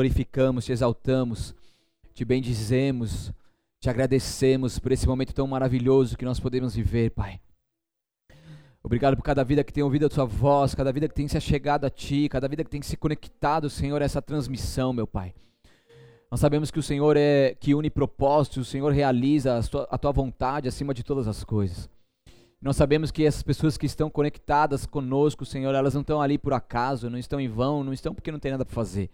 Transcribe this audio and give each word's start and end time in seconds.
glorificamos, 0.00 0.64
te 0.64 0.70
exaltamos, 0.70 1.52
te 2.14 2.24
bendizemos, 2.24 3.32
te 3.80 3.90
agradecemos 3.90 4.78
por 4.78 4.92
esse 4.92 5.08
momento 5.08 5.34
tão 5.34 5.44
maravilhoso 5.48 6.16
que 6.16 6.24
nós 6.24 6.38
podemos 6.38 6.72
viver, 6.72 7.10
Pai. 7.10 7.40
Obrigado 8.80 9.16
por 9.16 9.24
cada 9.24 9.42
vida 9.42 9.64
que 9.64 9.72
tem 9.72 9.82
ouvido 9.82 10.06
a 10.06 10.08
tua 10.08 10.24
voz, 10.24 10.72
cada 10.72 10.92
vida 10.92 11.08
que 11.08 11.14
tem 11.16 11.26
se 11.26 11.36
achegado 11.36 11.84
a 11.84 11.90
ti, 11.90 12.28
cada 12.28 12.46
vida 12.46 12.62
que 12.62 12.70
tem 12.70 12.80
se 12.80 12.96
conectado, 12.96 13.68
Senhor, 13.68 14.00
a 14.00 14.04
essa 14.04 14.22
transmissão, 14.22 14.92
meu 14.92 15.04
Pai. 15.04 15.34
Nós 16.30 16.38
sabemos 16.38 16.70
que 16.70 16.78
o 16.78 16.82
Senhor 16.82 17.16
é 17.16 17.56
que 17.58 17.74
une 17.74 17.90
propósitos, 17.90 18.68
o 18.68 18.70
Senhor 18.70 18.92
realiza 18.92 19.58
a 19.58 19.62
tua, 19.64 19.88
a 19.90 19.98
tua 19.98 20.12
vontade 20.12 20.68
acima 20.68 20.94
de 20.94 21.02
todas 21.02 21.26
as 21.26 21.42
coisas. 21.42 21.90
Nós 22.62 22.76
sabemos 22.76 23.10
que 23.10 23.26
essas 23.26 23.42
pessoas 23.42 23.76
que 23.76 23.86
estão 23.86 24.08
conectadas 24.08 24.86
conosco, 24.86 25.44
Senhor, 25.44 25.74
elas 25.74 25.94
não 25.94 26.02
estão 26.02 26.22
ali 26.22 26.38
por 26.38 26.52
acaso, 26.52 27.10
não 27.10 27.18
estão 27.18 27.40
em 27.40 27.48
vão, 27.48 27.82
não 27.82 27.92
estão 27.92 28.14
porque 28.14 28.30
não 28.30 28.38
tem 28.38 28.52
nada 28.52 28.64
para 28.64 28.74
fazer 28.74 29.10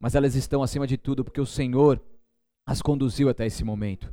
mas 0.00 0.14
elas 0.14 0.34
estão 0.34 0.62
acima 0.62 0.86
de 0.86 0.96
tudo 0.96 1.24
porque 1.24 1.40
o 1.40 1.46
Senhor 1.46 2.00
as 2.64 2.80
conduziu 2.82 3.28
até 3.28 3.46
esse 3.46 3.64
momento. 3.64 4.12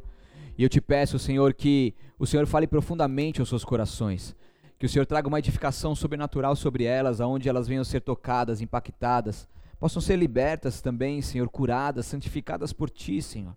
E 0.57 0.63
eu 0.63 0.69
te 0.69 0.79
peço, 0.79 1.19
Senhor, 1.19 1.53
que 1.53 1.93
o 2.17 2.25
Senhor 2.25 2.47
fale 2.47 2.65
profundamente 2.65 3.41
aos 3.41 3.49
seus 3.49 3.65
corações, 3.65 4.35
que 4.79 4.85
o 4.85 4.89
Senhor 4.89 5.05
traga 5.05 5.27
uma 5.27 5.39
edificação 5.39 5.93
sobrenatural 5.93 6.55
sobre 6.55 6.85
elas, 6.85 7.19
aonde 7.19 7.49
elas 7.49 7.67
venham 7.67 7.83
ser 7.83 8.01
tocadas, 8.01 8.61
impactadas, 8.61 9.47
possam 9.77 10.01
ser 10.01 10.15
libertas 10.15 10.81
também, 10.81 11.21
Senhor, 11.21 11.49
curadas, 11.49 12.05
santificadas 12.05 12.71
por 12.71 12.89
ti, 12.89 13.21
Senhor. 13.21 13.55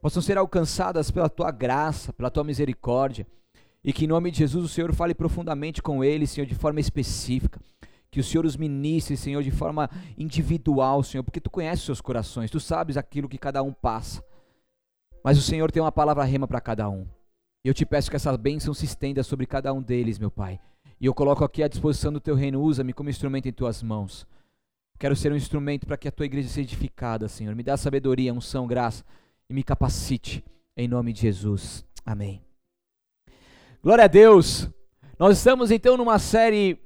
Possam 0.00 0.22
ser 0.22 0.38
alcançadas 0.38 1.10
pela 1.10 1.28
tua 1.28 1.50
graça, 1.50 2.12
pela 2.12 2.30
tua 2.30 2.44
misericórdia, 2.44 3.26
e 3.82 3.92
que 3.92 4.04
em 4.04 4.08
nome 4.08 4.30
de 4.30 4.38
Jesus 4.38 4.64
o 4.64 4.68
Senhor 4.68 4.94
fale 4.94 5.14
profundamente 5.14 5.82
com 5.82 6.04
eles, 6.04 6.30
Senhor, 6.30 6.46
de 6.46 6.54
forma 6.54 6.80
específica 6.80 7.60
que 8.10 8.20
o 8.20 8.24
Senhor 8.24 8.44
os 8.44 8.56
ministre, 8.56 9.16
Senhor, 9.16 9.42
de 9.42 9.50
forma 9.50 9.88
individual, 10.18 11.02
Senhor, 11.02 11.22
porque 11.22 11.40
tu 11.40 11.50
conheces 11.50 11.80
os 11.80 11.86
seus 11.86 12.00
corações, 12.00 12.50
tu 12.50 12.58
sabes 12.58 12.96
aquilo 12.96 13.28
que 13.28 13.38
cada 13.38 13.62
um 13.62 13.72
passa. 13.72 14.24
Mas 15.22 15.38
o 15.38 15.42
Senhor 15.42 15.70
tem 15.70 15.82
uma 15.82 15.92
palavra 15.92 16.24
rema 16.24 16.48
para 16.48 16.60
cada 16.60 16.88
um. 16.88 17.06
E 17.64 17.68
eu 17.68 17.74
te 17.74 17.84
peço 17.84 18.10
que 18.10 18.16
essa 18.16 18.36
bênção 18.36 18.72
se 18.72 18.84
estenda 18.84 19.22
sobre 19.22 19.46
cada 19.46 19.72
um 19.72 19.82
deles, 19.82 20.18
meu 20.18 20.30
Pai. 20.30 20.58
E 21.00 21.06
eu 21.06 21.14
coloco 21.14 21.44
aqui 21.44 21.62
à 21.62 21.68
disposição 21.68 22.12
do 22.12 22.20
teu 22.20 22.34
reino, 22.34 22.60
usa-me 22.60 22.92
como 22.92 23.10
instrumento 23.10 23.46
em 23.46 23.52
tuas 23.52 23.82
mãos. 23.82 24.26
Quero 24.98 25.16
ser 25.16 25.32
um 25.32 25.36
instrumento 25.36 25.86
para 25.86 25.96
que 25.96 26.08
a 26.08 26.12
tua 26.12 26.26
igreja 26.26 26.48
seja 26.48 26.60
edificada, 26.60 27.28
Senhor. 27.28 27.54
Me 27.54 27.62
dá 27.62 27.76
sabedoria, 27.76 28.34
unção, 28.34 28.66
graça 28.66 29.04
e 29.48 29.54
me 29.54 29.62
capacite 29.62 30.44
em 30.76 30.88
nome 30.88 31.12
de 31.12 31.22
Jesus. 31.22 31.84
Amém. 32.04 32.42
Glória 33.82 34.04
a 34.04 34.08
Deus. 34.08 34.68
Nós 35.18 35.38
estamos 35.38 35.70
então 35.70 35.96
numa 35.96 36.18
série 36.18 36.78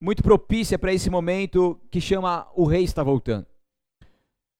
muito 0.00 0.22
propícia 0.22 0.78
para 0.78 0.94
esse 0.94 1.10
momento 1.10 1.78
que 1.90 2.00
chama 2.00 2.48
O 2.54 2.64
Rei 2.64 2.84
está 2.84 3.02
voltando. 3.02 3.46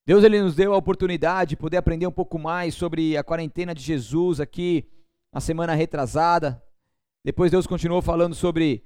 Deus 0.06 0.22
ele 0.24 0.42
nos 0.42 0.54
deu 0.54 0.74
a 0.74 0.76
oportunidade 0.76 1.50
de 1.50 1.56
poder 1.56 1.78
aprender 1.78 2.06
um 2.06 2.12
pouco 2.12 2.38
mais 2.38 2.74
sobre 2.74 3.16
a 3.16 3.24
quarentena 3.24 3.74
de 3.74 3.82
Jesus 3.82 4.40
aqui 4.40 4.84
na 5.32 5.40
semana 5.40 5.74
retrasada. 5.74 6.62
Depois 7.24 7.50
Deus 7.50 7.66
continuou 7.66 8.02
falando 8.02 8.34
sobre 8.34 8.84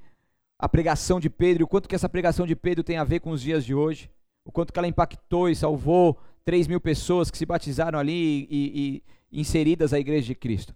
a 0.58 0.68
pregação 0.68 1.18
de 1.18 1.28
Pedro, 1.28 1.64
o 1.64 1.68
quanto 1.68 1.88
que 1.88 1.94
essa 1.94 2.08
pregação 2.08 2.46
de 2.46 2.54
Pedro 2.54 2.84
tem 2.84 2.98
a 2.98 3.04
ver 3.04 3.20
com 3.20 3.30
os 3.30 3.40
dias 3.40 3.64
de 3.64 3.74
hoje, 3.74 4.10
o 4.44 4.52
quanto 4.52 4.72
que 4.72 4.78
ela 4.78 4.88
impactou 4.88 5.48
e 5.48 5.56
salvou 5.56 6.18
3 6.44 6.68
mil 6.68 6.80
pessoas 6.80 7.30
que 7.30 7.38
se 7.38 7.46
batizaram 7.46 7.98
ali 7.98 8.46
e, 8.50 9.02
e, 9.30 9.40
inseridas 9.40 9.92
à 9.92 9.98
igreja 9.98 10.26
de 10.28 10.34
Cristo. 10.34 10.74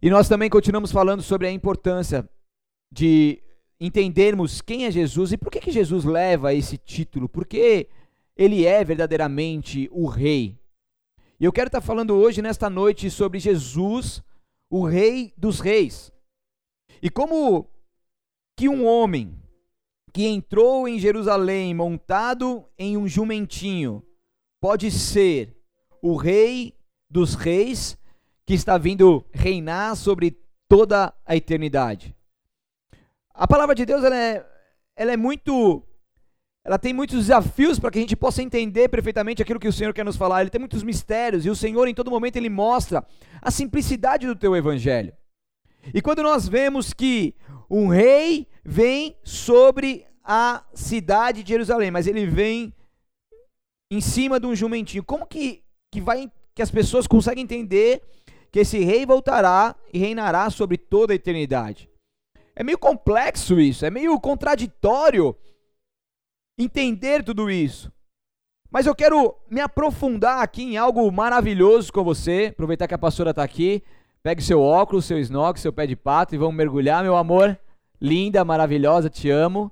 E 0.00 0.10
nós 0.10 0.28
também 0.28 0.50
continuamos 0.50 0.92
falando 0.92 1.22
sobre 1.22 1.46
a 1.46 1.50
importância 1.50 2.28
de 2.92 3.42
entendermos 3.84 4.60
quem 4.60 4.84
é 4.84 4.90
Jesus 4.92 5.32
e 5.32 5.36
por 5.36 5.50
que, 5.50 5.58
que 5.58 5.72
Jesus 5.72 6.04
leva 6.04 6.54
esse 6.54 6.78
título, 6.78 7.28
porque 7.28 7.88
ele 8.36 8.64
é 8.64 8.84
verdadeiramente 8.84 9.88
o 9.90 10.06
Rei. 10.06 10.56
E 11.40 11.44
eu 11.44 11.52
quero 11.52 11.66
estar 11.66 11.80
falando 11.80 12.14
hoje, 12.14 12.40
nesta 12.40 12.70
noite, 12.70 13.10
sobre 13.10 13.40
Jesus, 13.40 14.22
o 14.70 14.84
Rei 14.86 15.34
dos 15.36 15.58
Reis. 15.58 16.12
E 17.02 17.10
como 17.10 17.68
que 18.56 18.68
um 18.68 18.86
homem 18.86 19.36
que 20.12 20.26
entrou 20.26 20.86
em 20.86 21.00
Jerusalém 21.00 21.74
montado 21.74 22.64
em 22.78 22.96
um 22.96 23.08
jumentinho 23.08 24.00
pode 24.60 24.92
ser 24.92 25.56
o 26.00 26.14
Rei 26.14 26.72
dos 27.10 27.34
Reis 27.34 27.98
que 28.46 28.54
está 28.54 28.78
vindo 28.78 29.24
reinar 29.32 29.96
sobre 29.96 30.38
toda 30.68 31.12
a 31.26 31.34
eternidade. 31.34 32.14
A 33.42 33.46
palavra 33.48 33.74
de 33.74 33.84
Deus 33.84 34.04
ela 34.04 34.16
é, 34.16 34.46
ela 34.94 35.10
é 35.10 35.16
muito. 35.16 35.82
Ela 36.64 36.78
tem 36.78 36.92
muitos 36.92 37.26
desafios 37.26 37.76
para 37.76 37.90
que 37.90 37.98
a 37.98 38.00
gente 38.00 38.14
possa 38.14 38.40
entender 38.40 38.88
perfeitamente 38.88 39.42
aquilo 39.42 39.58
que 39.58 39.66
o 39.66 39.72
Senhor 39.72 39.92
quer 39.92 40.04
nos 40.04 40.14
falar. 40.14 40.42
Ele 40.42 40.50
tem 40.50 40.60
muitos 40.60 40.84
mistérios 40.84 41.44
e 41.44 41.50
o 41.50 41.56
Senhor, 41.56 41.88
em 41.88 41.92
todo 41.92 42.08
momento, 42.08 42.36
ele 42.36 42.48
mostra 42.48 43.04
a 43.40 43.50
simplicidade 43.50 44.28
do 44.28 44.36
teu 44.36 44.54
evangelho. 44.54 45.12
E 45.92 46.00
quando 46.00 46.22
nós 46.22 46.46
vemos 46.46 46.92
que 46.92 47.34
um 47.68 47.88
rei 47.88 48.46
vem 48.64 49.16
sobre 49.24 50.06
a 50.22 50.64
cidade 50.72 51.42
de 51.42 51.48
Jerusalém, 51.48 51.90
mas 51.90 52.06
ele 52.06 52.24
vem 52.26 52.72
em 53.90 54.00
cima 54.00 54.38
de 54.38 54.46
um 54.46 54.54
jumentinho, 54.54 55.02
como 55.02 55.26
que, 55.26 55.64
que, 55.90 56.00
vai, 56.00 56.30
que 56.54 56.62
as 56.62 56.70
pessoas 56.70 57.08
conseguem 57.08 57.42
entender 57.42 58.02
que 58.52 58.60
esse 58.60 58.78
rei 58.84 59.04
voltará 59.04 59.74
e 59.92 59.98
reinará 59.98 60.48
sobre 60.48 60.78
toda 60.78 61.12
a 61.12 61.16
eternidade? 61.16 61.90
É 62.54 62.62
meio 62.62 62.78
complexo 62.78 63.58
isso, 63.60 63.84
é 63.86 63.90
meio 63.90 64.18
contraditório 64.20 65.36
entender 66.58 67.24
tudo 67.24 67.50
isso. 67.50 67.90
Mas 68.70 68.86
eu 68.86 68.94
quero 68.94 69.36
me 69.50 69.60
aprofundar 69.60 70.42
aqui 70.42 70.62
em 70.62 70.76
algo 70.78 71.10
maravilhoso 71.12 71.92
com 71.92 72.02
você. 72.02 72.48
Aproveitar 72.52 72.88
que 72.88 72.94
a 72.94 72.98
pastora 72.98 73.30
está 73.30 73.42
aqui. 73.42 73.82
Pegue 74.22 74.42
seu 74.42 74.62
óculos, 74.62 75.04
seu 75.04 75.18
snorkel, 75.18 75.60
seu 75.60 75.72
pé 75.72 75.86
de 75.86 75.94
pato 75.94 76.34
e 76.34 76.38
vamos 76.38 76.54
mergulhar, 76.54 77.02
meu 77.02 77.16
amor. 77.16 77.58
Linda, 78.00 78.44
maravilhosa, 78.44 79.10
te 79.10 79.28
amo. 79.28 79.70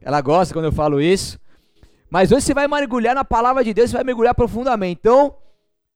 Ela 0.00 0.20
gosta 0.22 0.54
quando 0.54 0.66
eu 0.66 0.72
falo 0.72 1.00
isso. 1.00 1.38
Mas 2.08 2.32
hoje 2.32 2.46
você 2.46 2.54
vai 2.54 2.66
mergulhar 2.66 3.14
na 3.14 3.24
palavra 3.24 3.62
de 3.62 3.74
Deus, 3.74 3.90
você 3.90 3.96
vai 3.96 4.04
mergulhar 4.04 4.34
profundamente. 4.34 4.98
Então, 5.00 5.36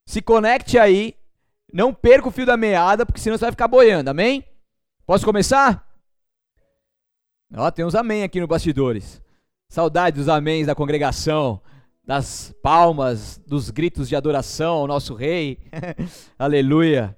se 0.07 0.21
conecte 0.21 0.79
aí. 0.79 1.15
Não 1.73 1.93
perca 1.93 2.29
o 2.29 2.31
fio 2.31 2.47
da 2.47 2.57
meada, 2.57 3.05
porque 3.05 3.21
senão 3.21 3.37
você 3.37 3.47
vai 3.47 3.53
ficar 3.53 3.67
boiando, 3.67 4.11
amém? 4.11 4.45
Posso 5.07 5.25
começar? 5.25 5.84
Ó, 7.53 7.71
tem 7.71 7.85
uns 7.85 7.95
amém 7.95 8.23
aqui 8.23 8.41
no 8.41 8.47
bastidores. 8.47 9.21
Saudade 9.69 10.17
dos 10.17 10.29
améns 10.29 10.67
da 10.67 10.75
congregação, 10.75 11.61
das 12.05 12.55
palmas, 12.63 13.41
dos 13.47 13.71
gritos 13.71 14.09
de 14.09 14.17
adoração 14.17 14.75
ao 14.75 14.87
nosso 14.87 15.15
rei. 15.15 15.59
Aleluia. 16.39 17.17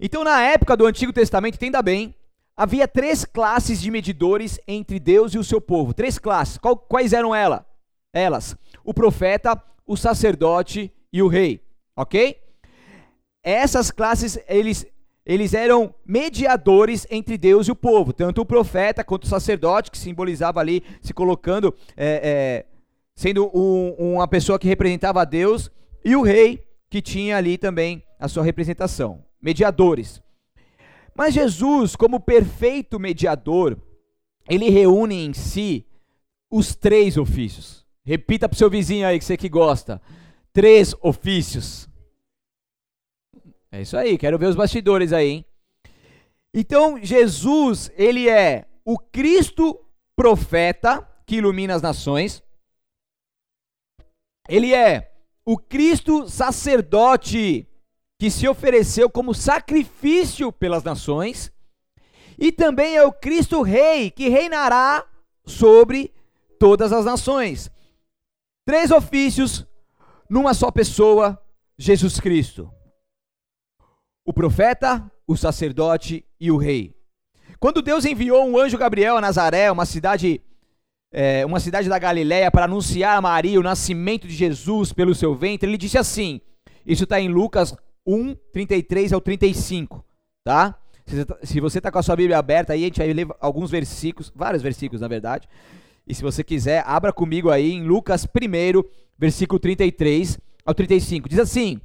Então, 0.00 0.22
na 0.22 0.40
época 0.42 0.76
do 0.76 0.86
Antigo 0.86 1.12
Testamento, 1.12 1.56
entenda 1.56 1.82
bem, 1.82 2.14
havia 2.56 2.86
três 2.86 3.24
classes 3.24 3.80
de 3.80 3.90
medidores 3.90 4.58
entre 4.66 4.98
Deus 4.98 5.34
e 5.34 5.38
o 5.38 5.44
seu 5.44 5.60
povo. 5.60 5.92
Três 5.92 6.18
classes. 6.18 6.58
Quais 6.88 7.12
eram 7.12 7.34
ela? 7.34 7.66
elas? 8.12 8.56
O 8.84 8.94
profeta, 8.94 9.60
o 9.86 9.96
sacerdote 9.96 10.92
e 11.12 11.22
o 11.22 11.28
rei. 11.28 11.60
Ok? 11.96 12.38
Essas 13.42 13.90
classes, 13.90 14.38
eles 14.48 14.86
eles 15.28 15.52
eram 15.52 15.94
mediadores 16.06 17.06
entre 17.10 17.36
Deus 17.36 17.68
e 17.68 17.70
o 17.70 17.76
povo, 17.76 18.14
tanto 18.14 18.40
o 18.40 18.46
profeta 18.46 19.04
quanto 19.04 19.24
o 19.24 19.28
sacerdote, 19.28 19.90
que 19.90 19.98
simbolizava 19.98 20.58
ali, 20.58 20.82
se 21.02 21.12
colocando, 21.12 21.74
é, 21.94 22.20
é, 22.24 22.66
sendo 23.14 23.50
um, 23.54 24.14
uma 24.14 24.26
pessoa 24.26 24.58
que 24.58 24.66
representava 24.66 25.20
a 25.20 25.26
Deus, 25.26 25.70
e 26.02 26.16
o 26.16 26.22
rei, 26.22 26.64
que 26.88 27.02
tinha 27.02 27.36
ali 27.36 27.58
também 27.58 28.02
a 28.18 28.26
sua 28.26 28.42
representação. 28.42 29.22
Mediadores. 29.40 30.22
Mas 31.14 31.34
Jesus, 31.34 31.94
como 31.94 32.20
perfeito 32.20 32.98
mediador, 32.98 33.76
ele 34.48 34.70
reúne 34.70 35.26
em 35.26 35.34
si 35.34 35.84
os 36.50 36.74
três 36.74 37.18
ofícios. 37.18 37.84
Repita 38.02 38.48
para 38.48 38.54
o 38.54 38.58
seu 38.58 38.70
vizinho 38.70 39.06
aí 39.06 39.18
que 39.18 39.24
você 39.26 39.36
que 39.36 39.50
gosta. 39.50 40.00
Três 40.54 40.94
ofícios. 41.02 41.87
É 43.70 43.82
isso 43.82 43.96
aí, 43.96 44.16
quero 44.16 44.38
ver 44.38 44.46
os 44.46 44.56
bastidores 44.56 45.12
aí, 45.12 45.28
hein? 45.28 45.44
Então, 46.54 46.98
Jesus, 47.02 47.90
ele 47.94 48.28
é 48.28 48.66
o 48.84 48.98
Cristo 48.98 49.78
profeta 50.16 51.06
que 51.26 51.36
ilumina 51.36 51.74
as 51.74 51.82
nações. 51.82 52.42
Ele 54.48 54.74
é 54.74 55.12
o 55.44 55.58
Cristo 55.58 56.28
sacerdote 56.28 57.68
que 58.18 58.30
se 58.30 58.48
ofereceu 58.48 59.10
como 59.10 59.34
sacrifício 59.34 60.50
pelas 60.50 60.82
nações. 60.82 61.52
E 62.38 62.50
também 62.50 62.96
é 62.96 63.04
o 63.04 63.12
Cristo 63.12 63.60
rei 63.60 64.10
que 64.10 64.28
reinará 64.28 65.06
sobre 65.44 66.14
todas 66.58 66.90
as 66.90 67.04
nações. 67.04 67.70
Três 68.64 68.90
ofícios 68.90 69.66
numa 70.30 70.54
só 70.54 70.70
pessoa, 70.70 71.40
Jesus 71.78 72.18
Cristo 72.18 72.72
o 74.28 74.32
profeta, 74.34 75.10
o 75.26 75.34
sacerdote 75.38 76.22
e 76.38 76.50
o 76.50 76.58
rei. 76.58 76.94
Quando 77.58 77.80
Deus 77.80 78.04
enviou 78.04 78.46
um 78.46 78.58
anjo 78.58 78.76
Gabriel 78.76 79.16
a 79.16 79.22
Nazaré, 79.22 79.72
uma 79.72 79.86
cidade 79.86 80.42
é, 81.10 81.46
uma 81.46 81.58
cidade 81.58 81.88
da 81.88 81.98
Galiléia 81.98 82.50
para 82.50 82.66
anunciar 82.66 83.16
a 83.16 83.22
Maria 83.22 83.58
o 83.58 83.62
nascimento 83.62 84.28
de 84.28 84.34
Jesus 84.34 84.92
pelo 84.92 85.14
seu 85.14 85.34
ventre, 85.34 85.66
ele 85.66 85.78
disse 85.78 85.96
assim: 85.96 86.42
Isso 86.84 87.04
está 87.04 87.18
em 87.18 87.30
Lucas 87.30 87.74
1, 88.06 88.34
33 88.52 89.14
ao 89.14 89.20
35, 89.22 90.04
tá? 90.44 90.78
Se 91.42 91.58
você 91.58 91.78
está 91.78 91.90
com 91.90 91.98
a 91.98 92.02
sua 92.02 92.14
Bíblia 92.14 92.36
aberta 92.36 92.74
aí, 92.74 92.82
a 92.82 92.84
gente 92.84 92.98
vai 92.98 93.10
ler 93.10 93.28
alguns 93.40 93.70
versículos, 93.70 94.30
vários 94.36 94.62
versículos 94.62 95.00
na 95.00 95.08
verdade. 95.08 95.48
E 96.06 96.14
se 96.14 96.22
você 96.22 96.44
quiser, 96.44 96.84
abra 96.86 97.14
comigo 97.14 97.48
aí 97.48 97.72
em 97.72 97.82
Lucas 97.82 98.26
1, 98.26 98.84
versículo 99.18 99.58
33 99.58 100.38
ao 100.66 100.74
35. 100.74 101.30
Diz 101.30 101.38
assim: 101.38 101.80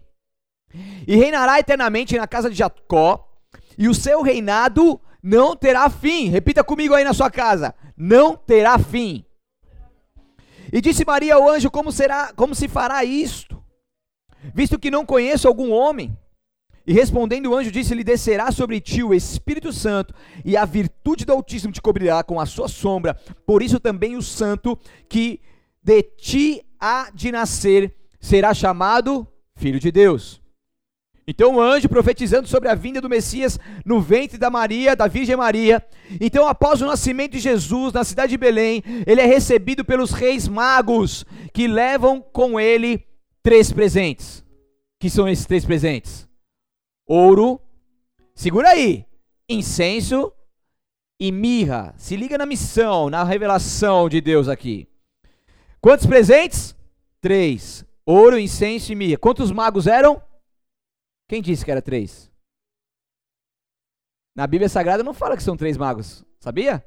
E 1.07 1.15
reinará 1.15 1.59
eternamente 1.59 2.17
na 2.17 2.27
casa 2.27 2.49
de 2.49 2.55
Jacó, 2.55 3.29
e 3.77 3.87
o 3.87 3.93
seu 3.93 4.21
reinado 4.21 4.99
não 5.21 5.55
terá 5.55 5.89
fim. 5.89 6.29
Repita 6.29 6.63
comigo 6.63 6.93
aí 6.93 7.03
na 7.03 7.13
sua 7.13 7.29
casa: 7.29 7.73
não 7.95 8.35
terá 8.35 8.77
fim. 8.77 9.25
E 10.71 10.81
disse 10.81 11.05
Maria 11.05 11.35
ao 11.35 11.49
anjo: 11.49 11.69
Como 11.69 11.91
será, 11.91 12.33
como 12.33 12.55
se 12.55 12.67
fará 12.67 13.03
isto? 13.03 13.63
Visto 14.53 14.79
que 14.79 14.91
não 14.91 15.05
conheço 15.05 15.47
algum 15.47 15.71
homem. 15.71 16.17
E 16.85 16.91
respondendo 16.91 17.47
o 17.47 17.55
anjo, 17.55 17.71
disse-lhe: 17.71 18.03
Descerá 18.03 18.51
sobre 18.51 18.81
ti 18.81 19.03
o 19.03 19.13
Espírito 19.13 19.71
Santo, 19.71 20.13
e 20.43 20.57
a 20.57 20.65
virtude 20.65 21.23
do 21.25 21.31
Altíssimo 21.31 21.71
te 21.71 21.81
cobrirá 21.81 22.23
com 22.23 22.39
a 22.39 22.45
sua 22.45 22.67
sombra. 22.67 23.13
Por 23.45 23.61
isso 23.61 23.79
também 23.79 24.17
o 24.17 24.21
santo 24.21 24.77
que 25.07 25.39
de 25.81 26.03
ti 26.03 26.61
há 26.79 27.09
de 27.13 27.31
nascer 27.31 27.95
será 28.19 28.53
chamado 28.53 29.27
Filho 29.55 29.79
de 29.79 29.91
Deus. 29.91 30.42
Então 31.25 31.55
o 31.55 31.61
anjo 31.61 31.87
profetizando 31.87 32.47
sobre 32.47 32.67
a 32.67 32.75
vinda 32.75 32.99
do 32.99 33.09
Messias 33.09 33.57
no 33.85 34.01
ventre 34.01 34.37
da 34.37 34.49
Maria, 34.49 34.95
da 34.95 35.07
Virgem 35.07 35.35
Maria. 35.35 35.85
Então, 36.19 36.47
após 36.47 36.81
o 36.81 36.85
nascimento 36.85 37.33
de 37.33 37.39
Jesus 37.39 37.93
na 37.93 38.03
cidade 38.03 38.31
de 38.31 38.37
Belém, 38.37 38.83
ele 39.07 39.21
é 39.21 39.25
recebido 39.25 39.85
pelos 39.85 40.11
reis 40.11 40.47
magos, 40.47 41.25
que 41.53 41.67
levam 41.67 42.21
com 42.21 42.59
ele 42.59 43.05
três 43.41 43.71
presentes. 43.71 44.43
Que 44.99 45.09
são 45.09 45.27
esses 45.27 45.45
três 45.45 45.65
presentes? 45.65 46.27
Ouro, 47.05 47.59
segura 48.35 48.69
aí, 48.69 49.05
incenso 49.49 50.31
e 51.19 51.31
mirra. 51.31 51.93
Se 51.97 52.17
liga 52.17 52.37
na 52.37 52.45
missão, 52.45 53.09
na 53.09 53.23
revelação 53.23 54.09
de 54.09 54.19
Deus 54.19 54.47
aqui. 54.49 54.87
Quantos 55.79 56.05
presentes? 56.05 56.75
Três. 57.21 57.85
Ouro, 58.05 58.37
incenso 58.37 58.91
e 58.91 58.95
mirra. 58.95 59.17
Quantos 59.17 59.51
magos 59.51 59.87
eram? 59.87 60.21
Quem 61.27 61.41
disse 61.41 61.63
que 61.63 61.71
era 61.71 61.81
três? 61.81 62.31
Na 64.35 64.47
Bíblia 64.47 64.69
Sagrada 64.69 65.03
não 65.03 65.13
fala 65.13 65.37
que 65.37 65.43
são 65.43 65.55
três 65.55 65.77
magos, 65.77 66.25
sabia? 66.39 66.85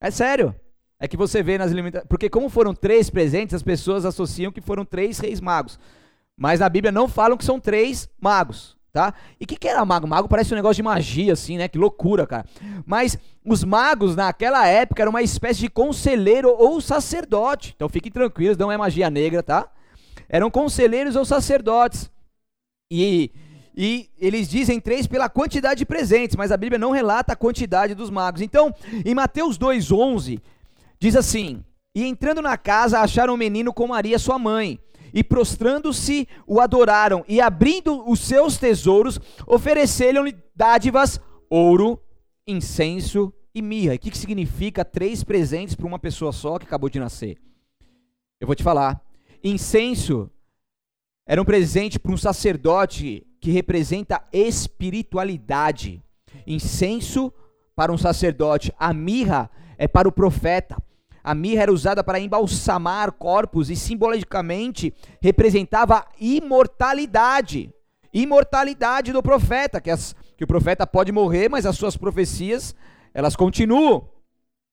É 0.00 0.10
sério. 0.10 0.54
É 0.98 1.08
que 1.08 1.16
você 1.16 1.42
vê 1.42 1.56
nas 1.56 1.72
limitações. 1.72 2.08
Porque, 2.08 2.28
como 2.28 2.50
foram 2.50 2.74
três 2.74 3.08
presentes, 3.08 3.54
as 3.54 3.62
pessoas 3.62 4.04
associam 4.04 4.52
que 4.52 4.60
foram 4.60 4.84
três 4.84 5.18
reis 5.18 5.40
magos. 5.40 5.78
Mas 6.36 6.60
na 6.60 6.68
Bíblia 6.68 6.92
não 6.92 7.08
falam 7.08 7.36
que 7.36 7.44
são 7.44 7.58
três 7.58 8.08
magos, 8.20 8.76
tá? 8.92 9.14
E 9.38 9.44
o 9.44 9.46
que, 9.46 9.56
que 9.56 9.68
era 9.68 9.84
mago? 9.84 10.06
Mago 10.06 10.28
parece 10.28 10.52
um 10.52 10.56
negócio 10.56 10.76
de 10.76 10.82
magia, 10.82 11.32
assim, 11.32 11.56
né? 11.56 11.68
Que 11.68 11.78
loucura, 11.78 12.26
cara. 12.26 12.46
Mas 12.84 13.18
os 13.44 13.64
magos, 13.64 14.16
naquela 14.16 14.66
época, 14.66 15.02
eram 15.02 15.10
uma 15.10 15.22
espécie 15.22 15.60
de 15.60 15.70
conselheiro 15.70 16.50
ou 16.50 16.80
sacerdote. 16.80 17.72
Então 17.76 17.88
fiquem 17.88 18.12
tranquilos, 18.12 18.56
não 18.58 18.70
é 18.70 18.76
magia 18.76 19.08
negra, 19.08 19.42
tá? 19.42 19.70
Eram 20.28 20.50
conselheiros 20.50 21.16
ou 21.16 21.24
sacerdotes. 21.24 22.10
E, 22.90 23.30
e 23.76 24.10
eles 24.18 24.48
dizem 24.48 24.80
três 24.80 25.06
pela 25.06 25.28
quantidade 25.28 25.78
de 25.78 25.86
presentes, 25.86 26.34
mas 26.34 26.50
a 26.50 26.56
Bíblia 26.56 26.78
não 26.78 26.90
relata 26.90 27.32
a 27.32 27.36
quantidade 27.36 27.94
dos 27.94 28.10
magos. 28.10 28.40
Então, 28.40 28.74
em 29.04 29.14
Mateus 29.14 29.56
2,11, 29.56 30.40
diz 30.98 31.14
assim: 31.14 31.64
E 31.94 32.04
entrando 32.04 32.42
na 32.42 32.58
casa, 32.58 32.98
acharam 32.98 33.34
o 33.34 33.38
menino 33.38 33.72
com 33.72 33.86
Maria, 33.86 34.18
sua 34.18 34.38
mãe. 34.38 34.80
E 35.14 35.22
prostrando-se, 35.22 36.26
o 36.46 36.60
adoraram. 36.60 37.24
E 37.28 37.40
abrindo 37.40 38.08
os 38.08 38.20
seus 38.20 38.56
tesouros, 38.56 39.20
ofereceram-lhe 39.46 40.36
dádivas, 40.54 41.20
ouro, 41.48 42.00
incenso 42.46 43.32
e 43.54 43.62
mirra. 43.62 43.94
O 43.94 43.98
que, 43.98 44.10
que 44.10 44.18
significa 44.18 44.84
três 44.84 45.22
presentes 45.22 45.74
para 45.74 45.86
uma 45.86 45.98
pessoa 45.98 46.32
só 46.32 46.58
que 46.58 46.66
acabou 46.66 46.88
de 46.88 47.00
nascer? 47.00 47.38
Eu 48.40 48.46
vou 48.46 48.56
te 48.56 48.62
falar. 48.62 49.00
Incenso 49.42 50.30
era 51.30 51.40
um 51.40 51.44
presente 51.44 51.96
para 51.96 52.10
um 52.10 52.16
sacerdote 52.16 53.24
que 53.40 53.52
representa 53.52 54.20
espiritualidade. 54.32 56.02
Incenso 56.44 57.32
para 57.76 57.92
um 57.92 57.96
sacerdote, 57.96 58.74
a 58.76 58.92
mirra 58.92 59.48
é 59.78 59.86
para 59.86 60.08
o 60.08 60.12
profeta. 60.12 60.76
A 61.22 61.32
mirra 61.32 61.62
era 61.62 61.72
usada 61.72 62.02
para 62.02 62.18
embalsamar 62.18 63.12
corpos 63.12 63.70
e 63.70 63.76
simbolicamente 63.76 64.92
representava 65.22 66.04
imortalidade. 66.18 67.72
Imortalidade 68.12 69.12
do 69.12 69.22
profeta, 69.22 69.80
que, 69.80 69.90
as, 69.92 70.16
que 70.36 70.42
o 70.42 70.48
profeta 70.48 70.84
pode 70.84 71.12
morrer, 71.12 71.48
mas 71.48 71.64
as 71.64 71.76
suas 71.76 71.96
profecias, 71.96 72.74
elas 73.14 73.36
continuam. 73.36 74.08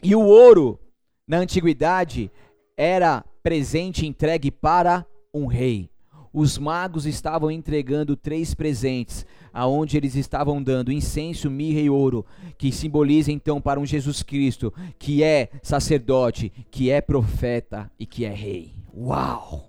E 0.02 0.16
o 0.16 0.22
ouro, 0.22 0.80
na 1.28 1.38
antiguidade, 1.38 2.32
era 2.76 3.24
presente 3.44 4.08
entregue 4.08 4.50
para 4.50 5.06
um 5.32 5.46
rei 5.46 5.92
os 6.40 6.60
magos 6.60 7.08
estavam 7.08 7.50
entregando 7.50 8.16
três 8.16 8.54
presentes, 8.54 9.26
aonde 9.52 9.98
eles 9.98 10.16
estavam 10.16 10.62
dando 10.62 10.92
incenso, 10.92 11.50
mirra 11.50 11.80
e 11.80 11.90
ouro, 11.90 12.24
que 12.60 12.72
simboliza 12.72 13.32
então 13.32 13.60
para 13.60 13.80
um 13.80 13.86
Jesus 13.88 14.22
Cristo, 14.22 14.72
que 15.00 15.24
é 15.24 15.50
sacerdote, 15.64 16.54
que 16.70 16.92
é 16.92 17.02
profeta 17.02 17.92
e 18.00 18.06
que 18.06 18.24
é 18.24 18.30
rei. 18.30 18.76
Uau! 18.96 19.68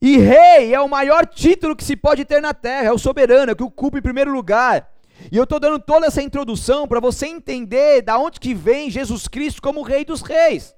E 0.00 0.16
rei 0.16 0.72
é 0.72 0.80
o 0.80 0.88
maior 0.88 1.26
título 1.26 1.76
que 1.76 1.84
se 1.84 1.94
pode 1.94 2.24
ter 2.24 2.40
na 2.40 2.54
terra, 2.54 2.86
é 2.86 2.92
o 2.92 2.98
soberano, 2.98 3.50
é 3.50 3.52
o 3.52 3.56
que 3.56 3.62
ocupa 3.62 3.98
em 3.98 4.02
primeiro 4.02 4.32
lugar. 4.32 4.90
E 5.30 5.36
eu 5.36 5.44
estou 5.44 5.60
dando 5.60 5.78
toda 5.78 6.06
essa 6.06 6.22
introdução 6.22 6.88
para 6.88 6.98
você 6.98 7.26
entender 7.26 8.00
da 8.00 8.16
onde 8.16 8.40
que 8.40 8.54
vem 8.54 8.88
Jesus 8.88 9.28
Cristo 9.28 9.60
como 9.60 9.82
rei 9.82 10.02
dos 10.02 10.22
reis. 10.22 10.77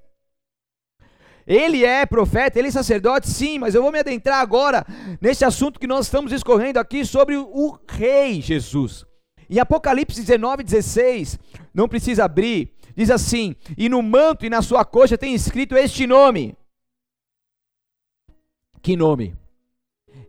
Ele 1.45 1.83
é 1.83 2.05
profeta, 2.05 2.59
ele 2.59 2.67
é 2.67 2.71
sacerdote, 2.71 3.29
sim, 3.29 3.59
mas 3.59 3.75
eu 3.75 3.81
vou 3.81 3.91
me 3.91 3.99
adentrar 3.99 4.39
agora 4.39 4.85
nesse 5.19 5.43
assunto 5.43 5.79
que 5.79 5.87
nós 5.87 6.05
estamos 6.05 6.31
discorrendo 6.31 6.79
aqui 6.79 7.03
sobre 7.05 7.35
o 7.35 7.77
rei 7.87 8.41
Jesus. 8.41 9.05
Em 9.49 9.59
Apocalipse 9.59 10.21
19, 10.21 10.63
16, 10.63 11.37
não 11.73 11.87
precisa 11.87 12.23
abrir, 12.25 12.73
diz 12.95 13.09
assim: 13.09 13.55
E 13.77 13.89
no 13.89 14.01
manto 14.01 14.45
e 14.45 14.49
na 14.49 14.61
sua 14.61 14.85
coxa 14.85 15.17
tem 15.17 15.33
escrito 15.33 15.75
este 15.75 16.07
nome. 16.07 16.55
Que 18.81 18.95
nome? 18.95 19.35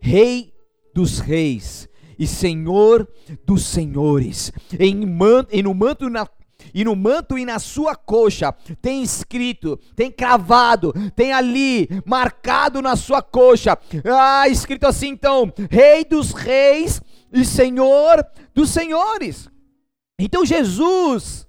Rei 0.00 0.52
dos 0.94 1.20
reis 1.20 1.88
e 2.18 2.26
Senhor 2.26 3.08
dos 3.46 3.64
senhores. 3.64 4.52
Em, 4.78 5.06
man, 5.06 5.46
e 5.50 5.62
no 5.62 5.72
manto 5.72 6.06
e 6.06 6.10
na 6.10 6.26
e 6.74 6.84
no 6.84 6.96
manto 6.96 7.38
e 7.38 7.44
na 7.44 7.58
sua 7.58 7.94
coxa 7.94 8.52
tem 8.80 9.02
escrito, 9.02 9.78
tem 9.94 10.10
cravado, 10.10 10.92
tem 11.14 11.32
ali 11.32 11.88
marcado 12.04 12.80
na 12.80 12.96
sua 12.96 13.22
coxa, 13.22 13.78
ah, 14.04 14.48
escrito 14.48 14.86
assim 14.86 15.08
então: 15.08 15.52
Rei 15.70 16.04
dos 16.04 16.32
Reis 16.32 17.00
e 17.32 17.44
Senhor 17.44 18.24
dos 18.54 18.70
Senhores. 18.70 19.48
Então 20.18 20.44
Jesus 20.44 21.48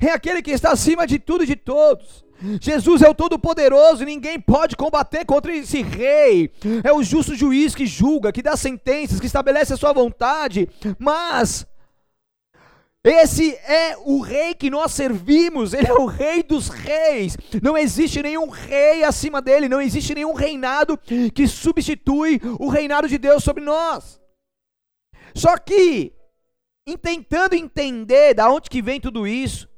é 0.00 0.10
aquele 0.10 0.42
que 0.42 0.50
está 0.50 0.72
acima 0.72 1.06
de 1.06 1.18
tudo 1.18 1.44
e 1.44 1.46
de 1.46 1.56
todos. 1.56 2.24
Jesus 2.60 3.02
é 3.02 3.08
o 3.08 3.14
Todo-Poderoso 3.14 4.02
e 4.02 4.06
ninguém 4.06 4.38
pode 4.40 4.76
combater 4.76 5.24
contra 5.24 5.54
esse 5.54 5.80
rei. 5.82 6.50
É 6.82 6.92
o 6.92 7.02
justo 7.02 7.36
juiz 7.36 7.74
que 7.74 7.86
julga, 7.86 8.32
que 8.32 8.42
dá 8.42 8.56
sentenças, 8.56 9.20
que 9.20 9.26
estabelece 9.26 9.72
a 9.72 9.76
sua 9.76 9.92
vontade. 9.92 10.68
Mas 10.98 11.64
esse 13.04 13.52
é 13.56 13.96
o 13.98 14.20
rei 14.20 14.54
que 14.54 14.70
nós 14.70 14.92
servimos, 14.92 15.74
ele 15.74 15.88
é 15.88 15.92
o 15.92 16.06
rei 16.06 16.40
dos 16.40 16.68
reis. 16.68 17.36
Não 17.60 17.76
existe 17.76 18.22
nenhum 18.22 18.48
rei 18.48 19.02
acima 19.02 19.42
dele, 19.42 19.68
não 19.68 19.80
existe 19.80 20.14
nenhum 20.14 20.32
reinado 20.32 20.96
que 21.34 21.48
substitui 21.48 22.40
o 22.60 22.68
reinado 22.68 23.08
de 23.08 23.18
Deus 23.18 23.42
sobre 23.42 23.64
nós. 23.64 24.20
Só 25.34 25.58
que, 25.58 26.12
tentando 27.00 27.54
entender 27.54 28.34
da 28.34 28.48
onde 28.48 28.70
que 28.70 28.80
vem 28.80 29.00
tudo 29.00 29.26
isso, 29.26 29.68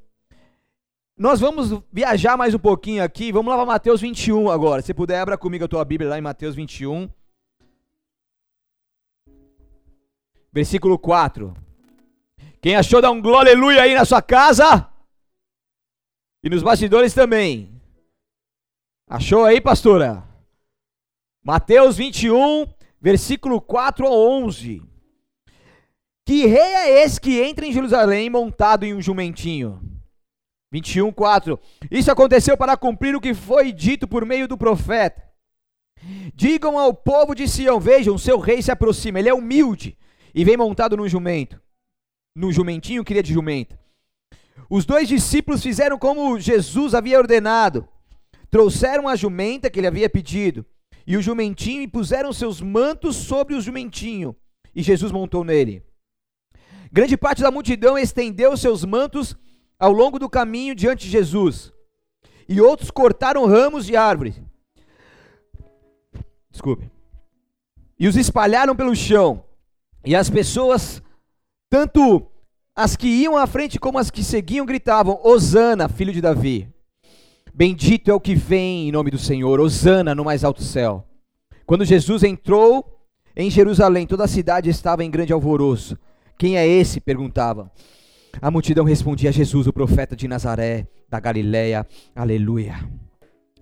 nós 1.17 1.39
vamos 1.39 1.81
viajar 1.91 2.37
mais 2.37 2.53
um 2.53 2.59
pouquinho 2.59 3.03
aqui. 3.03 3.31
Vamos 3.31 3.49
lá 3.49 3.57
para 3.57 3.65
Mateus 3.65 4.01
21 4.01 4.49
agora. 4.49 4.83
Se 4.83 4.93
puder, 4.93 5.19
abra 5.19 5.37
comigo 5.37 5.65
a 5.65 5.67
tua 5.67 5.83
Bíblia 5.83 6.11
lá 6.11 6.17
em 6.19 6.21
Mateus 6.21 6.53
21. 6.53 7.09
Versículo 10.53 10.99
4. 10.99 11.64
Quem 12.65 12.75
achou, 12.75 12.99
dá 12.99 13.11
um 13.11 13.21
glória 13.21 13.51
aleluia 13.51 13.83
aí 13.83 13.93
na 13.93 14.03
sua 14.03 14.23
casa. 14.23 14.89
E 16.43 16.49
nos 16.49 16.63
bastidores 16.63 17.13
também. 17.13 17.79
Achou 19.07 19.45
aí, 19.45 19.61
pastora? 19.61 20.27
Mateus 21.43 21.95
21, 21.95 22.65
versículo 22.99 23.61
4 23.61 24.07
a 24.07 24.09
11. 24.09 24.81
Que 26.25 26.47
rei 26.47 26.59
é 26.59 27.03
esse 27.03 27.21
que 27.21 27.39
entra 27.39 27.67
em 27.67 27.71
Jerusalém 27.71 28.31
montado 28.31 28.83
em 28.83 28.95
um 28.95 29.01
jumentinho? 29.01 29.79
21, 30.73 31.11
4. 31.11 31.59
Isso 31.91 32.11
aconteceu 32.11 32.57
para 32.57 32.75
cumprir 32.75 33.15
o 33.15 33.21
que 33.21 33.35
foi 33.35 33.71
dito 33.71 34.07
por 34.07 34.25
meio 34.25 34.47
do 34.47 34.57
profeta. 34.57 35.21
Digam 36.33 36.79
ao 36.79 36.95
povo 36.95 37.35
de 37.35 37.47
Sião: 37.47 37.79
Vejam, 37.79 38.17
seu 38.17 38.39
rei 38.39 38.59
se 38.63 38.71
aproxima. 38.71 39.19
Ele 39.19 39.29
é 39.29 39.33
humilde 39.35 39.95
e 40.33 40.43
vem 40.43 40.57
montado 40.57 40.97
num 40.97 41.07
jumento. 41.07 41.63
No 42.35 42.51
jumentinho, 42.51 43.03
queria 43.03 43.23
de 43.23 43.33
jumenta. 43.33 43.79
Os 44.69 44.85
dois 44.85 45.07
discípulos 45.07 45.63
fizeram 45.63 45.97
como 45.97 46.39
Jesus 46.39 46.93
havia 46.93 47.17
ordenado. 47.17 47.87
Trouxeram 48.49 49.07
a 49.07 49.15
jumenta 49.15 49.69
que 49.69 49.79
ele 49.79 49.87
havia 49.87 50.09
pedido 50.09 50.65
e 51.07 51.15
o 51.15 51.21
jumentinho 51.21 51.81
e 51.81 51.87
puseram 51.87 52.33
seus 52.33 52.59
mantos 52.61 53.15
sobre 53.15 53.53
o 53.53 53.61
jumentinho. 53.61 54.35
E 54.75 54.81
Jesus 54.81 55.11
montou 55.11 55.43
nele. 55.43 55.83
Grande 56.91 57.15
parte 57.15 57.41
da 57.41 57.51
multidão 57.51 57.97
estendeu 57.97 58.55
seus 58.57 58.83
mantos 58.83 59.37
ao 59.77 59.91
longo 59.91 60.17
do 60.17 60.29
caminho 60.29 60.73
diante 60.73 61.05
de 61.05 61.11
Jesus. 61.11 61.71
E 62.47 62.59
outros 62.59 62.89
cortaram 62.89 63.45
ramos 63.45 63.85
de 63.85 63.95
árvore. 63.95 64.35
Desculpe. 66.49 66.89
E 67.99 68.07
os 68.07 68.15
espalharam 68.15 68.75
pelo 68.75 68.95
chão. 68.95 69.43
E 70.03 70.15
as 70.15 70.29
pessoas, 70.29 71.01
tanto 71.69 72.25
as 72.75 72.95
que 72.95 73.07
iam 73.07 73.37
à 73.37 73.47
frente 73.47 73.79
como 73.79 73.97
as 73.97 74.11
que 74.11 74.23
seguiam, 74.23 74.65
gritavam: 74.65 75.19
Hosana, 75.23 75.87
filho 75.87 76.11
de 76.11 76.21
Davi. 76.21 76.69
Bendito 77.53 78.11
é 78.11 78.13
o 78.13 78.19
que 78.19 78.35
vem 78.35 78.89
em 78.89 78.91
nome 78.91 79.09
do 79.09 79.17
Senhor, 79.17 79.59
Hosana 79.61 80.13
no 80.13 80.25
mais 80.25 80.43
alto 80.43 80.61
céu. 80.61 81.07
Quando 81.65 81.85
Jesus 81.85 82.23
entrou 82.23 82.99
em 83.35 83.49
Jerusalém, 83.49 84.05
toda 84.05 84.25
a 84.25 84.27
cidade 84.27 84.69
estava 84.69 85.03
em 85.03 85.09
grande 85.09 85.31
alvoroço. 85.31 85.97
Quem 86.37 86.57
é 86.57 86.67
esse? 86.67 86.99
perguntavam. 86.99 87.71
A 88.41 88.51
multidão 88.51 88.83
respondia: 88.83 89.31
Jesus, 89.31 89.67
o 89.67 89.73
profeta 89.73 90.15
de 90.15 90.27
Nazaré, 90.27 90.87
da 91.09 91.19
Galiléia. 91.19 91.87
Aleluia. 92.15 92.87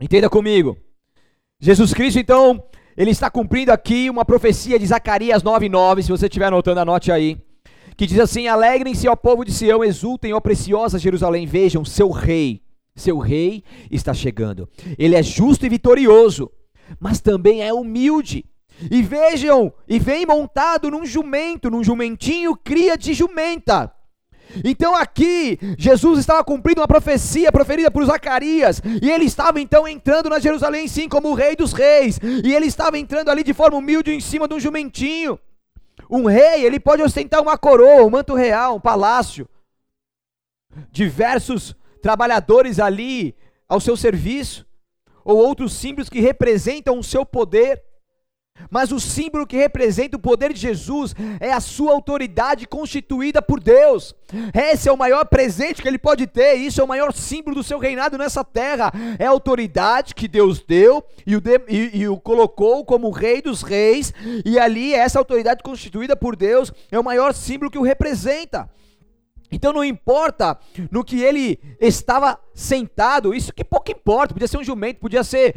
Entenda 0.01 0.29
comigo. 0.29 0.75
Jesus 1.59 1.93
Cristo, 1.93 2.19
então, 2.19 2.63
ele 2.97 3.11
está 3.11 3.29
cumprindo 3.29 3.71
aqui 3.71 4.09
uma 4.09 4.25
profecia 4.25 4.77
de 4.77 4.85
Zacarias 4.85 5.43
9:9, 5.43 6.01
se 6.01 6.09
você 6.09 6.25
estiver 6.25 6.47
anotando, 6.47 6.79
anote 6.79 7.11
aí. 7.11 7.37
Que 7.95 8.05
diz 8.05 8.19
assim: 8.19 8.47
Alegrem-se, 8.47 9.07
ó 9.07 9.15
povo 9.15 9.43
de 9.43 9.51
Sião, 9.51 9.83
exultem, 9.83 10.33
ó 10.33 10.39
preciosa 10.39 10.99
Jerusalém, 10.99 11.45
vejam, 11.45 11.83
seu 11.85 12.09
rei, 12.09 12.61
seu 12.95 13.17
rei 13.17 13.63
está 13.89 14.13
chegando. 14.13 14.67
Ele 14.97 15.15
é 15.15 15.23
justo 15.23 15.65
e 15.65 15.69
vitorioso, 15.69 16.51
mas 16.99 17.21
também 17.21 17.61
é 17.61 17.73
humilde 17.73 18.45
e 18.91 19.01
vejam, 19.01 19.73
e 19.87 19.99
vem 19.99 20.25
montado 20.25 20.89
num 20.89 21.05
jumento, 21.05 21.69
num 21.69 21.83
jumentinho 21.83 22.55
cria 22.55 22.97
de 22.97 23.13
jumenta. 23.13 23.91
Então 24.63 24.95
aqui, 24.95 25.57
Jesus 25.77 26.19
estava 26.19 26.43
cumprindo 26.43 26.81
uma 26.81 26.87
profecia 26.87 27.51
proferida 27.51 27.89
por 27.89 28.05
Zacarias, 28.05 28.81
e 29.01 29.09
ele 29.09 29.25
estava 29.25 29.59
então 29.59 29.87
entrando 29.87 30.29
na 30.29 30.39
Jerusalém, 30.39 30.87
sim, 30.87 31.07
como 31.07 31.29
o 31.29 31.33
rei 31.33 31.55
dos 31.55 31.73
reis, 31.73 32.19
e 32.43 32.53
ele 32.53 32.65
estava 32.65 32.97
entrando 32.97 33.29
ali 33.29 33.43
de 33.43 33.53
forma 33.53 33.77
humilde 33.77 34.11
em 34.11 34.19
cima 34.19 34.47
de 34.47 34.53
um 34.53 34.59
jumentinho. 34.59 35.39
Um 36.15 36.27
rei, 36.27 36.63
ele 36.63 36.79
pode 36.79 37.01
ostentar 37.01 37.41
uma 37.41 37.57
coroa, 37.57 38.05
um 38.05 38.09
manto 38.11 38.35
real, 38.35 38.75
um 38.75 38.79
palácio. 38.79 39.49
Diversos 40.91 41.75
trabalhadores 42.03 42.79
ali 42.79 43.35
ao 43.67 43.81
seu 43.81 43.97
serviço, 43.97 44.63
ou 45.25 45.37
outros 45.37 45.73
símbolos 45.73 46.09
que 46.09 46.19
representam 46.19 46.99
o 46.99 47.03
seu 47.03 47.25
poder. 47.25 47.83
Mas 48.69 48.91
o 48.91 48.99
símbolo 48.99 49.47
que 49.47 49.57
representa 49.57 50.15
o 50.15 50.19
poder 50.19 50.53
de 50.53 50.59
Jesus 50.59 51.15
é 51.39 51.51
a 51.51 51.59
sua 51.59 51.91
autoridade 51.91 52.67
constituída 52.67 53.41
por 53.41 53.59
Deus. 53.59 54.15
Esse 54.53 54.87
é 54.87 54.91
o 54.91 54.97
maior 54.97 55.25
presente 55.25 55.81
que 55.81 55.87
ele 55.87 55.97
pode 55.97 56.27
ter, 56.27 56.55
isso 56.55 56.79
é 56.79 56.83
o 56.83 56.87
maior 56.87 57.11
símbolo 57.13 57.55
do 57.55 57.63
seu 57.63 57.79
reinado 57.79 58.17
nessa 58.17 58.43
terra. 58.43 58.91
É 59.17 59.25
a 59.25 59.31
autoridade 59.31 60.13
que 60.13 60.27
Deus 60.27 60.59
deu 60.59 61.03
e 61.25 61.35
o, 61.35 61.41
de, 61.41 61.61
e, 61.67 62.01
e 62.01 62.07
o 62.07 62.17
colocou 62.17 62.85
como 62.85 63.09
rei 63.09 63.41
dos 63.41 63.63
reis, 63.63 64.13
e 64.45 64.59
ali 64.59 64.93
essa 64.93 65.19
autoridade 65.19 65.63
constituída 65.63 66.15
por 66.15 66.35
Deus 66.35 66.71
é 66.91 66.99
o 66.99 67.03
maior 67.03 67.33
símbolo 67.33 67.71
que 67.71 67.79
o 67.79 67.83
representa. 67.83 68.69
Então 69.53 69.71
não 69.71 69.83
importa 69.83 70.57
no 70.89 71.03
que 71.03 71.21
ele 71.21 71.59
estava 71.79 72.39
sentado, 72.55 73.35
isso 73.35 73.53
que 73.53 73.63
pouco 73.63 73.91
importa, 73.91 74.33
podia 74.33 74.47
ser 74.47 74.57
um 74.57 74.63
jumento, 74.63 74.99
podia 74.99 75.23
ser, 75.23 75.53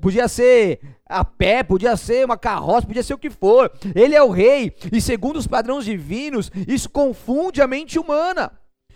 podia 0.00 0.28
ser 0.28 0.80
a 1.06 1.24
pé, 1.24 1.62
podia 1.62 1.96
ser 1.96 2.24
uma 2.24 2.36
carroça, 2.36 2.86
podia 2.86 3.02
ser 3.02 3.14
o 3.14 3.18
que 3.18 3.30
for. 3.30 3.70
Ele 3.94 4.14
é 4.14 4.22
o 4.22 4.30
rei, 4.30 4.74
e 4.90 5.00
segundo 5.00 5.36
os 5.36 5.46
padrões 5.46 5.84
divinos, 5.84 6.50
isso 6.66 6.88
confunde 6.88 7.60
a 7.60 7.66
mente 7.66 7.98
humana. 7.98 8.50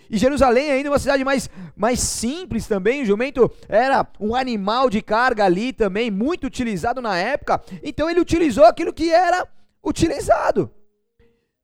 E 0.08 0.18
Jerusalém, 0.18 0.70
ainda 0.70 0.90
uma 0.90 0.98
cidade 0.98 1.24
mais, 1.24 1.50
mais 1.76 2.00
simples 2.00 2.66
também, 2.66 3.02
o 3.02 3.06
jumento 3.06 3.50
era 3.68 4.06
um 4.20 4.34
animal 4.34 4.88
de 4.88 5.02
carga 5.02 5.44
ali 5.44 5.72
também, 5.72 6.10
muito 6.10 6.46
utilizado 6.46 7.02
na 7.02 7.16
época, 7.18 7.60
então 7.82 8.08
ele 8.08 8.20
utilizou 8.20 8.64
aquilo 8.64 8.92
que 8.92 9.10
era 9.10 9.46
utilizado. 9.84 10.70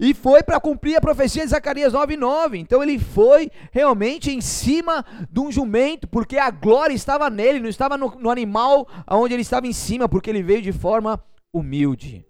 E 0.03 0.13
foi 0.13 0.43
para 0.43 0.59
cumprir 0.59 0.97
a 0.97 1.01
profecia 1.01 1.45
de 1.45 1.51
Zacarias 1.51 1.93
9:9. 1.93 2.59
Então 2.59 2.83
ele 2.83 2.99
foi 2.99 3.49
realmente 3.71 4.33
em 4.33 4.41
cima 4.41 5.05
de 5.31 5.39
um 5.39 5.53
jumento, 5.53 6.09
porque 6.09 6.39
a 6.39 6.51
glória 6.51 6.93
estava 6.93 7.31
nele, 7.31 7.61
não 7.61 7.69
estava 7.69 7.97
no, 7.97 8.13
no 8.19 8.29
animal 8.29 8.89
onde 9.09 9.33
ele 9.33 9.43
estava 9.43 9.69
em 9.69 9.73
cima, 9.73 10.09
porque 10.09 10.29
ele 10.29 10.43
veio 10.43 10.61
de 10.61 10.73
forma 10.73 11.23
humilde. 11.55 12.27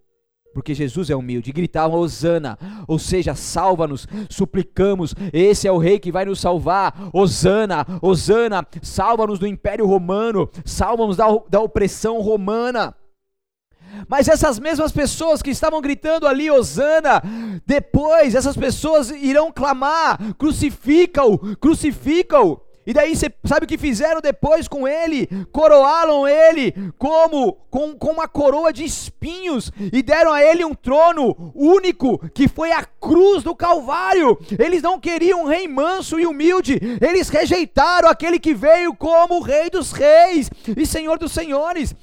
Porque 0.52 0.74
Jesus 0.74 1.08
é 1.08 1.16
humilde, 1.16 1.50
gritavam 1.50 1.98
Hosana, 1.98 2.58
ou 2.86 2.98
seja, 2.98 3.34
salva-nos, 3.34 4.06
suplicamos, 4.28 5.14
esse 5.32 5.66
é 5.66 5.72
o 5.72 5.78
rei 5.78 5.98
que 5.98 6.12
vai 6.12 6.26
nos 6.26 6.42
salvar, 6.42 7.08
Hosana, 7.10 7.86
Hosana, 8.02 8.66
salva-nos 8.82 9.38
do 9.38 9.46
império 9.46 9.86
romano, 9.86 10.50
salva-nos 10.62 11.16
da, 11.16 11.24
da 11.48 11.58
opressão 11.58 12.20
romana. 12.20 12.94
Mas 14.08 14.28
essas 14.28 14.58
mesmas 14.58 14.92
pessoas 14.92 15.42
que 15.42 15.50
estavam 15.50 15.80
gritando 15.80 16.26
ali, 16.26 16.50
Osana, 16.50 17.22
depois 17.66 18.34
essas 18.34 18.56
pessoas 18.56 19.10
irão 19.10 19.52
clamar: 19.52 20.18
crucifica-o, 20.36 21.56
crucifica-o. 21.56 22.60
E 22.84 22.92
daí 22.92 23.14
você 23.14 23.32
sabe 23.44 23.64
o 23.64 23.68
que 23.68 23.78
fizeram 23.78 24.20
depois 24.20 24.66
com 24.66 24.88
ele? 24.88 25.28
Coroaram 25.52 26.26
ele 26.26 26.74
como 26.98 27.52
com, 27.70 27.94
com 27.96 28.10
uma 28.10 28.26
coroa 28.26 28.72
de 28.72 28.84
espinhos 28.84 29.70
e 29.92 30.02
deram 30.02 30.32
a 30.32 30.42
ele 30.42 30.64
um 30.64 30.74
trono 30.74 31.52
único 31.54 32.18
que 32.30 32.48
foi 32.48 32.72
a 32.72 32.84
cruz 32.84 33.44
do 33.44 33.54
Calvário. 33.54 34.36
Eles 34.58 34.82
não 34.82 34.98
queriam 34.98 35.44
um 35.44 35.46
rei 35.46 35.68
manso 35.68 36.18
e 36.18 36.26
humilde, 36.26 36.80
eles 37.00 37.28
rejeitaram 37.28 38.08
aquele 38.08 38.38
que 38.40 38.52
veio 38.52 38.94
como 38.94 39.40
rei 39.40 39.70
dos 39.70 39.92
reis 39.92 40.50
e 40.76 40.84
senhor 40.84 41.18
dos 41.18 41.30
senhores. 41.30 41.94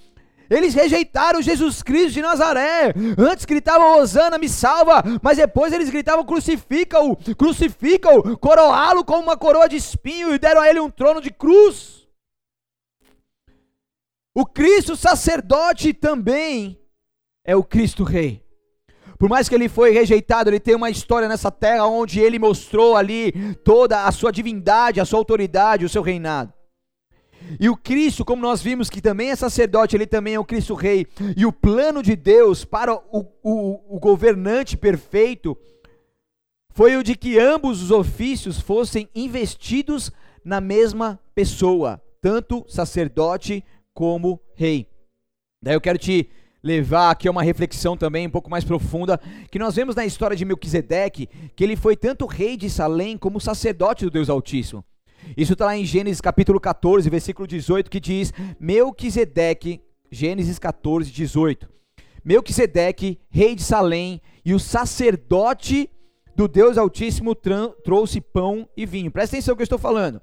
Eles 0.50 0.74
rejeitaram 0.74 1.42
Jesus 1.42 1.84
Cristo 1.84 2.14
de 2.14 2.22
Nazaré. 2.22 2.94
Antes 3.18 3.46
gritavam 3.46 4.00
Osana, 4.00 4.38
me 4.38 4.50
salva, 4.50 5.04
mas 5.22 5.38
depois 5.38 5.72
eles 5.72 5.90
gritavam 5.90 6.26
crucifica-o, 6.26 7.16
crucifica-o, 7.36 8.38
coroá-lo 8.38 9.06
com 9.06 9.20
uma 9.20 9.38
coroa 9.38 9.70
de 9.70 9.76
espinho 9.76 10.34
e 10.34 10.40
deram 10.40 10.62
a 10.62 10.70
ele 10.70 10.80
um 10.80 10.90
trono 10.90 11.22
de 11.22 11.32
cruz. 11.32 12.08
O 14.34 14.46
Cristo 14.46 14.96
sacerdote 14.96 15.94
também 15.94 16.80
é 17.44 17.56
o 17.56 17.64
Cristo 17.64 18.04
rei. 18.04 18.44
Por 19.18 19.28
mais 19.28 19.50
que 19.50 19.56
ele 19.56 19.68
foi 19.68 19.92
rejeitado, 19.92 20.50
ele 20.50 20.62
tem 20.62 20.76
uma 20.76 20.90
história 20.90 21.28
nessa 21.28 21.52
terra 21.52 21.86
onde 21.86 22.22
ele 22.22 22.40
mostrou 22.40 22.96
ali 22.96 23.34
toda 23.66 24.06
a 24.06 24.12
sua 24.14 24.32
divindade, 24.32 25.02
a 25.02 25.06
sua 25.06 25.20
autoridade, 25.20 25.84
o 25.84 25.90
seu 25.90 26.02
reinado. 26.02 26.54
E 27.60 27.70
o 27.70 27.78
Cristo, 27.78 28.26
como 28.26 28.42
nós 28.42 28.62
vimos 28.62 28.90
que 28.90 29.02
também 29.02 29.30
é 29.30 29.36
sacerdote, 29.36 29.96
ele 29.96 30.06
também 30.06 30.34
é 30.34 30.40
o 30.40 30.46
Cristo 30.46 30.74
Rei. 30.74 31.08
E 31.38 31.46
o 31.46 31.52
plano 31.52 32.04
de 32.04 32.16
Deus 32.16 32.66
para 32.66 32.94
o, 32.94 33.26
o, 33.44 33.96
o 33.96 34.00
governante 34.00 34.76
perfeito 34.76 35.58
foi 36.72 36.96
o 36.98 37.04
de 37.04 37.16
que 37.16 37.40
ambos 37.40 37.82
os 37.82 37.92
ofícios 37.92 38.60
fossem 38.60 39.10
investidos 39.16 40.12
na 40.44 40.62
mesma 40.62 41.20
pessoa, 41.36 42.02
tanto 42.22 42.66
sacerdote 42.68 43.64
como 43.94 44.40
rei. 44.56 44.88
Daí 45.62 45.76
eu 45.76 45.82
quero 45.82 45.98
te 45.98 46.30
levar 46.64 47.12
aqui 47.12 47.28
a 47.28 47.32
uma 47.32 47.44
reflexão 47.44 47.98
também 47.98 48.28
um 48.28 48.30
pouco 48.30 48.50
mais 48.50 48.64
profunda, 48.64 49.20
que 49.52 49.60
nós 49.60 49.76
vemos 49.76 49.96
na 49.96 50.06
história 50.06 50.36
de 50.36 50.46
Melquisedeque, 50.46 51.28
que 51.56 51.64
ele 51.64 51.76
foi 51.76 51.96
tanto 51.96 52.26
rei 52.26 52.56
de 52.56 52.70
Salém 52.70 53.18
como 53.18 53.40
sacerdote 53.40 54.06
do 54.06 54.12
Deus 54.12 54.30
Altíssimo. 54.30 54.84
Isso 55.38 55.54
está 55.54 55.66
lá 55.66 55.78
em 55.78 55.86
Gênesis 55.86 56.22
capítulo 56.22 56.60
14, 56.60 57.10
versículo 57.10 57.48
18, 57.48 57.90
que 57.90 58.00
diz: 58.00 58.34
Melquisedeque, 58.60 59.82
Gênesis 60.12 60.58
14, 60.60 61.12
18. 61.12 61.70
Melquisedeque, 62.24 63.20
rei 63.30 63.56
de 63.56 63.64
Salém, 63.64 64.22
e 64.44 64.54
o 64.54 64.60
sacerdote 64.60 65.90
do 66.36 66.48
Deus 66.48 66.78
Altíssimo 66.78 67.36
trouxe 67.84 68.22
pão 68.22 68.68
e 68.76 68.86
vinho. 68.86 69.12
Presta 69.12 69.36
atenção 69.36 69.54
no 69.54 69.58
que 69.58 69.62
eu 69.62 69.66
estou 69.66 69.80
falando. 69.80 70.22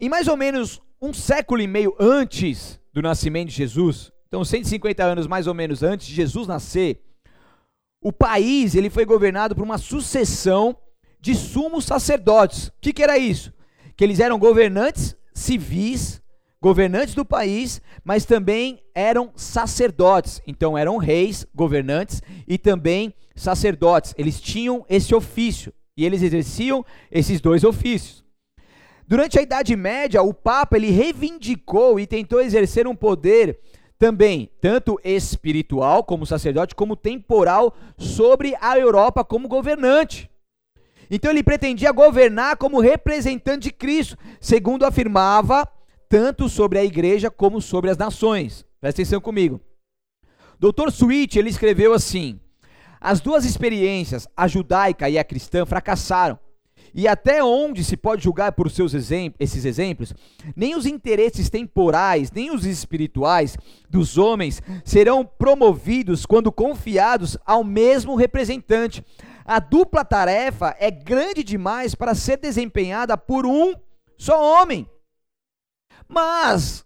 Em 0.00 0.08
mais 0.08 0.26
ou 0.26 0.36
menos 0.36 0.80
um 1.00 1.12
século 1.12 1.60
e 1.60 1.66
meio 1.66 1.94
antes 1.98 2.80
do 2.92 3.02
nascimento 3.02 3.48
de 3.48 3.56
Jesus, 3.56 4.10
então 4.26 4.44
150 4.44 5.04
anos 5.04 5.26
mais 5.26 5.46
ou 5.46 5.54
menos 5.54 5.82
antes 5.82 6.06
de 6.06 6.14
Jesus 6.14 6.46
nascer, 6.46 7.02
o 8.00 8.12
país 8.12 8.74
ele 8.74 8.90
foi 8.90 9.04
governado 9.04 9.54
por 9.54 9.62
uma 9.62 9.78
sucessão 9.78 10.76
de 11.24 11.34
sumos 11.34 11.84
sacerdotes. 11.84 12.68
O 12.68 12.72
que, 12.80 12.92
que 12.92 13.02
era 13.02 13.18
isso? 13.18 13.52
que 13.96 14.04
eles 14.04 14.20
eram 14.20 14.38
governantes 14.38 15.16
civis, 15.32 16.22
governantes 16.60 17.14
do 17.14 17.24
país, 17.24 17.80
mas 18.04 18.24
também 18.24 18.80
eram 18.94 19.32
sacerdotes. 19.34 20.40
Então 20.46 20.76
eram 20.78 20.96
reis, 20.96 21.46
governantes 21.54 22.22
e 22.46 22.56
também 22.56 23.12
sacerdotes. 23.34 24.14
Eles 24.16 24.40
tinham 24.40 24.84
esse 24.88 25.14
ofício 25.14 25.72
e 25.96 26.04
eles 26.04 26.22
exerciam 26.22 26.84
esses 27.10 27.40
dois 27.40 27.64
ofícios. 27.64 28.24
Durante 29.06 29.38
a 29.38 29.42
Idade 29.42 29.76
Média, 29.76 30.22
o 30.22 30.32
Papa 30.32 30.76
ele 30.76 30.90
reivindicou 30.90 32.00
e 32.00 32.06
tentou 32.06 32.40
exercer 32.40 32.86
um 32.86 32.96
poder 32.96 33.58
também, 33.98 34.50
tanto 34.60 34.98
espiritual 35.04 36.02
como 36.02 36.26
sacerdote, 36.26 36.74
como 36.74 36.96
temporal 36.96 37.74
sobre 37.98 38.54
a 38.60 38.78
Europa 38.78 39.22
como 39.24 39.46
governante. 39.46 40.30
Então 41.10 41.30
ele 41.30 41.42
pretendia 41.42 41.92
governar 41.92 42.56
como 42.56 42.80
representante 42.80 43.64
de 43.64 43.72
Cristo, 43.72 44.16
segundo 44.40 44.84
afirmava, 44.84 45.68
tanto 46.08 46.48
sobre 46.48 46.78
a 46.78 46.84
igreja 46.84 47.30
como 47.30 47.60
sobre 47.60 47.90
as 47.90 47.96
nações. 47.96 48.64
Presta 48.80 49.02
atenção 49.02 49.20
comigo. 49.20 49.60
Dr. 50.58 50.88
Sweet, 50.88 51.38
ele 51.38 51.50
escreveu 51.50 51.92
assim: 51.92 52.38
As 53.00 53.20
duas 53.20 53.44
experiências, 53.44 54.28
a 54.36 54.46
judaica 54.46 55.08
e 55.08 55.18
a 55.18 55.24
cristã, 55.24 55.66
fracassaram. 55.66 56.38
E 56.96 57.08
até 57.08 57.42
onde 57.42 57.82
se 57.82 57.96
pode 57.96 58.22
julgar 58.22 58.52
por 58.52 58.70
seus 58.70 58.94
exemplos, 58.94 59.36
esses 59.40 59.64
exemplos, 59.64 60.14
nem 60.54 60.76
os 60.76 60.86
interesses 60.86 61.50
temporais, 61.50 62.30
nem 62.30 62.54
os 62.54 62.64
espirituais 62.64 63.56
dos 63.90 64.16
homens 64.16 64.62
serão 64.84 65.24
promovidos 65.24 66.24
quando 66.24 66.52
confiados 66.52 67.36
ao 67.44 67.64
mesmo 67.64 68.14
representante. 68.14 69.04
A 69.44 69.60
dupla 69.60 70.04
tarefa 70.04 70.74
é 70.78 70.90
grande 70.90 71.44
demais 71.44 71.94
para 71.94 72.14
ser 72.14 72.38
desempenhada 72.38 73.16
por 73.16 73.44
um 73.44 73.74
só 74.16 74.42
homem. 74.42 74.88
Mas, 76.08 76.84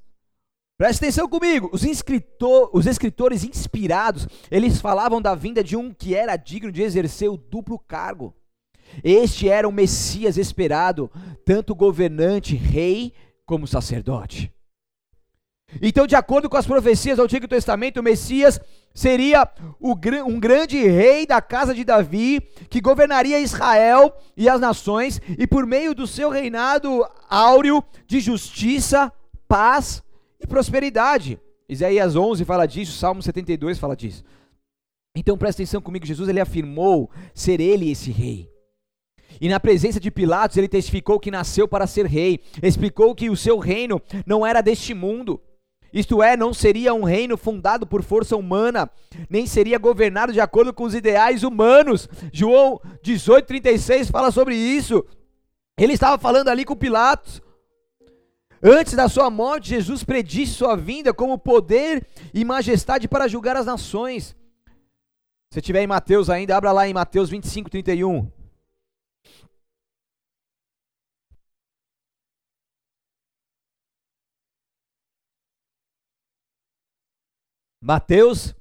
preste 0.77 0.99
atenção 0.99 1.29
comigo, 1.29 1.71
os, 1.73 1.85
escritor, 1.85 2.71
os 2.73 2.87
escritores 2.87 3.45
inspirados, 3.45 4.27
eles 4.50 4.81
falavam 4.81 5.23
da 5.23 5.35
vinda 5.35 5.62
de 5.62 5.77
um 5.77 5.93
que 5.93 6.15
era 6.15 6.37
digno 6.37 6.73
de 6.73 6.83
exercer 6.83 7.31
o 7.31 7.37
duplo 7.37 7.79
cargo. 7.79 8.35
Este 9.05 9.49
era 9.49 9.69
o 9.69 9.73
Messias 9.73 10.37
esperado, 10.37 11.11
tanto 11.45 11.75
governante, 11.75 12.57
rei, 12.57 13.12
como 13.47 13.67
sacerdote. 13.67 14.53
Então, 15.83 16.07
de 16.07 16.17
acordo 16.17 16.49
com 16.49 16.57
as 16.57 16.67
profecias 16.67 17.19
do 17.19 17.23
Antigo 17.23 17.47
Testamento, 17.47 18.00
o 18.00 18.03
Messias 18.03 18.59
seria 18.99 19.49
um 19.81 20.40
grande 20.40 20.76
rei 20.88 21.25
da 21.25 21.40
casa 21.40 21.73
de 21.73 21.85
Davi, 21.85 22.40
que 22.69 22.81
governaria 22.81 23.38
Israel 23.38 24.12
e 24.37 24.49
as 24.49 24.61
nações, 24.61 25.21
e 25.38 25.47
por 25.47 25.64
meio 25.64 25.95
do 25.95 26.05
seu 26.05 26.28
reinado 26.28 27.07
áureo 27.31 27.81
de 28.09 28.19
justiça, 28.19 29.12
paz 29.47 30.02
e 30.40 30.49
prosperidade. 30.49 31.38
Isaías 31.69 32.17
11 32.17 32.45
fala 32.45 32.67
disso, 32.67 32.99
Salmo 32.99 33.23
72 33.23 33.78
fala 33.78 33.95
disso. 33.95 34.25
Então 35.14 35.38
presta 35.38 35.62
atenção 35.62 35.81
comigo, 35.81 36.05
Jesus 36.05 36.28
ele 36.28 36.40
afirmou 36.40 37.09
ser 37.33 37.61
ele 37.61 37.93
esse 37.93 38.11
rei. 38.11 38.50
E 39.40 39.49
na 39.49 39.61
presença 39.61 40.00
de 40.00 40.11
Pilatos, 40.11 40.57
ele 40.57 40.67
testificou 40.67 41.21
que 41.21 41.31
nasceu 41.31 41.69
para 41.69 41.87
ser 41.87 42.07
rei, 42.07 42.40
explicou 42.61 43.14
que 43.14 43.31
o 43.31 43.37
seu 43.37 43.59
reino 43.59 44.02
não 44.26 44.45
era 44.45 44.61
deste 44.61 44.93
mundo. 44.93 45.40
Isto 45.92 46.23
é, 46.23 46.37
não 46.37 46.52
seria 46.52 46.92
um 46.92 47.02
reino 47.02 47.37
fundado 47.37 47.87
por 47.87 48.02
força 48.02 48.37
humana, 48.37 48.90
nem 49.28 49.47
seria 49.47 49.78
governado 49.78 50.33
de 50.33 50.40
acordo 50.40 50.73
com 50.73 50.85
os 50.85 50.95
ideais 50.95 51.42
humanos. 51.42 52.09
João 52.33 52.80
18,36 53.02 54.11
fala 54.11 54.30
sobre 54.30 54.54
isso. 54.54 55.04
Ele 55.78 55.95
estava 55.95 56.18
falando 56.18 56.49
ali 56.49 56.64
com 56.64 56.76
Pilatos. 56.76 57.40
Antes 58.62 58.95
da 58.95 59.09
sua 59.09 59.30
morte, 59.30 59.71
Jesus 59.71 60.02
predisse 60.02 60.54
sua 60.54 60.76
vinda 60.76 61.14
como 61.14 61.38
poder 61.38 62.07
e 62.35 62.45
majestade 62.45 63.07
para 63.07 63.28
julgar 63.28 63.57
as 63.57 63.66
nações. 63.66 64.37
Se 65.51 65.62
tiver 65.62 65.83
em 65.83 65.87
Mateus 65.87 66.29
ainda, 66.29 66.57
abra 66.57 66.72
lá 66.72 66.87
em 66.87 66.92
Mateus 66.92 67.31
25, 67.31 67.70
31. 67.70 68.31
Mateus 77.81 78.55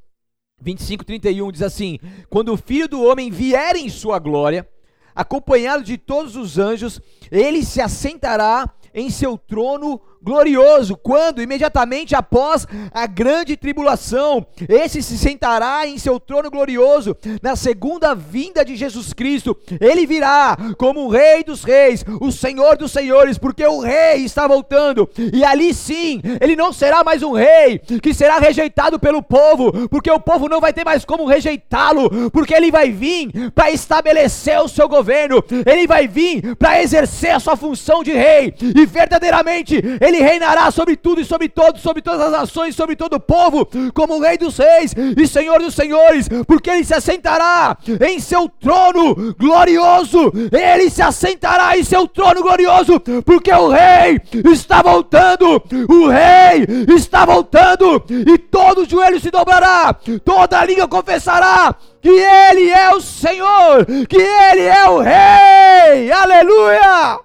25, 0.61 1.03
31 1.03 1.51
diz 1.51 1.61
assim: 1.61 1.99
Quando 2.29 2.53
o 2.53 2.57
filho 2.57 2.87
do 2.87 3.03
homem 3.03 3.31
vier 3.31 3.75
em 3.75 3.89
sua 3.89 4.19
glória, 4.19 4.67
acompanhado 5.15 5.83
de 5.83 5.97
todos 5.97 6.35
os 6.35 6.57
anjos, 6.59 7.01
ele 7.31 7.65
se 7.65 7.81
assentará 7.81 8.71
em 8.93 9.09
seu 9.09 9.37
trono 9.37 9.99
glorioso, 10.21 10.97
quando 10.97 11.41
imediatamente 11.41 12.15
após 12.15 12.67
a 12.93 13.07
grande 13.07 13.55
tribulação, 13.55 14.45
esse 14.67 15.01
se 15.01 15.17
sentará 15.17 15.87
em 15.87 15.97
seu 15.97 16.19
trono 16.19 16.49
glorioso 16.49 17.15
na 17.41 17.55
segunda 17.55 18.13
vinda 18.13 18.63
de 18.63 18.75
Jesus 18.75 19.13
Cristo. 19.13 19.57
Ele 19.79 20.05
virá 20.05 20.57
como 20.77 21.05
o 21.05 21.09
Rei 21.09 21.43
dos 21.43 21.63
Reis, 21.63 22.03
o 22.19 22.31
Senhor 22.31 22.77
dos 22.77 22.91
Senhores, 22.91 23.37
porque 23.37 23.65
o 23.65 23.79
Rei 23.79 24.23
está 24.23 24.47
voltando. 24.47 25.09
E 25.33 25.43
ali 25.43 25.73
sim, 25.73 26.21
ele 26.41 26.55
não 26.55 26.73
será 26.73 27.03
mais 27.03 27.23
um 27.23 27.31
rei 27.31 27.79
que 28.01 28.13
será 28.13 28.37
rejeitado 28.39 28.99
pelo 28.99 29.21
povo, 29.21 29.87
porque 29.89 30.11
o 30.11 30.19
povo 30.19 30.49
não 30.49 30.59
vai 30.59 30.73
ter 30.73 30.83
mais 30.83 31.05
como 31.05 31.25
rejeitá-lo, 31.25 32.29
porque 32.31 32.53
ele 32.53 32.71
vai 32.71 32.89
vir 32.89 33.51
para 33.51 33.71
estabelecer 33.71 34.59
o 34.59 34.67
seu 34.67 34.87
governo, 34.87 35.43
ele 35.65 35.87
vai 35.87 36.07
vir 36.07 36.55
para 36.55 36.81
exercer 36.81 37.31
a 37.31 37.39
sua 37.39 37.55
função 37.55 38.03
de 38.03 38.11
rei, 38.11 38.53
e 38.61 38.85
verdadeiramente 38.85 39.81
ele 40.07 40.21
reinará 40.21 40.71
sobre 40.71 40.95
tudo 40.95 41.21
e 41.21 41.25
sobre 41.25 41.49
todos, 41.49 41.81
sobre 41.81 42.01
todas 42.01 42.21
as 42.21 42.31
nações, 42.31 42.75
sobre 42.75 42.95
todo 42.95 43.13
o 43.13 43.19
povo, 43.19 43.67
como 43.93 44.19
Rei 44.19 44.37
dos 44.37 44.57
Reis 44.57 44.93
e 44.95 45.27
Senhor 45.27 45.59
dos 45.59 45.75
Senhores, 45.75 46.29
porque 46.45 46.69
ele 46.69 46.83
se 46.83 46.93
assentará 46.93 47.77
em 48.07 48.19
seu 48.19 48.49
trono 48.49 49.35
glorioso. 49.37 50.31
Ele 50.51 50.89
se 50.89 51.01
assentará 51.01 51.77
em 51.77 51.83
seu 51.83 52.07
trono 52.07 52.41
glorioso, 52.41 52.99
porque 53.25 53.51
o 53.51 53.69
Rei 53.69 54.21
está 54.51 54.81
voltando. 54.81 55.61
O 55.89 56.07
Rei 56.07 56.65
está 56.95 57.25
voltando 57.25 58.03
e 58.09 58.37
todo 58.37 58.89
joelho 58.89 59.19
se 59.19 59.29
dobrará, 59.29 59.93
toda 60.23 60.65
língua 60.65 60.87
confessará 60.87 61.75
que 62.01 62.09
Ele 62.09 62.69
é 62.69 62.93
o 62.93 63.01
Senhor, 63.01 63.85
que 64.07 64.17
Ele 64.17 64.61
é 64.61 64.89
o 64.89 64.99
Rei. 64.99 66.11
Aleluia! 66.11 67.19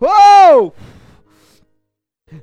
Oh! 0.00 0.72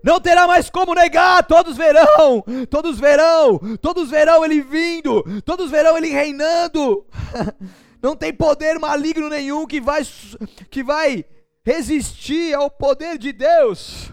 Não 0.07 0.21
terá 0.21 0.47
mais 0.47 0.69
como 0.69 0.95
negar, 0.95 1.45
todos 1.45 1.75
verão, 1.75 2.41
todos 2.69 2.97
verão, 2.97 3.59
todos 3.81 4.09
verão 4.09 4.45
ele 4.45 4.61
vindo, 4.61 5.21
todos 5.41 5.69
verão 5.69 5.97
ele 5.97 6.07
reinando. 6.07 7.05
Não 8.01 8.15
tem 8.15 8.33
poder 8.33 8.79
maligno 8.79 9.27
nenhum 9.27 9.67
que 9.67 9.81
vai 9.81 10.01
que 10.71 10.81
vai 10.81 11.25
resistir 11.61 12.53
ao 12.53 12.71
poder 12.71 13.17
de 13.17 13.33
Deus. 13.33 14.09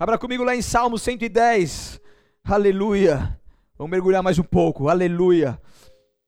Abra 0.00 0.18
comigo 0.18 0.42
lá 0.42 0.56
em 0.56 0.62
Salmo 0.62 0.98
110. 0.98 2.00
Aleluia. 2.42 3.38
Vamos 3.78 3.92
mergulhar 3.92 4.20
mais 4.20 4.40
um 4.40 4.42
pouco. 4.42 4.88
Aleluia. 4.88 5.60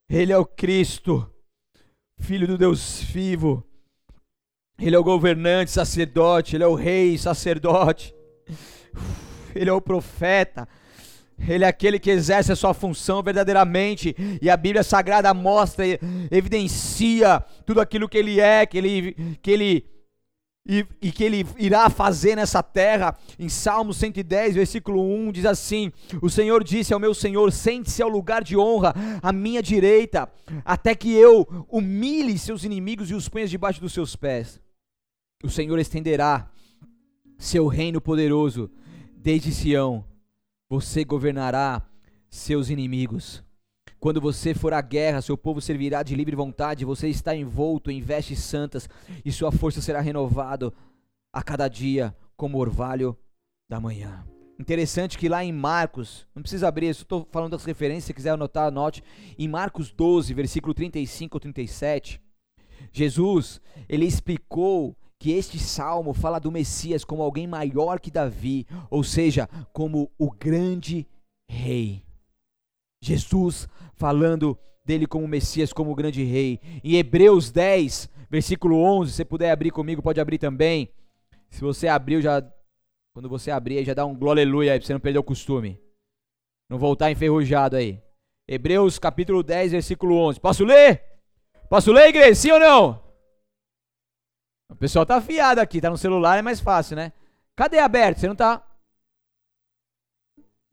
Ele 0.09 0.33
é 0.33 0.39
o 0.39 0.47
Cristo, 0.47 1.29
filho 2.21 2.47
do 2.47 2.57
Deus 2.57 3.01
vivo. 3.01 3.67
Ele 4.79 4.95
é 4.95 4.99
o 4.99 5.03
governante, 5.03 5.73
sacerdote, 5.73 6.55
ele 6.55 6.63
é 6.63 6.69
o 6.69 6.75
rei, 6.77 7.19
sacerdote. 7.19 8.15
Ele 9.55 9.71
é 9.71 9.73
o 9.73 9.81
profeta. 9.81 10.69
Ele 11.39 11.65
é 11.65 11.69
aquele 11.69 11.99
que 11.99 12.11
exerce 12.11 12.51
a 12.51 12.57
sua 12.57 12.73
função 12.73 13.23
verdadeiramente, 13.23 14.17
e 14.41 14.49
a 14.49 14.57
Bíblia 14.57 14.83
Sagrada 14.83 15.33
mostra, 15.35 15.85
evidencia 16.31 17.45
tudo 17.67 17.81
aquilo 17.81 18.09
que 18.09 18.17
ele 18.17 18.41
é, 18.41 18.65
que 18.65 18.79
ele, 18.79 19.37
que 19.43 19.51
ele 19.51 19.97
e, 20.69 20.85
e, 21.01 21.13
que 21.13 21.23
ele 21.23 21.47
irá 21.59 21.89
fazer 21.89 22.35
nessa 22.35 22.63
terra. 22.63 23.17
Em 23.39 23.49
Salmo 23.49 23.95
110, 23.95 24.57
versículo 24.57 25.01
1, 25.01 25.33
diz 25.33 25.47
assim: 25.47 25.93
O 26.21 26.29
Senhor 26.29 26.65
disse 26.65 26.93
ao 26.93 26.99
meu 26.99 27.15
Senhor: 27.15 27.53
Sente-se 27.53 28.03
ao 28.03 28.09
lugar 28.09 28.43
de 28.43 28.57
honra, 28.57 28.95
à 29.23 29.33
minha 29.33 29.63
direita, 29.63 30.29
até 30.65 30.95
que 30.95 31.13
eu 31.13 31.47
humilhe 31.71 32.37
seus 32.39 32.65
inimigos 32.65 33.11
e 33.11 33.15
os 33.15 33.29
ponha 33.29 33.47
debaixo 33.47 33.81
dos 33.81 33.93
seus 33.93 34.17
pés. 34.17 34.61
O 35.45 35.49
Senhor 35.49 35.79
estenderá 35.79 36.51
seu 37.39 37.67
reino 37.69 38.01
poderoso 38.01 38.71
desde 39.27 39.51
Sião. 39.51 40.05
Você 40.69 41.05
governará 41.05 41.83
seus 42.31 42.71
inimigos. 42.71 43.43
Quando 43.99 44.21
você 44.21 44.55
for 44.55 44.73
à 44.73 44.81
guerra, 44.81 45.21
seu 45.21 45.37
povo 45.37 45.61
servirá 45.61 46.05
de 46.05 46.15
livre 46.15 46.37
vontade, 46.37 46.85
você 46.85 47.09
está 47.09 47.35
envolto 47.35 47.91
em 47.91 48.01
vestes 48.01 48.39
santas 48.39 48.89
e 49.25 49.33
sua 49.33 49.51
força 49.51 49.81
será 49.81 50.01
renovada 50.01 50.73
a 51.33 51.43
cada 51.43 51.67
dia 51.67 52.17
como 52.37 52.59
orvalho 52.59 53.19
da 53.69 53.81
manhã. 53.81 54.25
Interessante 54.61 55.19
que 55.19 55.29
lá 55.29 55.45
em 55.45 55.53
Marcos, 55.53 56.25
não 56.33 56.41
precisa 56.41 56.69
abrir, 56.69 56.87
estou 56.87 57.27
falando 57.33 57.51
das 57.51 57.65
referências, 57.65 58.05
se 58.05 58.15
quiser 58.15 58.31
anotar, 58.31 58.69
anote. 58.69 59.03
Em 59.37 59.49
Marcos 59.49 59.91
12, 59.91 60.33
versículo 60.35 60.73
35 60.73 61.35
ou 61.37 61.41
37, 61.41 62.21
Jesus, 62.93 63.61
ele 63.89 64.07
explicou 64.07 64.97
que 65.19 65.33
este 65.33 65.59
salmo 65.59 66.13
fala 66.13 66.39
do 66.39 66.53
Messias 66.53 67.05
como 67.05 67.23
alguém 67.23 67.47
maior 67.47 67.99
que 67.99 68.11
Davi, 68.11 68.67
ou 68.91 69.03
seja, 69.03 69.49
como 69.73 70.11
o 70.19 70.31
grande 70.31 71.07
rei. 71.49 72.05
Jesus 73.03 73.69
falando 73.95 74.59
dele 74.85 75.07
como 75.07 75.27
Messias, 75.27 75.73
como 75.73 75.91
o 75.91 75.95
grande 75.95 76.23
rei. 76.23 76.61
Em 76.85 76.97
Hebreus 76.97 77.51
10, 77.51 78.09
versículo 78.31 78.79
11, 78.79 79.13
se 79.13 79.25
puder 79.25 79.51
abrir 79.51 79.71
comigo, 79.71 80.03
pode 80.03 80.21
abrir 80.21 80.39
também. 80.39 80.91
Se 81.51 81.61
você 81.61 81.89
abriu, 81.89 82.21
já 82.21 82.43
quando 83.15 83.29
você 83.29 83.51
abrir, 83.51 83.83
já 83.85 83.95
dá 83.95 84.05
um 84.05 84.15
glória 84.15 84.43
aleluia 84.43 84.73
aí, 84.73 84.79
pra 84.79 84.87
você 84.87 84.93
não 84.93 85.01
perder 85.01 85.19
o 85.19 85.25
costume. 85.25 85.81
Não 86.69 86.79
voltar 86.79 87.11
enferrujado 87.11 87.77
aí. 87.77 88.03
Hebreus 88.49 88.99
capítulo 88.99 89.43
10, 89.43 89.73
versículo 89.73 90.17
11. 90.17 90.41
Posso 90.41 90.65
ler? 90.65 91.03
Posso 91.69 91.93
ler, 91.93 92.09
igreja? 92.09 92.35
Sim 92.35 92.51
ou 92.53 92.61
não? 92.61 93.06
O 94.77 94.79
pessoal 94.79 95.07
tá 95.07 95.17
afiado 95.17 95.59
aqui, 95.59 95.81
tá 95.81 95.89
no 95.89 95.97
celular, 95.97 96.37
é 96.37 96.43
mais 96.43 96.61
fácil, 96.61 96.97
né? 96.97 97.11
Cadê 97.57 97.79
aberto? 97.79 98.21
Você 98.21 98.29
não 98.29 98.37
tá. 98.37 98.63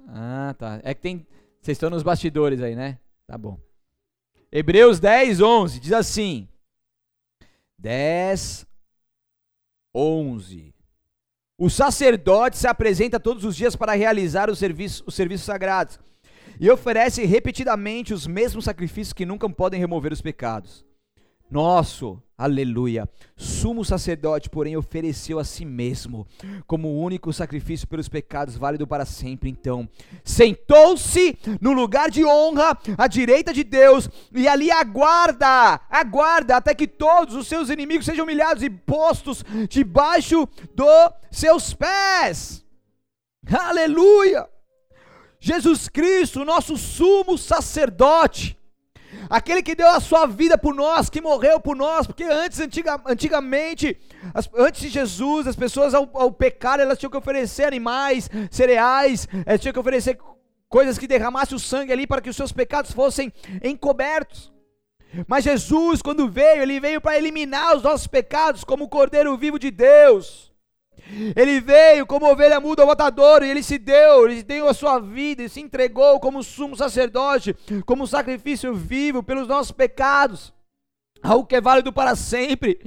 Ah, 0.06 0.54
tá. 0.60 0.82
É 0.84 0.94
que 0.94 1.00
tem. 1.00 1.26
Vocês 1.62 1.78
estão 1.78 1.90
nos 1.90 2.04
bastidores 2.04 2.62
aí, 2.62 2.76
né? 2.76 3.00
Tá 3.26 3.38
bom. 3.38 3.58
Hebreus 4.52 5.00
10, 5.00 5.40
11 5.40 5.80
diz 5.80 5.94
assim: 5.94 6.50
10, 7.80 8.68
11. 9.96 10.76
O 11.58 11.70
sacerdote 11.70 12.58
se 12.58 12.68
apresenta 12.68 13.22
todos 13.22 13.46
os 13.46 13.56
dias 13.56 13.74
para 13.74 13.94
realizar 13.94 14.50
os 14.50 14.60
serviços, 14.60 15.02
os 15.08 15.16
serviços 15.16 15.46
sagrados 15.46 15.98
e 16.60 16.70
oferece 16.70 17.24
repetidamente 17.24 18.14
os 18.14 18.28
mesmos 18.28 18.66
sacrifícios 18.66 19.14
que 19.14 19.26
nunca 19.26 19.50
podem 19.50 19.80
remover 19.80 20.12
os 20.12 20.22
pecados. 20.22 20.86
Nosso, 21.50 22.22
aleluia, 22.36 23.08
sumo 23.36 23.86
sacerdote, 23.86 24.50
porém, 24.50 24.76
ofereceu 24.76 25.38
a 25.38 25.44
si 25.44 25.64
mesmo 25.64 26.26
como 26.66 27.00
único 27.00 27.32
sacrifício 27.32 27.88
pelos 27.88 28.10
pecados, 28.10 28.56
válido 28.58 28.88
para 28.88 29.06
sempre. 29.06 29.50
Então, 29.50 29.88
sentou-se 30.24 31.38
no 31.62 31.72
lugar 31.72 32.10
de 32.10 32.26
honra 32.26 32.78
à 32.98 33.08
direita 33.08 33.54
de 33.54 33.64
Deus 33.64 34.10
e 34.34 34.48
ali 34.48 34.72
aguarda, 34.72 35.80
aguarda 35.90 36.58
até 36.58 36.74
que 36.74 36.88
todos 36.88 37.36
os 37.36 37.48
seus 37.48 37.70
inimigos 37.70 38.06
sejam 38.06 38.24
humilhados 38.24 38.64
e 38.64 38.70
postos 38.70 39.46
debaixo 39.70 40.48
dos 40.74 41.12
seus 41.30 41.74
pés. 41.74 42.66
Aleluia! 43.52 44.50
Jesus 45.40 45.90
Cristo, 45.90 46.46
nosso 46.46 46.78
sumo 46.78 47.38
sacerdote, 47.38 48.58
aquele 49.30 49.62
que 49.64 49.76
deu 49.76 49.88
a 49.90 50.00
sua 50.00 50.26
vida 50.26 50.58
por 50.58 50.74
nós, 50.74 51.10
que 51.10 51.22
morreu 51.22 51.60
por 51.60 51.76
nós, 51.76 52.08
porque 52.08 52.24
antes, 52.24 52.60
antiga, 52.60 53.00
antigamente, 53.06 53.98
as, 54.34 54.50
antes 54.56 54.82
de 54.82 54.90
Jesus, 54.90 55.48
as 55.48 55.56
pessoas 55.56 55.94
ao, 55.94 56.10
ao 56.14 56.32
pecar, 56.32 56.80
elas 56.80 56.98
tinham 56.98 57.12
que 57.12 57.18
oferecer 57.18 57.66
animais, 57.66 58.30
cereais, 58.52 59.28
elas 59.46 59.62
tinham 59.62 59.74
que 59.74 59.80
oferecer 59.80 60.18
coisas 60.70 60.98
que 60.98 61.08
derramassem 61.08 61.56
o 61.56 61.60
sangue 61.60 61.92
ali 61.92 62.08
para 62.08 62.22
que 62.22 62.30
os 62.30 62.36
seus 62.36 62.52
pecados 62.52 62.92
fossem 62.92 63.32
encobertos. 63.64 64.52
Mas 65.28 65.44
Jesus, 65.44 66.02
quando 66.02 66.30
veio, 66.30 66.64
ele 66.64 66.80
veio 66.80 67.00
para 67.00 67.18
eliminar 67.18 67.76
os 67.76 67.84
nossos 67.84 68.08
pecados 68.08 68.64
como 68.64 68.86
o 68.86 68.90
Cordeiro 68.90 69.38
vivo 69.38 69.60
de 69.60 69.70
Deus. 69.70 70.53
Ele 71.36 71.60
veio 71.60 72.06
como 72.06 72.32
ovelha 72.32 72.60
muda 72.60 72.82
ao 72.82 72.88
matador 72.88 73.44
e 73.44 73.50
ele 73.50 73.62
se 73.62 73.78
deu, 73.78 74.26
ele 74.26 74.42
deu 74.42 74.68
a 74.68 74.74
sua 74.74 75.00
vida 75.00 75.44
e 75.44 75.50
se 75.50 75.62
entregou 75.62 76.20
como 76.20 76.44
sumo 76.44 76.76
sacerdote, 76.76 77.56
como 77.86 78.08
sacrifício 78.08 78.74
vivo 78.74 79.22
pelos 79.22 79.48
nossos 79.48 79.72
pecados 79.72 80.54
algo 81.24 81.46
que 81.46 81.56
é 81.56 81.62
válido 81.62 81.92
para 81.92 82.16
sempre. 82.16 82.80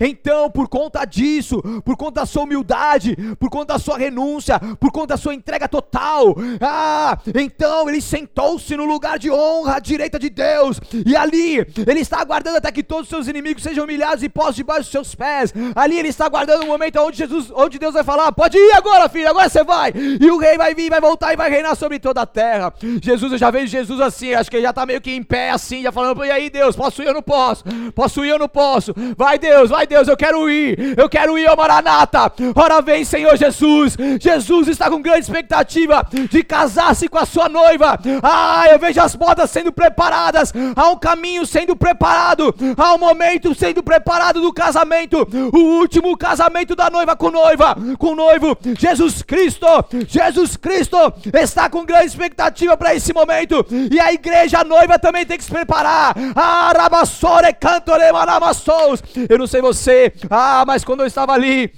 Então, 0.00 0.50
por 0.50 0.68
conta 0.68 1.04
disso, 1.04 1.60
por 1.84 1.96
conta 1.96 2.20
da 2.20 2.26
sua 2.26 2.44
humildade, 2.44 3.16
por 3.38 3.50
conta 3.50 3.74
da 3.74 3.78
sua 3.78 3.98
renúncia, 3.98 4.58
por 4.80 4.90
conta 4.90 5.08
da 5.08 5.16
sua 5.16 5.34
entrega 5.34 5.68
total, 5.68 6.34
ah, 6.60 7.18
então 7.34 7.88
ele 7.88 8.00
sentou-se 8.00 8.74
no 8.76 8.84
lugar 8.84 9.18
de 9.18 9.30
honra 9.30 9.76
à 9.76 9.78
direita 9.78 10.18
de 10.18 10.30
Deus, 10.30 10.80
e 11.04 11.14
ali 11.14 11.58
ele 11.58 12.00
está 12.00 12.20
aguardando 12.20 12.56
até 12.56 12.72
que 12.72 12.82
todos 12.82 13.04
os 13.04 13.08
seus 13.08 13.28
inimigos 13.28 13.62
sejam 13.62 13.84
humilhados 13.84 14.22
e 14.22 14.28
postos 14.28 14.56
debaixo 14.56 14.82
dos 14.82 14.90
seus 14.90 15.14
pés. 15.14 15.52
Ali 15.74 15.98
ele 15.98 16.08
está 16.08 16.26
aguardando 16.26 16.62
o 16.62 16.64
um 16.64 16.68
momento 16.68 16.98
onde 17.00 17.18
Jesus, 17.18 17.50
onde 17.54 17.78
Deus 17.78 17.94
vai 17.94 18.04
falar: 18.04 18.32
"Pode 18.32 18.56
ir 18.56 18.72
agora, 18.72 19.08
filho, 19.08 19.28
agora 19.28 19.48
você 19.48 19.64
vai". 19.64 19.92
E 19.94 20.30
o 20.30 20.38
rei 20.38 20.56
vai 20.56 20.74
vir, 20.74 20.88
vai 20.88 21.00
voltar 21.00 21.32
e 21.32 21.36
vai 21.36 21.50
reinar 21.50 21.76
sobre 21.76 21.98
toda 21.98 22.22
a 22.22 22.26
terra. 22.26 22.72
Jesus, 23.02 23.32
eu 23.32 23.38
já 23.38 23.50
vejo 23.50 23.66
Jesus 23.66 24.00
assim, 24.00 24.32
acho 24.34 24.50
que 24.50 24.56
ele 24.56 24.64
já 24.64 24.70
está 24.70 24.86
meio 24.86 25.00
que 25.00 25.10
em 25.10 25.22
pé 25.22 25.50
assim, 25.50 25.82
já 25.82 25.92
falando: 25.92 26.24
"E 26.24 26.30
aí, 26.30 26.48
Deus, 26.48 26.76
posso 26.76 27.02
ir 27.02 27.08
ou 27.08 27.14
não 27.14 27.22
posso?" 27.22 27.64
Posso 27.94 28.24
ir 28.24 28.32
ou 28.32 28.38
não 28.38 28.48
posso? 28.48 28.94
Vai 29.16 29.38
Deus, 29.38 29.70
vai 29.70 29.86
Deus, 29.86 30.08
eu 30.08 30.16
quero 30.16 30.48
ir. 30.50 30.94
Eu 30.96 31.08
quero 31.08 31.38
ir, 31.38 31.48
ó 31.48 31.56
Maranata. 31.56 32.32
Ora 32.54 32.80
vem, 32.80 33.04
Senhor 33.04 33.36
Jesus. 33.36 33.96
Jesus 34.20 34.68
está 34.68 34.90
com 34.90 35.02
grande 35.02 35.20
expectativa 35.20 36.06
de 36.30 36.42
casar-se 36.42 37.08
com 37.08 37.18
a 37.18 37.26
sua 37.26 37.48
noiva. 37.48 37.98
Ah, 38.22 38.64
eu 38.70 38.78
vejo 38.78 39.00
as 39.00 39.14
bodas 39.14 39.50
sendo 39.50 39.72
preparadas. 39.72 40.52
Há 40.76 40.88
um 40.88 40.98
caminho 40.98 41.46
sendo 41.46 41.76
preparado. 41.76 42.54
Há 42.76 42.94
um 42.94 42.98
momento 42.98 43.54
sendo 43.54 43.82
preparado 43.82 44.40
do 44.40 44.52
casamento. 44.52 45.26
O 45.52 45.58
último 45.80 46.16
casamento 46.16 46.74
da 46.74 46.90
noiva 46.90 47.16
com 47.16 47.30
noiva, 47.30 47.76
com 47.98 48.14
noivo. 48.14 48.56
Jesus 48.78 49.22
Cristo, 49.22 49.66
Jesus 50.08 50.56
Cristo 50.56 50.96
está 51.34 51.68
com 51.68 51.84
grande 51.84 52.06
expectativa 52.06 52.76
para 52.76 52.94
esse 52.94 53.12
momento. 53.12 53.64
E 53.90 54.00
a 54.00 54.12
igreja 54.12 54.60
a 54.60 54.64
noiva 54.64 54.98
também 54.98 55.26
tem 55.26 55.36
que 55.38 55.44
se 55.44 55.50
preparar. 55.50 56.14
Ah, 56.34 56.72
Rabassore 56.76 57.52
eu 59.28 59.38
não 59.38 59.46
sei 59.46 59.60
você, 59.60 60.12
ah, 60.30 60.64
mas 60.66 60.84
quando 60.84 61.00
eu 61.00 61.06
estava 61.06 61.32
ali, 61.32 61.72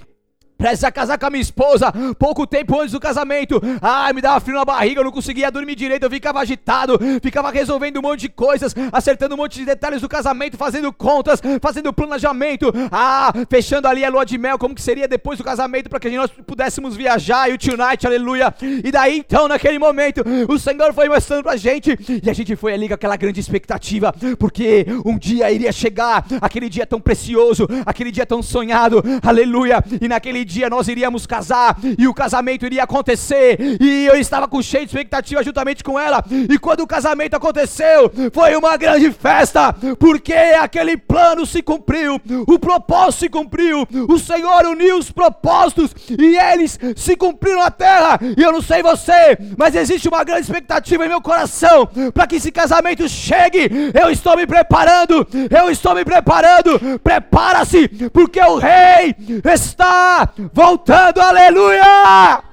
Prestes 0.57 0.83
a 0.83 0.91
casar 0.91 1.17
com 1.17 1.25
a 1.25 1.29
minha 1.29 1.41
esposa, 1.41 1.91
pouco 2.17 2.47
tempo 2.47 2.79
antes 2.79 2.93
do 2.93 2.99
casamento. 2.99 3.61
Ai, 3.81 4.13
me 4.13 4.21
dava 4.21 4.39
frio 4.39 4.55
na 4.55 4.63
barriga, 4.63 5.01
eu 5.01 5.03
não 5.03 5.11
conseguia 5.11 5.51
dormir 5.51 5.75
direito, 5.75 6.03
eu 6.03 6.09
ficava 6.09 6.39
agitado, 6.39 6.97
ficava 7.21 7.51
resolvendo 7.51 7.97
um 7.97 8.01
monte 8.01 8.21
de 8.21 8.29
coisas, 8.29 8.73
acertando 8.91 9.35
um 9.35 9.37
monte 9.37 9.59
de 9.59 9.65
detalhes 9.65 10.01
do 10.01 10.07
casamento, 10.07 10.57
fazendo 10.57 10.91
contas, 10.93 11.41
fazendo 11.61 11.91
planejamento. 11.91 12.71
Ah, 12.91 13.33
fechando 13.49 13.87
ali 13.87 14.05
a 14.05 14.09
lua 14.09 14.25
de 14.25 14.37
mel, 14.37 14.57
como 14.57 14.73
que 14.73 14.81
seria 14.81 15.07
depois 15.07 15.37
do 15.37 15.43
casamento, 15.43 15.89
para 15.89 15.99
que 15.99 16.09
nós 16.09 16.31
pudéssemos 16.31 16.95
viajar 16.95 17.49
e 17.49 17.53
o 17.53 17.57
tonight, 17.57 18.07
aleluia. 18.07 18.53
E 18.61 18.91
daí 18.91 19.17
então, 19.19 19.47
naquele 19.47 19.77
momento, 19.77 20.23
o 20.47 20.57
Senhor 20.57 20.93
foi 20.93 21.09
mostrando 21.09 21.43
pra 21.43 21.57
gente, 21.57 21.97
e 22.23 22.29
a 22.29 22.33
gente 22.33 22.55
foi 22.55 22.73
ali 22.73 22.87
com 22.87 22.93
aquela 22.93 23.17
grande 23.17 23.39
expectativa, 23.39 24.13
porque 24.39 24.85
um 25.05 25.17
dia 25.17 25.51
iria 25.51 25.71
chegar, 25.71 26.25
aquele 26.39 26.69
dia 26.69 26.85
tão 26.85 27.01
precioso, 27.01 27.67
aquele 27.85 28.11
dia 28.11 28.25
tão 28.25 28.41
sonhado, 28.41 29.03
aleluia. 29.21 29.83
E 29.99 30.07
naquele 30.07 30.44
dia 30.45 30.69
nós 30.69 30.87
iríamos 30.87 31.25
casar 31.25 31.77
e 31.97 32.07
o 32.07 32.13
casamento 32.13 32.65
iria 32.65 32.83
acontecer. 32.83 33.57
E 33.81 34.05
eu 34.05 34.15
estava 34.15 34.47
com 34.47 34.61
cheio 34.61 34.85
de 34.85 34.91
expectativa 34.91 35.43
juntamente 35.43 35.83
com 35.83 35.99
ela. 35.99 36.23
E 36.49 36.57
quando 36.57 36.81
o 36.81 36.87
casamento 36.87 37.35
aconteceu, 37.35 38.11
foi 38.31 38.55
uma 38.55 38.77
grande 38.77 39.11
festa, 39.11 39.73
porque 39.99 40.33
aquele 40.33 40.95
plano 40.95 41.45
se 41.45 41.61
cumpriu, 41.61 42.21
o 42.47 42.59
propósito 42.59 43.19
se 43.21 43.29
cumpriu. 43.29 43.87
O 44.07 44.19
Senhor 44.19 44.65
uniu 44.65 44.97
os 44.97 45.11
propósitos 45.11 45.91
e 46.09 46.37
eles 46.37 46.79
se 46.95 47.15
cumpriram 47.15 47.59
na 47.59 47.71
terra. 47.71 48.19
E 48.37 48.41
eu 48.41 48.51
não 48.51 48.61
sei 48.61 48.81
você, 48.83 49.37
mas 49.57 49.75
existe 49.75 50.07
uma 50.07 50.23
grande 50.23 50.41
expectativa 50.41 51.05
em 51.05 51.09
meu 51.09 51.21
coração 51.21 51.89
para 52.13 52.27
que 52.27 52.35
esse 52.35 52.51
casamento 52.51 53.07
chegue. 53.09 53.69
Eu 53.93 54.09
estou 54.09 54.35
me 54.37 54.45
preparando, 54.45 55.27
eu 55.49 55.69
estou 55.69 55.95
me 55.95 56.05
preparando. 56.05 56.99
Prepara-se, 57.03 57.87
porque 58.09 58.39
o 58.39 58.57
rei 58.57 59.15
está 59.43 60.29
voltando, 60.53 61.19
aleluia! 61.19 62.43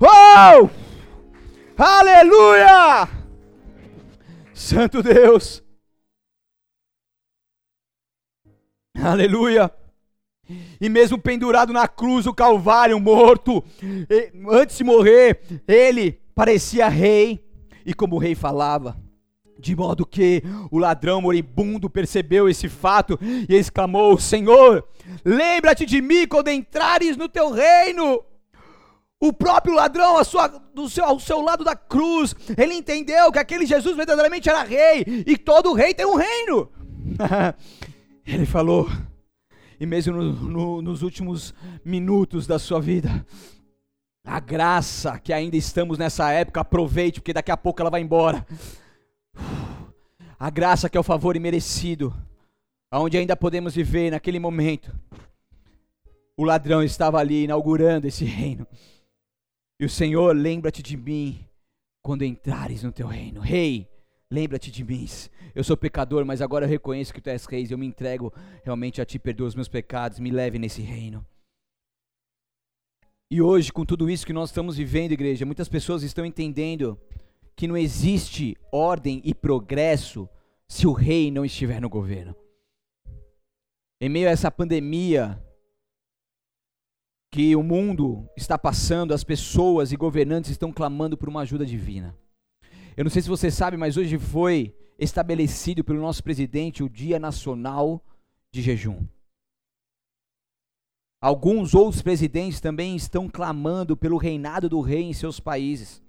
Oh! 0.00 0.70
Aleluia! 1.76 3.08
Santo 4.52 5.02
Deus! 5.02 5.62
Aleluia! 8.96 9.72
E 10.80 10.88
mesmo 10.88 11.18
pendurado 11.18 11.72
na 11.72 11.88
cruz, 11.88 12.26
o 12.26 12.34
Calvário, 12.34 13.00
morto, 13.00 13.64
antes 14.50 14.76
de 14.76 14.84
morrer, 14.84 15.40
ele 15.66 16.12
parecia 16.34 16.88
rei, 16.88 17.44
e 17.84 17.94
como 17.94 18.16
o 18.16 18.18
rei 18.18 18.34
falava, 18.34 18.96
de 19.64 19.74
modo 19.74 20.04
que 20.04 20.42
o 20.70 20.78
ladrão 20.78 21.22
moribundo 21.22 21.88
percebeu 21.88 22.48
esse 22.48 22.68
fato 22.68 23.18
e 23.48 23.54
exclamou: 23.54 24.18
Senhor, 24.18 24.86
lembra-te 25.24 25.86
de 25.86 26.02
mim 26.02 26.26
quando 26.28 26.48
entrares 26.48 27.16
no 27.16 27.28
teu 27.28 27.50
reino. 27.50 28.22
O 29.18 29.32
próprio 29.32 29.74
ladrão, 29.74 30.22
sua, 30.22 30.48
do 30.48 30.88
seu, 30.88 31.04
ao 31.04 31.18
seu 31.18 31.40
lado 31.40 31.64
da 31.64 31.74
cruz, 31.74 32.36
ele 32.58 32.74
entendeu 32.74 33.32
que 33.32 33.38
aquele 33.38 33.64
Jesus 33.64 33.96
verdadeiramente 33.96 34.50
era 34.50 34.62
rei 34.62 35.02
e 35.26 35.38
todo 35.38 35.72
rei 35.72 35.94
tem 35.94 36.04
um 36.04 36.16
reino. 36.16 36.68
ele 38.26 38.44
falou, 38.44 38.86
e 39.80 39.86
mesmo 39.86 40.12
no, 40.12 40.32
no, 40.32 40.82
nos 40.82 41.02
últimos 41.02 41.54
minutos 41.82 42.46
da 42.46 42.58
sua 42.58 42.82
vida, 42.82 43.24
a 44.26 44.40
graça 44.40 45.18
que 45.18 45.32
ainda 45.32 45.56
estamos 45.56 45.96
nessa 45.96 46.30
época, 46.30 46.60
aproveite, 46.60 47.20
porque 47.20 47.32
daqui 47.32 47.50
a 47.50 47.56
pouco 47.56 47.80
ela 47.80 47.90
vai 47.90 48.02
embora 48.02 48.44
a 50.38 50.50
graça 50.50 50.88
que 50.88 50.96
é 50.96 51.00
o 51.00 51.04
favor 51.04 51.36
imerecido, 51.36 52.14
aonde 52.90 53.16
ainda 53.16 53.36
podemos 53.36 53.74
viver 53.74 54.10
naquele 54.10 54.38
momento. 54.38 54.94
o 56.36 56.44
ladrão 56.44 56.82
estava 56.82 57.18
ali 57.18 57.44
inaugurando 57.44 58.06
esse 58.06 58.24
reino. 58.24 58.66
E 59.80 59.84
o 59.84 59.90
Senhor, 59.90 60.34
lembra-te 60.34 60.82
de 60.82 60.96
mim 60.96 61.44
quando 62.02 62.24
entrares 62.24 62.82
no 62.82 62.92
teu 62.92 63.06
reino. 63.06 63.40
Rei, 63.40 63.88
lembra-te 64.30 64.70
de 64.70 64.84
mim. 64.84 65.06
Eu 65.54 65.64
sou 65.64 65.76
pecador, 65.76 66.24
mas 66.24 66.42
agora 66.42 66.66
eu 66.66 66.68
reconheço 66.68 67.14
que 67.14 67.20
tu 67.20 67.30
és 67.30 67.44
rei. 67.46 67.66
Eu 67.70 67.78
me 67.78 67.86
entrego 67.86 68.32
realmente 68.64 69.00
a 69.00 69.04
ti, 69.04 69.18
perdoa 69.18 69.48
os 69.48 69.54
meus 69.54 69.68
pecados, 69.68 70.18
me 70.18 70.30
leve 70.30 70.58
nesse 70.58 70.82
reino. 70.82 71.24
E 73.30 73.40
hoje, 73.40 73.72
com 73.72 73.84
tudo 73.84 74.10
isso 74.10 74.26
que 74.26 74.32
nós 74.32 74.50
estamos 74.50 74.76
vivendo, 74.76 75.12
igreja, 75.12 75.46
muitas 75.46 75.68
pessoas 75.68 76.02
estão 76.02 76.24
entendendo 76.24 76.98
que 77.56 77.66
não 77.66 77.76
existe 77.76 78.56
ordem 78.72 79.20
e 79.24 79.34
progresso 79.34 80.28
se 80.68 80.86
o 80.86 80.92
rei 80.92 81.30
não 81.30 81.44
estiver 81.44 81.80
no 81.80 81.88
governo. 81.88 82.34
Em 84.00 84.08
meio 84.08 84.28
a 84.28 84.32
essa 84.32 84.50
pandemia 84.50 85.40
que 87.30 87.56
o 87.56 87.62
mundo 87.62 88.28
está 88.36 88.58
passando, 88.58 89.14
as 89.14 89.24
pessoas 89.24 89.92
e 89.92 89.96
governantes 89.96 90.50
estão 90.50 90.72
clamando 90.72 91.16
por 91.16 91.28
uma 91.28 91.40
ajuda 91.40 91.66
divina. 91.66 92.16
Eu 92.96 93.02
não 93.02 93.10
sei 93.10 93.22
se 93.22 93.28
você 93.28 93.50
sabe, 93.50 93.76
mas 93.76 93.96
hoje 93.96 94.18
foi 94.18 94.72
estabelecido 94.98 95.82
pelo 95.82 96.00
nosso 96.00 96.22
presidente 96.22 96.84
o 96.84 96.88
Dia 96.88 97.18
Nacional 97.18 98.04
de 98.52 98.62
Jejum. 98.62 99.04
Alguns 101.20 101.74
outros 101.74 102.02
presidentes 102.02 102.60
também 102.60 102.94
estão 102.94 103.28
clamando 103.28 103.96
pelo 103.96 104.18
reinado 104.18 104.68
do 104.68 104.80
rei 104.80 105.02
em 105.02 105.12
seus 105.14 105.40
países. 105.40 106.03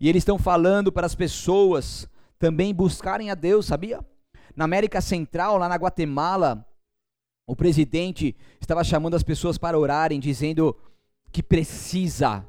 E 0.00 0.08
eles 0.08 0.22
estão 0.22 0.38
falando 0.38 0.90
para 0.90 1.06
as 1.06 1.14
pessoas 1.14 2.08
também 2.38 2.74
buscarem 2.74 3.30
a 3.30 3.34
Deus, 3.34 3.66
sabia? 3.66 4.00
Na 4.56 4.64
América 4.64 5.00
Central, 5.00 5.58
lá 5.58 5.68
na 5.68 5.76
Guatemala, 5.76 6.66
o 7.46 7.54
presidente 7.54 8.34
estava 8.60 8.82
chamando 8.82 9.14
as 9.14 9.22
pessoas 9.22 9.58
para 9.58 9.78
orarem, 9.78 10.18
dizendo 10.18 10.74
que 11.30 11.42
precisa 11.42 12.48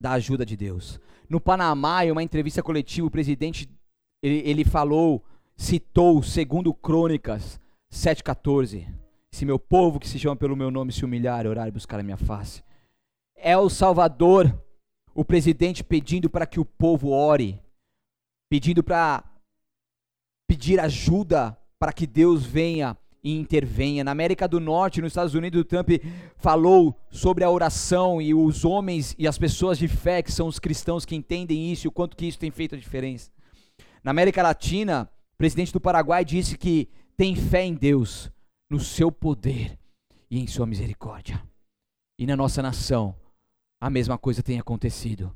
da 0.00 0.12
ajuda 0.12 0.46
de 0.46 0.56
Deus. 0.56 1.00
No 1.28 1.40
Panamá, 1.40 2.04
em 2.04 2.12
uma 2.12 2.22
entrevista 2.22 2.62
coletiva, 2.62 3.06
o 3.06 3.10
presidente 3.10 3.68
ele, 4.22 4.42
ele 4.48 4.64
falou, 4.64 5.24
citou 5.56 6.22
segundo 6.22 6.72
Crônicas 6.72 7.60
7,14. 7.92 8.86
Se 9.30 9.44
meu 9.44 9.58
povo 9.58 9.98
que 9.98 10.08
se 10.08 10.18
chama 10.18 10.36
pelo 10.36 10.56
meu 10.56 10.70
nome 10.70 10.92
se 10.92 11.04
humilhar, 11.04 11.46
orar 11.46 11.68
e 11.68 11.72
buscar 11.72 12.00
a 12.00 12.02
minha 12.02 12.16
face. 12.16 12.62
É 13.34 13.56
o 13.56 13.68
Salvador, 13.68 14.52
o 15.16 15.24
presidente 15.24 15.82
pedindo 15.82 16.28
para 16.28 16.46
que 16.46 16.60
o 16.60 16.64
povo 16.64 17.08
ore, 17.08 17.58
pedindo 18.50 18.84
para 18.84 19.24
pedir 20.46 20.78
ajuda 20.78 21.56
para 21.78 21.90
que 21.92 22.06
Deus 22.06 22.44
venha 22.44 22.96
e 23.24 23.32
intervenha. 23.32 24.04
Na 24.04 24.10
América 24.10 24.46
do 24.46 24.60
Norte, 24.60 25.00
nos 25.00 25.12
Estados 25.12 25.34
Unidos, 25.34 25.62
o 25.62 25.64
Trump 25.64 25.88
falou 26.36 26.94
sobre 27.10 27.42
a 27.42 27.50
oração 27.50 28.20
e 28.20 28.34
os 28.34 28.62
homens 28.64 29.16
e 29.18 29.26
as 29.26 29.38
pessoas 29.38 29.78
de 29.78 29.88
fé, 29.88 30.22
que 30.22 30.30
são 30.30 30.46
os 30.46 30.58
cristãos 30.58 31.06
que 31.06 31.16
entendem 31.16 31.72
isso, 31.72 31.88
o 31.88 31.92
quanto 31.92 32.14
que 32.14 32.26
isso 32.26 32.38
tem 32.38 32.50
feito 32.50 32.74
a 32.74 32.78
diferença. 32.78 33.30
Na 34.04 34.10
América 34.10 34.42
Latina, 34.42 35.10
o 35.32 35.36
presidente 35.38 35.72
do 35.72 35.80
Paraguai 35.80 36.26
disse 36.26 36.58
que 36.58 36.90
tem 37.16 37.34
fé 37.34 37.64
em 37.64 37.74
Deus, 37.74 38.30
no 38.68 38.78
seu 38.78 39.10
poder 39.10 39.78
e 40.30 40.38
em 40.38 40.46
sua 40.46 40.66
misericórdia. 40.66 41.42
E 42.18 42.26
na 42.26 42.36
nossa 42.36 42.60
nação, 42.60 43.14
a 43.80 43.90
mesma 43.90 44.16
coisa 44.18 44.42
tem 44.42 44.58
acontecido. 44.58 45.34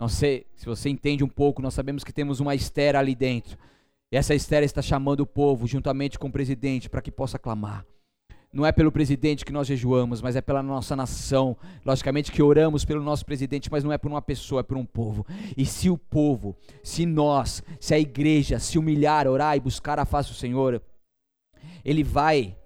Não 0.00 0.08
sei 0.08 0.46
se 0.54 0.66
você 0.66 0.88
entende 0.88 1.24
um 1.24 1.28
pouco, 1.28 1.60
nós 1.60 1.74
sabemos 1.74 2.04
que 2.04 2.12
temos 2.12 2.40
uma 2.40 2.54
estera 2.54 2.98
ali 2.98 3.14
dentro. 3.14 3.58
E 4.12 4.16
essa 4.16 4.34
estera 4.34 4.64
está 4.64 4.80
chamando 4.80 5.20
o 5.20 5.26
povo, 5.26 5.66
juntamente 5.66 6.18
com 6.18 6.28
o 6.28 6.32
presidente, 6.32 6.88
para 6.88 7.02
que 7.02 7.10
possa 7.10 7.38
clamar. 7.38 7.84
Não 8.50 8.64
é 8.64 8.72
pelo 8.72 8.90
presidente 8.90 9.44
que 9.44 9.52
nós 9.52 9.66
jejuamos, 9.66 10.22
mas 10.22 10.34
é 10.34 10.40
pela 10.40 10.62
nossa 10.62 10.96
nação. 10.96 11.56
Logicamente 11.84 12.32
que 12.32 12.42
oramos 12.42 12.84
pelo 12.84 13.02
nosso 13.02 13.26
presidente, 13.26 13.70
mas 13.70 13.84
não 13.84 13.92
é 13.92 13.98
por 13.98 14.10
uma 14.10 14.22
pessoa, 14.22 14.60
é 14.60 14.62
por 14.62 14.78
um 14.78 14.86
povo. 14.86 15.26
E 15.56 15.66
se 15.66 15.90
o 15.90 15.98
povo, 15.98 16.56
se 16.82 17.04
nós, 17.04 17.62
se 17.78 17.92
a 17.92 17.98
igreja 17.98 18.58
se 18.58 18.78
humilhar, 18.78 19.26
orar 19.26 19.56
e 19.56 19.60
buscar 19.60 19.98
a 19.98 20.06
face 20.06 20.30
do 20.30 20.34
Senhor, 20.34 20.80
ele 21.84 22.02
vai, 22.02 22.56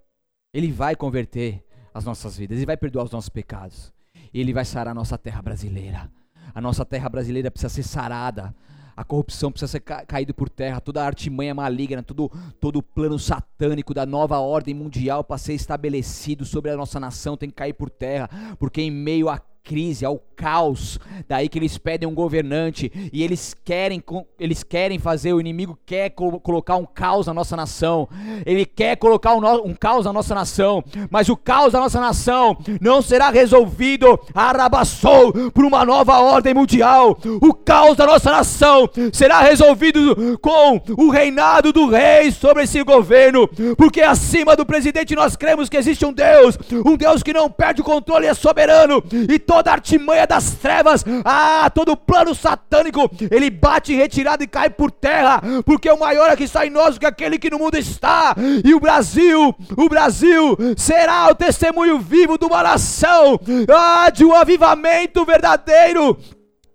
ele 0.54 0.70
vai 0.70 0.94
converter 0.94 1.64
as 1.92 2.04
nossas 2.04 2.36
vidas, 2.36 2.58
ele 2.58 2.66
vai 2.66 2.76
perdoar 2.76 3.04
os 3.04 3.10
nossos 3.10 3.28
pecados. 3.28 3.91
Ele 4.32 4.52
vai 4.52 4.64
sarar 4.64 4.92
a 4.92 4.94
nossa 4.94 5.18
terra 5.18 5.42
brasileira. 5.42 6.10
A 6.54 6.60
nossa 6.60 6.84
terra 6.84 7.08
brasileira 7.08 7.50
precisa 7.50 7.68
ser 7.68 7.82
sarada. 7.82 8.54
A 8.94 9.04
corrupção 9.04 9.50
precisa 9.50 9.72
ser 9.72 9.80
ca 9.80 10.04
por 10.36 10.50
terra, 10.50 10.80
toda 10.80 11.02
a 11.02 11.06
artimanha 11.06 11.54
maligna, 11.54 12.02
todo, 12.02 12.30
todo 12.60 12.76
o 12.76 12.82
plano 12.82 13.18
satânico 13.18 13.94
da 13.94 14.04
nova 14.04 14.38
ordem 14.38 14.74
mundial 14.74 15.24
para 15.24 15.38
ser 15.38 15.54
estabelecido 15.54 16.44
sobre 16.44 16.70
a 16.70 16.76
nossa 16.76 17.00
nação 17.00 17.36
tem 17.36 17.48
que 17.48 17.54
cair 17.54 17.72
por 17.72 17.88
terra, 17.88 18.28
porque 18.58 18.82
em 18.82 18.90
meio 18.90 19.30
a 19.30 19.40
crise, 19.62 20.04
ao 20.04 20.18
caos. 20.36 20.98
Daí 21.28 21.48
que 21.48 21.58
eles 21.58 21.78
pedem 21.78 22.08
um 22.08 22.14
governante 22.14 22.90
e 23.12 23.22
eles 23.22 23.54
querem, 23.64 24.02
eles 24.38 24.62
querem 24.62 24.98
fazer, 24.98 25.32
o 25.32 25.40
inimigo 25.40 25.78
quer 25.86 26.10
co 26.10 26.40
colocar 26.40 26.76
um 26.76 26.84
caos 26.84 27.26
na 27.26 27.34
nossa 27.34 27.56
nação. 27.56 28.08
Ele 28.44 28.66
quer 28.66 28.96
colocar 28.96 29.34
um, 29.34 29.66
um, 29.66 29.74
caos 29.74 30.04
na 30.04 30.12
nossa 30.12 30.34
nação, 30.34 30.82
mas 31.10 31.28
o 31.28 31.36
caos 31.36 31.72
da 31.72 31.80
nossa 31.80 32.00
nação 32.00 32.56
não 32.80 33.00
será 33.00 33.30
resolvido, 33.30 34.18
arabaçou, 34.34 35.32
por 35.52 35.64
uma 35.64 35.84
nova 35.84 36.18
ordem 36.18 36.54
mundial. 36.54 37.16
O 37.40 37.54
caos 37.54 37.96
da 37.96 38.06
nossa 38.06 38.30
nação 38.30 38.90
será 39.12 39.40
resolvido 39.40 40.38
com 40.40 40.80
o 40.98 41.10
reinado 41.10 41.72
do 41.72 41.88
rei 41.88 42.32
sobre 42.32 42.64
esse 42.64 42.82
governo, 42.82 43.48
porque 43.76 44.00
acima 44.00 44.56
do 44.56 44.66
presidente 44.66 45.14
nós 45.14 45.36
cremos 45.36 45.68
que 45.68 45.76
existe 45.76 46.04
um 46.04 46.12
Deus, 46.12 46.58
um 46.84 46.96
Deus 46.96 47.22
que 47.22 47.32
não 47.32 47.48
perde 47.48 47.80
o 47.80 47.84
controle, 47.84 48.26
é 48.26 48.34
soberano 48.34 49.02
e 49.28 49.38
toda 49.52 49.70
artimanha 49.70 50.26
das 50.26 50.52
trevas, 50.52 51.04
ah, 51.26 51.68
todo 51.68 51.94
plano 51.94 52.34
satânico, 52.34 53.10
ele 53.30 53.50
bate 53.50 53.92
em 53.92 53.96
retirada 53.96 54.42
e 54.42 54.46
cai 54.46 54.70
por 54.70 54.90
terra, 54.90 55.42
porque 55.66 55.90
o 55.90 55.98
maior 55.98 56.30
é 56.30 56.36
que 56.36 56.44
está 56.44 56.66
em 56.66 56.70
nós 56.70 56.94
do 56.94 57.00
que 57.00 57.04
aquele 57.04 57.38
que 57.38 57.50
no 57.50 57.58
mundo 57.58 57.76
está. 57.76 58.34
E 58.64 58.74
o 58.74 58.80
Brasil, 58.80 59.54
o 59.76 59.88
Brasil 59.90 60.56
será 60.74 61.28
o 61.30 61.34
testemunho 61.34 61.98
vivo 61.98 62.38
de 62.38 62.46
uma 62.46 62.62
nação, 62.62 63.38
ah, 63.68 64.08
de 64.08 64.24
um 64.24 64.34
avivamento 64.34 65.22
verdadeiro 65.26 66.16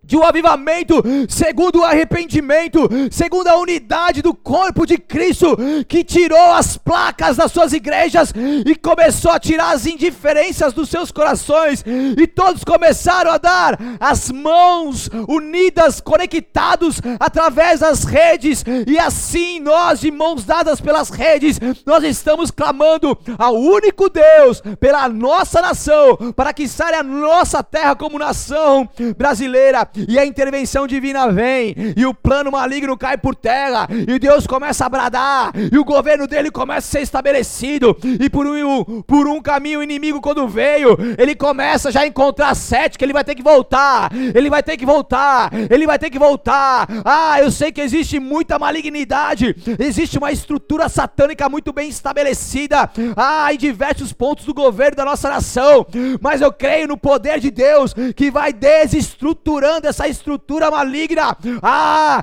de 0.08 0.16
um 0.16 0.24
avivamento, 0.24 1.04
segundo 1.28 1.80
o 1.80 1.84
arrependimento, 1.84 2.90
segundo 3.12 3.48
a 3.48 3.58
unidade 3.58 4.22
do 4.22 4.34
corpo 4.34 4.86
de 4.86 4.98
Cristo, 4.98 5.58
que 5.88 6.04
tirou 6.04 6.54
as 6.54 6.78
placas 6.78 7.36
das 7.36 7.52
suas 7.52 7.74
igrejas 7.74 8.34
e 8.66 8.74
começou 8.76 9.32
a 9.32 9.40
tirar 9.40 9.72
as 9.72 9.86
indiferenças 9.86 10.72
dos 10.72 10.90
seus 10.90 11.12
corações, 11.12 11.84
e 11.86 12.26
todos 12.26 12.64
começaram 12.64 13.32
a 13.32 13.38
dar 13.38 13.78
as 14.00 14.32
mãos 14.32 15.10
unidas, 15.28 16.00
conectados 16.00 17.02
através 17.20 17.82
das 17.82 18.06
redes, 18.06 18.64
e 18.88 18.98
assim 18.98 19.60
nós, 19.60 20.00
de 20.00 20.10
mãos 20.10 20.46
dadas 20.46 20.80
pelas 20.80 21.10
redes, 21.10 21.60
nós 21.86 22.04
estamos 22.06 22.50
clamando 22.50 23.18
ao 23.38 23.56
único 23.56 24.10
Deus 24.10 24.62
pela 24.80 25.10
nossa 25.10 25.62
nação, 25.62 26.16
para 26.34 26.54
que 26.54 26.66
saia 26.66 27.02
a 27.02 27.04
nossa 27.04 27.62
terra 27.62 27.94
como 27.94 28.18
nação 28.18 28.88
brasileira 29.18 29.86
e 30.08 30.18
a 30.20 30.26
intervenção 30.26 30.86
divina 30.88 31.32
vem, 31.32 31.76
e 31.96 32.06
o 32.06 32.14
plano 32.14 32.52
maligno 32.52 32.98
cai 32.98 33.18
por 33.18 33.36
terra, 33.36 33.88
e 33.90 34.20
Deus 34.20 34.46
começa 34.46 34.86
a 34.86 34.90
bradar, 34.90 35.52
e 35.72 35.78
o 35.78 35.86
governo 35.86 36.28
dele 36.28 36.52
começa 36.52 36.88
a 36.88 36.92
ser 36.92 37.02
estabelecido, 37.02 37.98
e 38.04 38.30
por 38.30 38.46
um, 38.46 39.02
por 39.02 39.28
um 39.28 39.42
caminho 39.42 39.82
inimigo 39.82 40.22
quando 40.22 40.48
veio, 40.48 40.98
ele 41.18 41.36
começa 41.36 41.92
já 41.92 42.02
a 42.02 42.08
encontrar 42.08 42.54
sete, 42.56 42.98
que 42.98 43.06
ele 43.06 43.14
vai 43.14 43.24
ter 43.24 43.36
que 43.36 43.44
voltar, 43.44 44.12
ele 44.14 44.50
vai 44.50 44.62
ter 44.62 44.78
que 44.78 44.86
voltar, 44.86 45.52
ele 45.70 45.86
vai 45.86 45.98
ter 45.98 46.10
que 46.10 46.20
voltar. 46.20 46.88
Ah, 47.06 47.40
eu 47.40 47.52
sei 47.52 47.72
que 47.72 47.82
existe 47.82 48.20
muita 48.20 48.60
malignidade, 48.60 49.56
existe 49.80 50.18
uma 50.18 50.32
estrutura 50.32 50.90
satânica 50.90 51.48
muito 51.50 51.72
bem 51.74 51.90
estabelecida, 51.90 52.90
ah, 53.16 53.54
em 53.54 53.58
diversos 53.58 54.14
pontos 54.14 54.46
do 54.46 54.54
governo 54.54 54.98
da 54.98 55.06
nossa 55.06 55.30
nação, 55.30 55.86
mas 56.22 56.42
eu 56.42 56.52
creio 56.52 56.88
no 56.88 56.98
poder 56.98 57.40
de 57.40 57.52
Deus 57.52 57.94
que 58.16 58.30
vai 58.30 58.52
desestruturando 58.54 59.87
essa 59.88 60.08
estrutura 60.08 60.70
maligna. 60.70 61.38
Ah, 61.62 62.22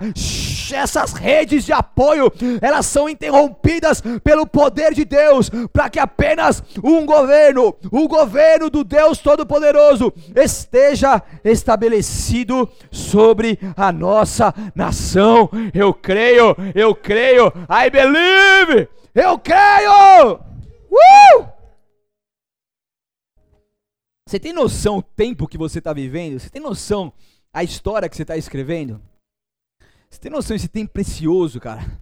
essas 0.72 1.12
redes 1.12 1.64
de 1.64 1.72
apoio, 1.72 2.33
elas 2.61 2.87
são 2.87 3.09
interrompidas 3.09 4.03
pelo 4.22 4.46
poder 4.46 4.94
de 4.94 5.05
Deus, 5.05 5.50
para 5.72 5.90
que 5.90 5.98
apenas 5.98 6.62
um 6.83 7.05
governo, 7.05 7.74
o 7.90 8.09
governo 8.09 8.70
do 8.70 8.85
Deus 8.85 9.18
Todo-Poderoso, 9.18 10.12
esteja 10.35 11.22
estabelecido 11.44 12.68
sobre 12.90 13.59
a 13.77 13.92
nossa 13.92 14.55
nação. 14.74 15.50
Eu 15.72 15.92
creio, 15.92 16.57
eu 16.74 16.94
creio, 16.94 17.53
I 17.68 17.90
believe, 17.90 18.88
eu 19.14 19.38
creio. 19.38 20.40
Uh! 20.90 21.55
Você 24.27 24.40
tem 24.40 24.53
noção 24.53 24.96
do 24.96 25.03
tempo 25.03 25.46
que 25.46 25.59
você 25.59 25.79
está 25.79 25.92
vivendo? 25.92 26.40
Você 26.40 26.48
tem 26.48 26.62
noção 26.62 27.12
a 27.55 27.62
história 27.62 28.09
que 28.09 28.17
você 28.17 28.23
está 28.23 28.37
escrevendo? 28.37 29.01
Você 30.11 30.19
tem 30.19 30.31
noção 30.31 30.57
desse 30.57 30.69
tempo 30.69 30.93
precioso, 30.93 31.61
cara? 31.61 32.01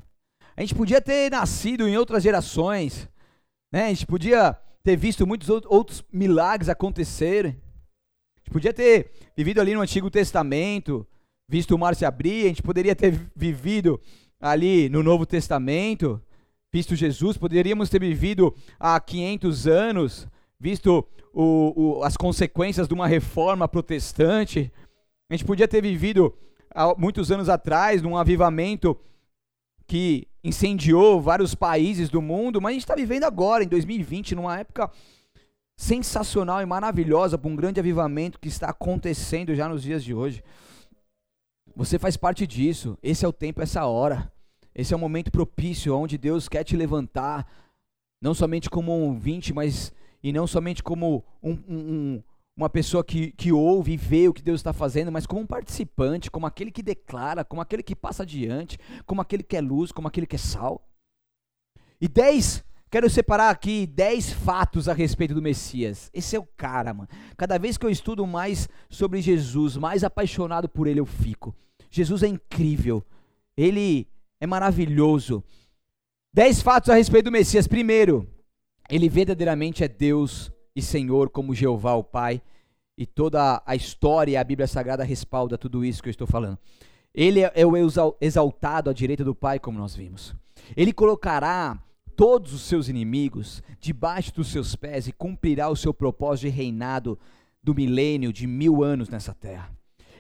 A 0.57 0.63
gente 0.63 0.75
podia 0.75 1.01
ter 1.01 1.31
nascido 1.31 1.87
em 1.87 1.97
outras 1.97 2.23
gerações, 2.23 3.09
né? 3.71 3.85
A 3.85 3.89
gente 3.89 4.07
podia 4.07 4.59
ter 4.83 4.97
visto 4.97 5.27
muitos 5.27 5.49
outros 5.49 6.03
milagres 6.11 6.69
acontecerem. 6.69 7.53
A 7.53 8.41
gente 8.41 8.51
podia 8.51 8.73
ter 8.73 9.13
vivido 9.37 9.61
ali 9.61 9.75
no 9.75 9.83
Antigo 9.83 10.11
Testamento, 10.11 11.07
visto 11.49 11.75
o 11.75 11.79
mar 11.79 11.95
se 11.95 12.05
abrir, 12.05 12.47
a 12.47 12.49
gente 12.49 12.63
poderia 12.63 12.97
ter 12.97 13.13
vivido 13.37 14.01
ali 14.41 14.89
no 14.89 15.03
Novo 15.03 15.25
Testamento, 15.25 16.21
visto 16.73 16.97
Jesus, 16.97 17.37
poderíamos 17.37 17.91
ter 17.91 18.01
vivido 18.01 18.55
há 18.81 18.99
500 18.99 19.67
anos, 19.67 20.29
visto 20.59 21.07
o, 21.33 21.99
o, 21.99 22.05
as 22.05 22.17
consequências 22.17 22.89
de 22.89 22.95
uma 22.95 23.07
reforma 23.07 23.67
protestante. 23.67 24.73
A 25.33 25.35
gente 25.35 25.47
podia 25.47 25.67
ter 25.67 25.81
vivido 25.81 26.37
há 26.75 26.95
muitos 26.95 27.33
anos 27.33 27.49
atrás 27.49 28.03
num 28.03 28.19
avivamento 28.19 28.95
que 29.87 30.29
incendiou 30.45 31.23
vários 31.23 31.55
países 31.55 32.11
do 32.11 32.21
mundo, 32.21 32.61
mas 32.61 32.69
a 32.69 32.73
gente 32.75 32.83
está 32.83 32.95
vivendo 32.95 33.25
agora, 33.25 33.65
em 33.65 33.67
2020, 33.67 34.35
numa 34.35 34.59
época 34.59 34.91
sensacional 35.75 36.61
e 36.61 36.67
maravilhosa 36.67 37.39
para 37.39 37.51
um 37.51 37.57
grande 37.57 37.81
avivamento 37.81 38.39
que 38.39 38.49
está 38.49 38.69
acontecendo 38.69 39.55
já 39.55 39.67
nos 39.71 39.83
dias 39.83 40.05
de 40.05 40.13
hoje. 40.13 40.45
Você 41.75 41.99
faz 41.99 42.15
parte 42.15 42.47
disso. 42.47 42.99
Esse 43.03 43.25
é 43.25 43.29
o 43.29 43.33
tempo, 43.33 43.63
essa 43.63 43.87
hora. 43.87 44.31
Esse 44.75 44.93
é 44.93 44.97
o 44.99 45.01
momento 45.01 45.33
propício 45.33 45.97
onde 45.97 46.19
Deus 46.19 46.47
quer 46.47 46.63
te 46.63 46.77
levantar, 46.77 47.51
não 48.21 48.35
somente 48.35 48.69
como 48.69 48.95
um 48.95 49.05
ouvinte, 49.07 49.51
mas 49.55 49.95
e 50.23 50.31
não 50.31 50.47
somente 50.47 50.83
como 50.83 51.25
um, 51.43 51.53
um, 51.67 52.23
uma 52.57 52.69
pessoa 52.69 53.03
que, 53.03 53.33
que 53.33 53.51
ouve 53.51 53.93
e 53.93 53.97
vê 53.97 54.29
o 54.29 54.33
que 54.33 54.43
Deus 54.43 54.61
está 54.61 54.73
fazendo, 54.73 55.11
mas 55.11 55.27
como 55.27 55.41
um 55.41 55.47
participante, 55.47 56.31
como 56.31 56.47
aquele 56.47 56.71
que 56.71 56.83
declara, 56.83 57.45
como 57.45 57.63
aquele 57.63 57.83
que 57.83 57.97
passa 57.97 58.23
adiante, 58.23 58.79
como 59.07 59.21
aquele 59.21 59.43
que 59.43 59.57
é 59.57 59.61
luz, 59.61 59.91
como 59.91 60.07
aquele 60.07 60.27
que 60.27 60.37
é 60.37 60.39
sal. 60.39 60.87
E 62.01 62.07
dez, 62.07 62.63
quero 62.91 63.09
separar 63.09 63.49
aqui 63.49 63.87
dez 63.87 64.33
fatos 64.33 64.89
a 64.89 64.93
respeito 64.93 65.35
do 65.35 65.41
Messias. 65.41 66.11
Esse 66.13 66.37
é 66.37 66.39
o 66.39 66.47
cara, 66.57 66.93
mano. 66.93 67.09
Cada 67.37 67.59
vez 67.59 67.79
que 67.79 67.87
eu 67.87 67.91
estudo 67.91 68.27
mais 68.27 68.69
sobre 68.91 69.23
Jesus, 69.23 69.77
mais 69.77 70.05
apaixonado 70.05 70.69
por 70.69 70.87
ele 70.87 71.01
eu 71.01 71.07
fico. 71.07 71.55
Jesus 71.91 72.23
é 72.23 72.29
incrível. 72.29 73.03
Ele 73.57 74.07
é 74.39 74.47
maravilhoso. 74.47 75.43
Dez 76.35 76.61
fatos 76.61 76.91
a 76.91 76.95
respeito 76.95 77.27
do 77.27 77.33
Messias. 77.33 77.67
Primeiro, 77.67 78.29
ele 78.91 79.09
verdadeiramente 79.09 79.83
é 79.83 79.89
Deus 79.89 80.52
e 80.75 80.83
Senhor 80.83 81.31
como 81.31 81.55
Jeová, 81.55 81.95
o 81.95 82.05
Pai. 82.05 82.43
E 82.97 83.07
toda 83.07 83.63
a 83.65 83.75
história 83.75 84.33
e 84.33 84.37
a 84.37 84.45
Bíblia 84.45 84.67
Sagrada 84.67 85.03
respalda 85.03 85.57
tudo 85.57 85.85
isso 85.85 86.03
que 86.03 86.09
eu 86.09 86.13
estou 86.13 86.27
falando. 86.27 86.59
Ele 87.15 87.41
é 87.41 87.67
o 87.67 87.73
exaltado 88.21 88.89
à 88.89 88.93
direita 88.93 89.25
do 89.25 89.35
Pai, 89.35 89.59
como 89.59 89.79
nós 89.79 89.95
vimos. 89.95 90.35
Ele 90.77 90.93
colocará 90.93 91.79
todos 92.17 92.53
os 92.53 92.63
seus 92.63 92.89
inimigos 92.89 93.63
debaixo 93.81 94.35
dos 94.35 94.49
seus 94.49 94.77
pés 94.77 95.09
e 95.09 95.13
cumprirá 95.13 95.69
o 95.69 95.77
seu 95.77 95.93
propósito 95.93 96.47
de 96.47 96.57
reinado 96.57 97.19
do 97.63 97.75
milênio 97.75 98.33
de 98.33 98.47
mil 98.47 98.83
anos 98.83 99.09
nessa 99.09 99.35
terra. 99.35 99.71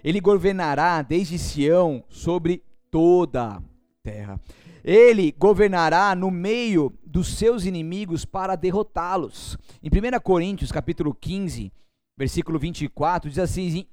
Ele 0.02 0.20
governará 0.20 1.00
desde 1.02 1.38
Sião 1.38 2.04
sobre 2.08 2.62
toda 2.90 3.56
a 3.56 3.62
terra. 4.02 4.40
Ele 4.84 5.32
governará 5.32 6.14
no 6.14 6.30
meio 6.30 6.92
dos 7.04 7.36
seus 7.36 7.64
inimigos 7.64 8.24
para 8.24 8.56
derrotá-los. 8.56 9.56
Em 9.82 9.88
1 9.88 10.20
Coríntios, 10.20 10.72
capítulo 10.72 11.14
15, 11.14 11.72
versículo 12.16 12.58
24, 12.58 13.30
diz 13.30 13.38
assim, 13.38 13.86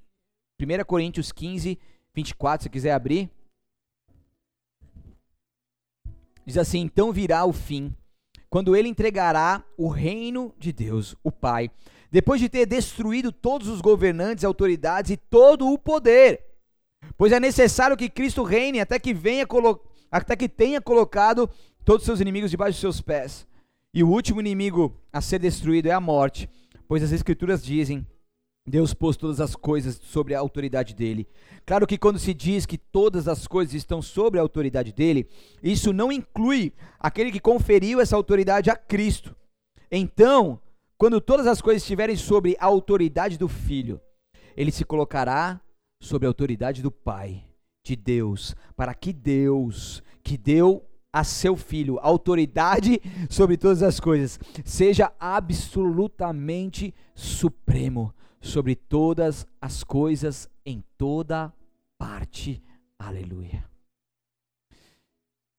1 0.59 0.83
Coríntios 0.85 1.31
15, 1.31 1.77
24, 2.13 2.63
se 2.63 2.69
quiser 2.69 2.91
abrir. 2.91 3.29
Diz 6.45 6.57
assim: 6.57 6.79
Então 6.79 7.11
virá 7.11 7.45
o 7.45 7.53
fim, 7.53 7.95
quando 8.49 8.75
ele 8.75 8.89
entregará 8.89 9.63
o 9.77 9.87
reino 9.87 10.53
de 10.57 10.73
Deus, 10.73 11.15
o 11.23 11.31
Pai, 11.31 11.69
depois 12.11 12.41
de 12.41 12.49
ter 12.49 12.65
destruído 12.65 13.31
todos 13.31 13.67
os 13.67 13.79
governantes, 13.81 14.43
autoridades 14.43 15.11
e 15.11 15.17
todo 15.17 15.71
o 15.71 15.77
poder. 15.77 16.43
Pois 17.15 17.31
é 17.31 17.39
necessário 17.39 17.95
que 17.95 18.09
Cristo 18.09 18.43
reine 18.43 18.79
até 18.79 18.97
que 18.97 19.13
venha 19.13 19.45
até 20.11 20.35
que 20.35 20.49
tenha 20.49 20.81
colocado 20.81 21.49
todos 21.85 22.01
os 22.01 22.05
seus 22.05 22.19
inimigos 22.19 22.51
debaixo 22.51 22.73
dos 22.73 22.81
seus 22.81 23.01
pés. 23.01 23.47
E 23.93 24.03
o 24.03 24.09
último 24.09 24.39
inimigo 24.39 24.95
a 25.11 25.21
ser 25.21 25.39
destruído 25.39 25.87
é 25.87 25.91
a 25.91 25.99
morte, 25.99 26.49
pois 26.87 27.01
as 27.03 27.11
escrituras 27.11 27.63
dizem: 27.63 28.05
Deus 28.67 28.93
pôs 28.93 29.17
todas 29.17 29.41
as 29.41 29.55
coisas 29.55 29.95
sobre 29.95 30.35
a 30.35 30.39
autoridade 30.39 30.93
dele. 30.93 31.27
Claro 31.65 31.87
que 31.87 31.97
quando 31.97 32.19
se 32.19 32.33
diz 32.33 32.65
que 32.65 32.77
todas 32.77 33.27
as 33.27 33.47
coisas 33.47 33.73
estão 33.73 34.01
sobre 34.01 34.39
a 34.39 34.41
autoridade 34.41 34.91
dele, 34.91 35.27
isso 35.61 35.91
não 35.91 36.11
inclui 36.11 36.71
aquele 36.99 37.31
que 37.31 37.39
conferiu 37.39 37.99
essa 37.99 38.15
autoridade 38.15 38.69
a 38.69 38.75
Cristo. 38.75 39.35
Então, 39.91 40.59
quando 40.97 41.19
todas 41.19 41.47
as 41.47 41.61
coisas 41.61 41.81
estiverem 41.81 42.15
sobre 42.15 42.55
a 42.59 42.65
autoridade 42.65 43.37
do 43.37 43.47
Filho, 43.47 43.99
ele 44.55 44.71
se 44.71 44.85
colocará 44.85 45.59
sobre 46.01 46.27
a 46.27 46.29
autoridade 46.29 46.81
do 46.81 46.91
Pai, 46.91 47.43
de 47.89 47.95
Deus, 47.95 48.55
para 48.75 48.93
que 48.93 49.11
Deus, 49.11 50.03
que 50.21 50.37
deu 50.37 50.85
a 51.11 51.23
seu 51.23 51.55
filho 51.55 51.97
autoridade 51.99 53.01
sobre 53.29 53.57
todas 53.57 53.81
as 53.81 53.99
coisas, 53.99 54.39
seja 54.63 55.11
absolutamente 55.19 56.93
supremo 57.15 58.13
sobre 58.39 58.75
todas 58.75 59.47
as 59.59 59.83
coisas 59.83 60.47
em 60.63 60.83
toda 60.97 61.51
parte. 61.97 62.61
Aleluia. 62.99 63.67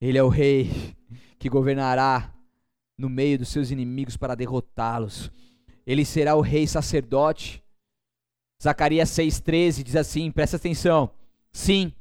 Ele 0.01 0.16
é 0.16 0.23
o 0.23 0.29
rei 0.29 0.95
que 1.37 1.49
governará 1.49 2.33
no 2.97 3.11
meio 3.11 3.38
dos 3.38 3.49
seus 3.49 3.73
inimigos 3.73 4.16
para 4.16 4.37
derrotá-los. 4.37 5.33
Ele 5.85 6.05
será 6.05 6.37
o 6.37 6.40
rei 6.40 6.66
sacerdote. 6.66 7.61
Zacarias 8.62 9.11
6,13 9.11 9.83
diz 9.83 9.97
assim: 9.97 10.31
presta 10.31 10.57
atenção. 10.57 11.11
Sim, 11.53 11.93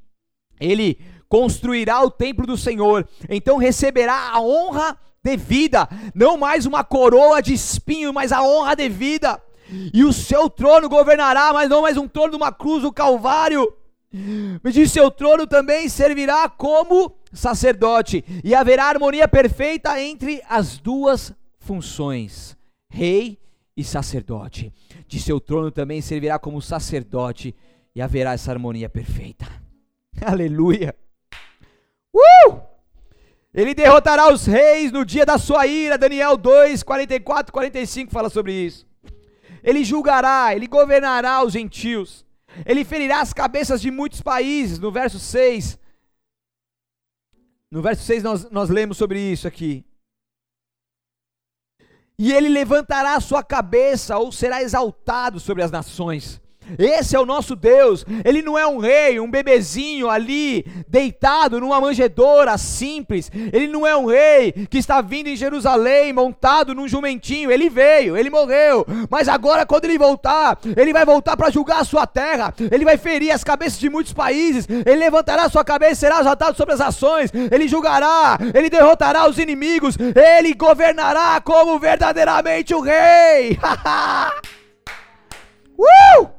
ele 0.60 1.00
construirá 1.28 2.02
o 2.04 2.12
templo 2.12 2.45
do 2.45 2.58
Senhor, 2.58 3.08
então 3.30 3.58
receberá 3.58 4.32
a 4.32 4.41
honra 4.41 4.98
devida, 5.24 5.88
não 6.15 6.38
mais 6.38 6.65
uma 6.65 6.84
coroa 6.84 7.41
de 7.41 7.54
espinho, 7.54 8.13
mas 8.13 8.32
a 8.32 8.41
honra 8.41 8.76
devida. 8.76 9.41
E 9.93 10.04
o 10.04 10.12
seu 10.12 10.50
trono 10.50 10.89
governará, 10.89 11.54
mas 11.54 11.69
não 11.69 11.84
mais 11.84 11.98
um 11.98 12.08
trono 12.08 12.32
de 12.32 12.38
uma 12.38 12.52
cruz 12.52 12.82
do 12.82 12.91
Calvário. 12.91 13.72
Diz: 14.72 14.91
seu 14.91 15.12
trono 15.12 15.45
também 15.45 15.88
servirá 15.88 16.50
como 16.50 17.15
sacerdote, 17.32 18.26
e 18.43 18.56
haverá 18.56 18.86
harmonia 18.86 19.28
perfeita 19.28 20.02
entre 20.02 20.41
as 20.50 20.80
duas 20.80 21.32
funções, 21.60 22.58
rei 22.89 23.38
e 23.78 23.84
sacerdote. 23.84 24.74
De 25.08 25.19
seu 25.19 25.39
trono 25.39 25.69
também 25.69 26.02
servirá 26.02 26.39
como 26.39 26.60
sacerdote, 26.62 27.56
e 27.95 28.02
haverá 28.02 28.34
essa 28.34 28.52
harmonia 28.52 28.89
perfeita. 28.89 29.59
Aleluia! 30.25 30.95
Uh! 32.13 32.69
Ele 33.53 33.73
derrotará 33.73 34.32
os 34.32 34.45
reis 34.45 34.91
no 34.91 35.03
dia 35.03 35.25
da 35.25 35.38
sua 35.38 35.65
ira. 35.65 35.97
Daniel 35.97 36.38
2, 36.38 36.84
44, 36.84 37.51
45 37.51 38.12
fala 38.12 38.29
sobre 38.29 38.53
isso. 38.53 38.88
Ele 39.63 39.84
julgará, 39.84 40.55
ele 40.55 40.67
governará 40.67 41.43
os 41.43 41.53
gentios. 41.53 42.25
Ele 42.65 42.86
ferirá 42.86 43.21
as 43.21 43.34
cabeças 43.34 43.82
de 43.82 43.89
muitos 43.89 44.21
países. 44.21 44.79
No 44.79 44.91
verso 44.91 45.19
6. 45.19 45.79
No 47.71 47.82
verso 47.82 48.03
6 48.03 48.23
nós, 48.23 48.49
nós 48.51 48.69
lemos 48.69 48.97
sobre 48.97 49.19
isso 49.19 49.47
aqui. 49.47 49.86
E 52.17 52.34
ele 52.34 52.49
levantará 52.49 53.15
a 53.15 53.21
sua 53.21 53.41
cabeça, 53.41 54.17
ou 54.17 54.32
será 54.32 54.62
exaltado 54.62 55.39
sobre 55.39 55.63
as 55.63 55.71
nações. 55.71 56.41
Esse 56.77 57.15
é 57.15 57.19
o 57.19 57.25
nosso 57.25 57.55
Deus. 57.55 58.05
Ele 58.23 58.41
não 58.41 58.58
é 58.58 58.67
um 58.67 58.77
rei, 58.77 59.19
um 59.19 59.29
bebezinho 59.29 60.10
ali 60.10 60.65
deitado 60.88 61.60
numa 61.60 61.79
manjedoura 61.79 62.58
simples. 62.58 63.32
Ele 63.51 63.67
não 63.67 63.86
é 63.86 63.95
um 63.95 64.05
rei 64.05 64.51
que 64.69 64.77
está 64.77 65.01
vindo 65.01 65.27
em 65.27 65.36
Jerusalém 65.36 66.13
montado 66.13 66.75
num 66.75 66.88
jumentinho. 66.88 67.51
Ele 67.51 67.70
veio, 67.70 68.17
ele 68.17 68.30
morreu. 68.30 68.86
Mas 69.09 69.28
agora, 69.28 69.65
quando 69.65 69.86
ele 69.86 69.97
voltar, 69.97 70.57
ele 70.76 70.93
vai 70.93 71.05
voltar 71.05 71.36
para 71.38 71.49
julgar 71.49 71.82
a 71.82 71.86
sua 71.86 72.05
terra. 72.05 72.53
Ele 72.72 72.86
vai 72.86 72.97
ferir 72.97 73.32
as 73.32 73.43
cabeças 73.43 73.80
de 73.80 73.89
muitos 73.89 74.13
países. 74.13 74.67
Ele 74.70 74.95
levantará 74.95 75.49
sua 75.49 75.63
cabeça 75.63 75.93
e 75.93 75.95
será 75.95 76.20
exaltado 76.20 76.57
sobre 76.57 76.74
as 76.74 76.82
ações. 76.82 77.32
Ele 77.51 77.67
julgará, 77.67 78.38
ele 78.53 78.70
derrotará 78.70 79.28
os 79.28 79.38
inimigos. 79.38 79.95
Ele 79.97 80.53
governará 80.53 81.41
como 81.41 81.80
verdadeiramente 81.80 82.74
o 82.74 82.82
rei. 82.82 83.57
uh! 85.78 86.39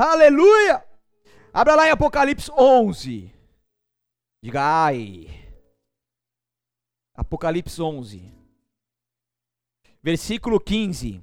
Aleluia! 0.00 0.86
Abra 1.52 1.74
lá 1.74 1.88
em 1.88 1.90
Apocalipse 1.90 2.48
11. 2.56 3.34
Diga 4.40 4.84
ai. 4.84 5.26
Apocalipse 7.14 7.82
11. 7.82 8.32
Versículo 10.00 10.60
15. 10.60 11.20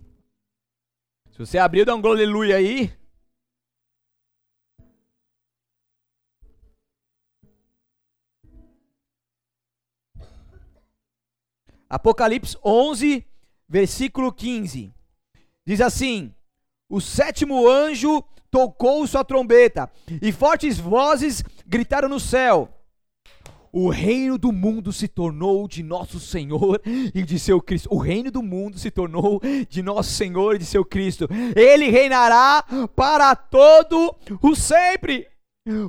Se 1.31 1.37
você 1.37 1.57
abriu, 1.57 1.85
dá 1.85 1.95
um 1.95 2.05
aleluia 2.05 2.57
aí. 2.57 2.91
Apocalipse 11.87 12.57
11, 12.61 13.25
versículo 13.69 14.33
15. 14.33 14.93
Diz 15.65 15.79
assim: 15.79 16.35
O 16.89 16.99
sétimo 16.99 17.69
anjo 17.69 18.21
tocou 18.55 19.05
sua 19.05 19.21
trombeta, 19.21 19.91
e 20.21 20.31
fortes 20.31 20.79
vozes 20.79 21.43
gritaram 21.67 22.07
no 22.07 22.21
céu: 22.21 22.69
o 23.69 23.89
reino 23.89 24.37
do 24.37 24.53
mundo 24.53 24.93
se 24.93 25.09
tornou 25.09 25.67
de 25.67 25.83
nosso 25.83 26.21
Senhor 26.21 26.81
e 27.13 27.21
de 27.23 27.37
seu 27.37 27.61
Cristo. 27.61 27.89
O 27.91 27.97
reino 27.97 28.31
do 28.31 28.41
mundo 28.41 28.79
se 28.79 28.89
tornou 28.89 29.41
de 29.67 29.83
nosso 29.83 30.11
Senhor 30.11 30.55
e 30.55 30.59
de 30.59 30.65
seu 30.65 30.85
Cristo. 30.85 31.27
Ele 31.53 31.89
reinará 31.89 32.63
para 32.95 33.35
todo 33.35 34.15
o 34.41 34.55
sempre. 34.55 35.27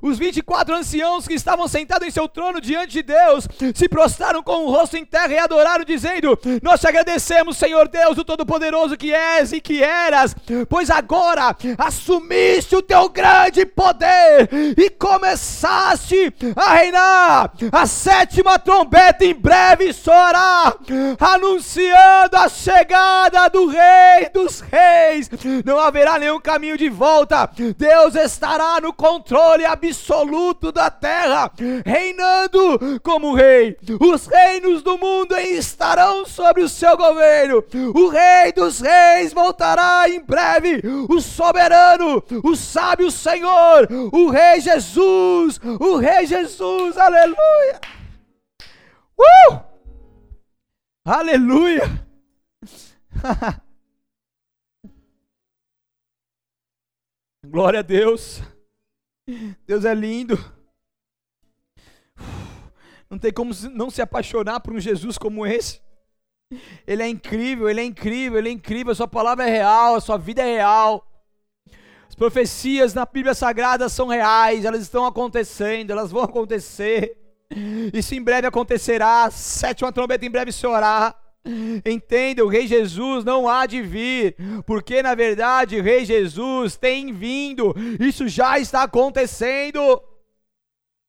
Os 0.01 0.19
24 0.19 0.75
anciãos 0.75 1.29
que 1.29 1.35
estavam 1.35 1.69
sentados 1.69 2.09
em 2.09 2.11
seu 2.11 2.27
trono 2.27 2.63
diante 2.63 2.93
de 2.93 3.03
Deus 3.03 3.47
se 3.75 3.87
prostraram 3.87 4.43
com 4.43 4.65
o 4.65 4.71
rosto 4.71 4.97
em 4.97 5.05
terra 5.05 5.35
e 5.35 5.39
adoraram, 5.39 5.85
dizendo: 5.85 6.39
Nós 6.63 6.81
te 6.81 6.89
agradecemos, 6.89 7.59
Senhor 7.59 7.87
Deus, 7.87 8.17
o 8.17 8.25
Todo-Poderoso 8.25 8.97
que 8.97 9.13
és 9.13 9.53
e 9.53 9.61
que 9.61 9.83
eras, 9.83 10.35
pois 10.67 10.89
agora 10.89 11.55
assumiste 11.77 12.75
o 12.75 12.81
teu 12.81 13.07
grande 13.11 13.67
poder 13.67 14.49
e 14.79 14.89
começaste 14.89 16.33
a 16.57 16.73
reinar. 16.73 17.53
A 17.71 17.85
sétima 17.85 18.59
trombeta 18.59 19.27
em 19.27 19.35
breve 19.35 19.93
soará, 19.93 20.75
anunciando 21.21 22.35
a 22.39 22.49
chegada 22.49 23.47
do 23.51 23.67
Rei 23.67 24.31
dos 24.33 24.61
Reis. 24.61 25.29
Não 25.67 25.79
haverá 25.79 26.19
nenhum 26.19 26.41
caminho 26.41 26.79
de 26.79 26.89
volta, 26.89 27.51
Deus 27.77 28.15
estará 28.15 28.81
no 28.81 28.91
controle 28.91 29.66
absoluto 29.67 30.73
da 30.73 30.91
terra, 30.91 31.51
reinando 31.85 33.01
como 33.03 33.35
rei. 33.35 33.77
Os 34.01 34.27
reinos 34.27 34.83
do 34.83 34.97
mundo 34.97 35.37
estarão 35.37 36.25
sobre 36.25 36.63
o 36.63 36.69
seu 36.69 36.97
governo. 36.97 37.63
O 37.95 38.09
rei 38.09 38.53
dos 38.53 38.81
reis 38.81 39.33
voltará 39.33 40.09
em 40.09 40.21
breve. 40.21 40.81
O 41.09 41.21
soberano, 41.21 42.23
o 42.43 42.57
sábio 42.57 43.11
Senhor, 43.11 43.89
o 44.13 44.31
rei 44.31 44.61
Jesus, 44.61 45.61
o 45.81 45.97
rei 45.97 46.27
Jesus. 46.27 46.97
Aleluia. 46.97 47.81
Uh! 49.19 49.61
Aleluia. 51.05 51.85
Glória 57.45 57.79
a 57.79 57.83
Deus. 57.83 58.43
Deus 59.67 59.85
é 59.85 59.95
lindo. 59.95 60.39
Não 63.11 63.19
tem 63.19 63.33
como 63.33 63.53
não 63.73 63.91
se 63.91 64.03
apaixonar 64.03 64.61
por 64.61 64.73
um 64.73 64.81
Jesus 64.81 65.19
como 65.19 65.47
esse. 65.47 65.81
Ele 66.87 67.03
é 67.03 67.09
incrível, 67.09 67.69
ele 67.69 67.81
é 67.81 67.85
incrível, 67.85 68.39
ele 68.39 68.49
é 68.49 68.53
incrível. 68.53 68.93
A 68.93 68.95
sua 68.95 69.09
palavra 69.09 69.49
é 69.49 69.51
real, 69.51 69.97
a 69.97 70.01
sua 70.01 70.17
vida 70.17 70.43
é 70.43 70.57
real. 70.57 71.07
As 72.09 72.15
profecias 72.15 72.95
na 72.95 73.05
Bíblia 73.05 73.35
Sagrada 73.35 73.89
são 73.89 74.07
reais, 74.07 74.65
elas 74.65 74.83
estão 74.83 75.05
acontecendo, 75.05 75.91
elas 75.91 76.11
vão 76.11 76.23
acontecer. 76.23 77.17
Isso 77.93 78.15
em 78.15 78.23
breve 78.23 78.47
acontecerá. 78.47 79.31
Sétima 79.31 79.93
trombeta 79.93 80.25
em 80.25 80.31
breve 80.31 80.53
se 80.53 80.67
orar. 80.67 81.17
Entenda, 81.85 82.45
o 82.45 82.49
Rei 82.49 82.67
Jesus 82.67 83.25
não 83.25 83.49
há 83.49 83.67
de 83.67 83.81
vir, 83.83 84.37
porque 84.67 85.03
na 85.03 85.15
verdade 85.15 85.79
o 85.79 85.83
Rei 85.83 86.05
Jesus 86.05 86.77
tem 86.77 87.13
vindo, 87.13 87.75
isso 88.01 88.29
já 88.29 88.59
está 88.59 88.83
acontecendo. 88.83 90.03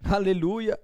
Aleluia. 0.03 0.79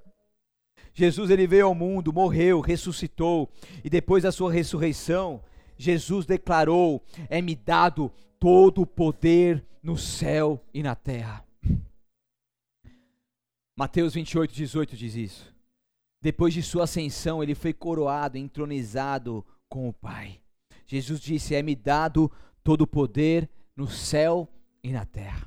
Jesus 0.93 1.29
ele 1.29 1.47
veio 1.47 1.65
ao 1.65 1.75
mundo, 1.75 2.13
morreu, 2.13 2.61
ressuscitou, 2.61 3.49
e 3.83 3.89
depois 3.89 4.23
da 4.23 4.31
sua 4.31 4.51
ressurreição, 4.51 5.41
Jesus 5.77 6.25
declarou: 6.25 7.03
É-me 7.29 7.55
dado 7.55 8.11
todo 8.39 8.81
o 8.81 8.87
poder 8.87 9.65
no 9.81 9.97
céu 9.97 10.63
e 10.73 10.83
na 10.83 10.95
terra. 10.95 11.43
Mateus 13.75 14.13
28, 14.13 14.53
18 14.53 14.95
diz 14.95 15.15
isso. 15.15 15.52
Depois 16.23 16.53
de 16.53 16.63
sua 16.63 16.85
ascensão, 16.85 17.43
ele 17.43 17.53
foi 17.53 17.73
coroado, 17.73 18.37
entronizado 18.37 19.45
com 19.67 19.89
o 19.89 19.93
Pai. 19.93 20.39
Jesus 20.87 21.19
disse: 21.19 21.53
É-me 21.53 21.75
dado 21.75 22.31
todo 22.63 22.83
o 22.83 22.87
poder 22.87 23.49
no 23.75 23.89
céu 23.89 24.47
e 24.81 24.93
na 24.93 25.05
terra. 25.05 25.45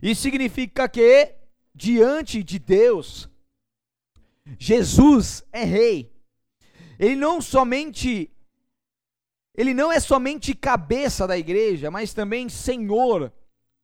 Isso 0.00 0.22
significa 0.22 0.88
que, 0.88 1.34
diante 1.74 2.42
de 2.42 2.58
Deus, 2.58 3.28
Jesus 4.58 5.44
é 5.52 5.64
rei. 5.64 6.10
Ele 6.98 7.14
não 7.14 7.42
somente 7.42 8.30
ele 9.54 9.74
não 9.74 9.92
é 9.92 10.00
somente 10.00 10.54
cabeça 10.54 11.26
da 11.26 11.36
igreja, 11.36 11.90
mas 11.90 12.14
também 12.14 12.48
senhor 12.48 13.30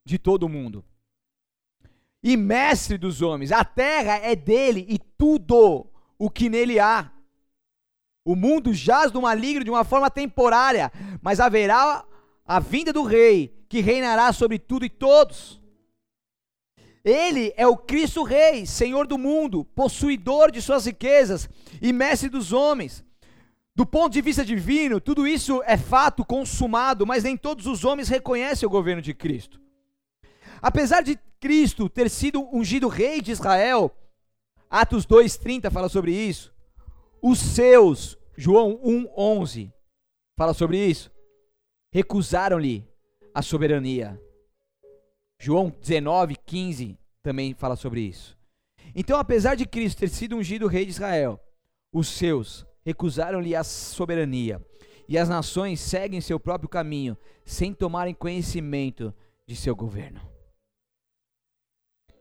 de 0.03 0.19
todo 0.19 0.49
mundo. 0.49 0.83
E 2.23 2.39
mestre 2.39 2.97
dos 2.97 3.21
homens. 3.21 3.53
A 3.53 3.67
terra 3.67 4.17
é 4.17 4.35
dele 4.35 4.87
e 4.89 4.99
tudo 4.99 5.92
o 6.23 6.31
que 6.31 6.49
nele 6.49 6.79
há. 6.79 7.11
O 8.25 8.37
mundo 8.37 8.73
jaz 8.73 9.11
do 9.11 9.21
maligno 9.21 9.65
de 9.65 9.71
uma 9.71 9.83
forma 9.83 10.09
temporária, 10.09 10.93
mas 11.21 11.41
haverá 11.41 12.05
a 12.47 12.61
vinda 12.61 12.93
do 12.93 13.03
rei, 13.03 13.53
que 13.69 13.81
reinará 13.81 14.33
sobre 14.33 14.57
tudo 14.57 14.85
e 14.85 14.89
todos. 14.89 15.61
Ele 17.05 17.53
é 17.57 17.67
o 17.67 17.77
Cristo 17.77 18.23
Rei, 18.23 18.65
Senhor 18.67 19.09
do 19.09 19.19
mundo, 19.19 19.65
possuidor 19.65 20.53
de 20.53 20.63
suas 20.63 20.87
riquezas 20.87 21.51
e 21.81 21.93
mestre 21.93 22.29
dos 22.29 22.53
homens. 22.53 23.05
Do 23.75 23.85
ponto 23.85 24.13
de 24.13 24.21
vista 24.21 24.45
divino, 24.45 25.01
tudo 25.01 25.27
isso 25.27 25.61
é 25.65 25.77
fato 25.77 26.25
consumado, 26.25 27.05
mas 27.05 27.25
nem 27.25 27.37
todos 27.37 27.67
os 27.67 27.85
homens 27.85 28.09
reconhecem 28.09 28.65
o 28.65 28.71
governo 28.71 29.03
de 29.03 29.13
Cristo. 29.13 29.61
Apesar 30.61 31.03
de 31.03 31.19
Cristo 31.41 31.89
ter 31.89 32.09
sido 32.09 32.49
ungido 32.57 32.87
rei 32.87 33.21
de 33.21 33.33
Israel, 33.33 33.93
Atos 34.73 35.05
2:30 35.05 35.71
fala 35.71 35.87
sobre 35.87 36.13
isso. 36.15 36.51
Os 37.21 37.39
seus, 37.39 38.17
João 38.35 38.81
1:11 38.83 39.71
fala 40.35 40.55
sobre 40.55 40.79
isso. 40.79 41.13
Recusaram-lhe 41.93 42.89
a 43.35 43.43
soberania. 43.43 44.19
João 45.39 45.69
19:15 45.69 46.97
também 47.23 47.53
fala 47.53 47.77
sobre 47.77 48.01
isso. 48.01 48.35
Então, 48.95 49.19
apesar 49.19 49.57
de 49.57 49.67
Cristo 49.67 49.99
ter 49.99 50.09
sido 50.09 50.37
ungido 50.37 50.67
rei 50.67 50.87
de 50.87 50.93
Israel, 50.93 51.39
os 51.93 52.09
seus 52.09 52.67
recusaram-lhe 52.83 53.55
a 53.55 53.63
soberania, 53.63 54.65
e 55.07 55.19
as 55.19 55.29
nações 55.29 55.81
seguem 55.81 56.23
seu 56.23 56.41
próprio 56.41 56.71
caminho, 56.71 57.15
sem 57.45 57.75
tomarem 57.75 58.15
conhecimento 58.15 59.15
de 59.47 59.55
seu 59.55 59.77
governo. 59.77 60.21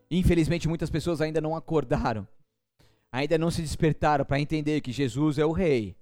Infelizmente, 0.10 0.68
muitas 0.68 0.90
pessoas 0.90 1.22
ainda 1.22 1.40
não 1.40 1.56
acordaram 1.56 2.28
ainda 3.12 3.38
não 3.38 3.52
se 3.52 3.62
despertaram 3.62 4.24
para 4.24 4.40
entender 4.40 4.82
que 4.82 4.92
Jesus 4.92 5.38
é 5.38 5.46
o 5.46 5.52
Rei 5.52 5.96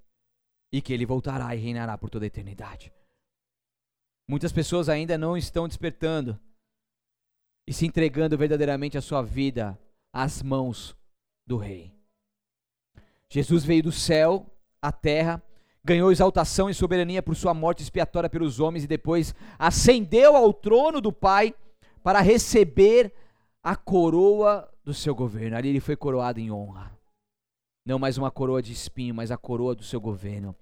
e 0.71 0.81
que 0.81 0.93
ele 0.93 1.05
voltará 1.05 1.55
e 1.55 1.59
reinará 1.59 1.97
por 1.97 2.09
toda 2.09 2.25
a 2.25 2.27
eternidade. 2.27 2.93
Muitas 4.29 4.51
pessoas 4.51 4.89
ainda 4.89 5.17
não 5.17 5.35
estão 5.35 5.67
despertando 5.67 6.39
e 7.67 7.73
se 7.73 7.85
entregando 7.85 8.37
verdadeiramente 8.37 8.97
a 8.97 9.01
sua 9.01 9.23
vida 9.23 9.79
às 10.13 10.43
mãos 10.43 10.95
do 11.47 11.57
Rei. 11.57 11.91
Jesus 13.27 13.63
veio 13.63 13.83
do 13.83 13.91
céu 13.91 14.45
à 14.79 14.91
terra, 14.91 15.41
ganhou 15.83 16.11
exaltação 16.11 16.69
e 16.69 16.73
soberania 16.73 17.23
por 17.23 17.35
sua 17.35 17.53
morte 17.53 17.81
expiatória 17.81 18.29
pelos 18.29 18.59
homens 18.59 18.83
e 18.83 18.87
depois 18.87 19.33
ascendeu 19.57 20.35
ao 20.35 20.53
trono 20.53 21.01
do 21.01 21.11
Pai 21.11 21.55
para 22.03 22.21
receber 22.21 23.11
a 23.63 23.75
coroa 23.75 24.71
do 24.83 24.93
seu 24.93 25.15
governo. 25.15 25.57
Ali 25.57 25.69
ele 25.69 25.79
foi 25.79 25.95
coroado 25.95 26.39
em 26.39 26.51
honra. 26.51 26.98
Não 27.89 27.97
mais 27.97 28.19
uma 28.19 28.29
coroa 28.29 28.61
de 28.61 28.71
espinho, 28.71 29.15
mas 29.15 29.31
a 29.31 29.35
coroa 29.35 29.73
do 29.73 29.81
seu 29.81 29.99
governo. 29.99 30.55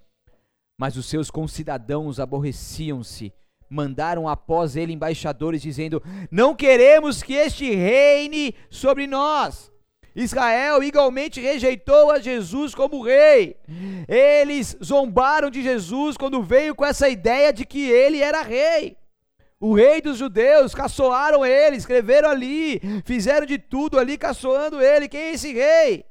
Mas 0.78 0.95
os 0.95 1.07
seus 1.07 1.30
concidadãos 1.30 2.21
aborreciam-se, 2.21 3.34
mandaram 3.69 4.30
após 4.30 4.78
ele 4.78 4.93
embaixadores, 4.93 5.61
dizendo: 5.61 6.01
Não 6.32 6.55
queremos 6.55 7.21
que 7.21 7.34
este 7.34 7.69
reine 7.75 8.55
sobre 8.69 9.07
nós. 9.07 9.69
Israel 10.15 10.82
igualmente 10.82 11.41
rejeitou 11.41 12.11
a 12.11 12.19
Jesus 12.19 12.73
como 12.73 13.03
rei. 13.03 13.57
Eles 14.07 14.78
zombaram 14.82 15.49
de 15.49 15.61
Jesus 15.61 16.15
quando 16.15 16.41
veio 16.41 16.73
com 16.73 16.86
essa 16.86 17.09
ideia 17.09 17.51
de 17.51 17.65
que 17.65 17.89
ele 17.89 18.21
era 18.21 18.41
rei. 18.41 18.95
O 19.59 19.73
rei 19.73 20.01
dos 20.01 20.17
judeus, 20.17 20.73
caçoaram 20.73 21.45
ele, 21.45 21.75
escreveram 21.75 22.30
ali, 22.30 22.80
fizeram 23.03 23.45
de 23.45 23.57
tudo 23.57 23.99
ali, 23.99 24.17
caçoando 24.17 24.82
ele. 24.82 25.09
Quem 25.09 25.19
é 25.19 25.34
esse 25.34 25.51
rei? 25.51 26.05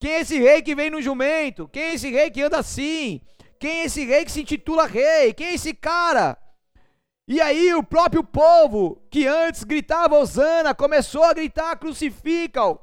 Quem 0.00 0.12
é 0.12 0.20
esse 0.20 0.38
rei 0.38 0.62
que 0.62 0.74
vem 0.74 0.88
no 0.88 1.02
jumento? 1.02 1.68
Quem 1.68 1.82
é 1.82 1.94
esse 1.94 2.10
rei 2.10 2.30
que 2.30 2.40
anda 2.40 2.58
assim? 2.58 3.20
Quem 3.58 3.80
é 3.80 3.84
esse 3.84 4.02
rei 4.06 4.24
que 4.24 4.32
se 4.32 4.40
intitula 4.40 4.86
rei? 4.86 5.34
Quem 5.34 5.48
é 5.48 5.54
esse 5.54 5.74
cara? 5.74 6.38
E 7.28 7.38
aí 7.38 7.74
o 7.74 7.82
próprio 7.82 8.24
povo, 8.24 9.00
que 9.10 9.26
antes 9.26 9.62
gritava 9.62 10.18
Osana, 10.18 10.74
começou 10.74 11.22
a 11.22 11.34
gritar 11.34 11.76
crucificam. 11.76 12.80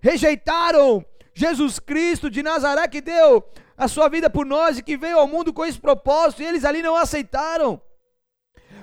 Rejeitaram 0.00 1.04
Jesus 1.34 1.78
Cristo 1.78 2.30
de 2.30 2.42
Nazaré 2.42 2.88
que 2.88 3.02
deu 3.02 3.44
a 3.76 3.86
sua 3.86 4.08
vida 4.08 4.30
por 4.30 4.46
nós 4.46 4.78
e 4.78 4.82
que 4.82 4.96
veio 4.96 5.18
ao 5.18 5.28
mundo 5.28 5.52
com 5.52 5.66
esse 5.66 5.78
propósito 5.78 6.42
e 6.42 6.46
eles 6.46 6.64
ali 6.64 6.82
não 6.82 6.96
aceitaram. 6.96 7.80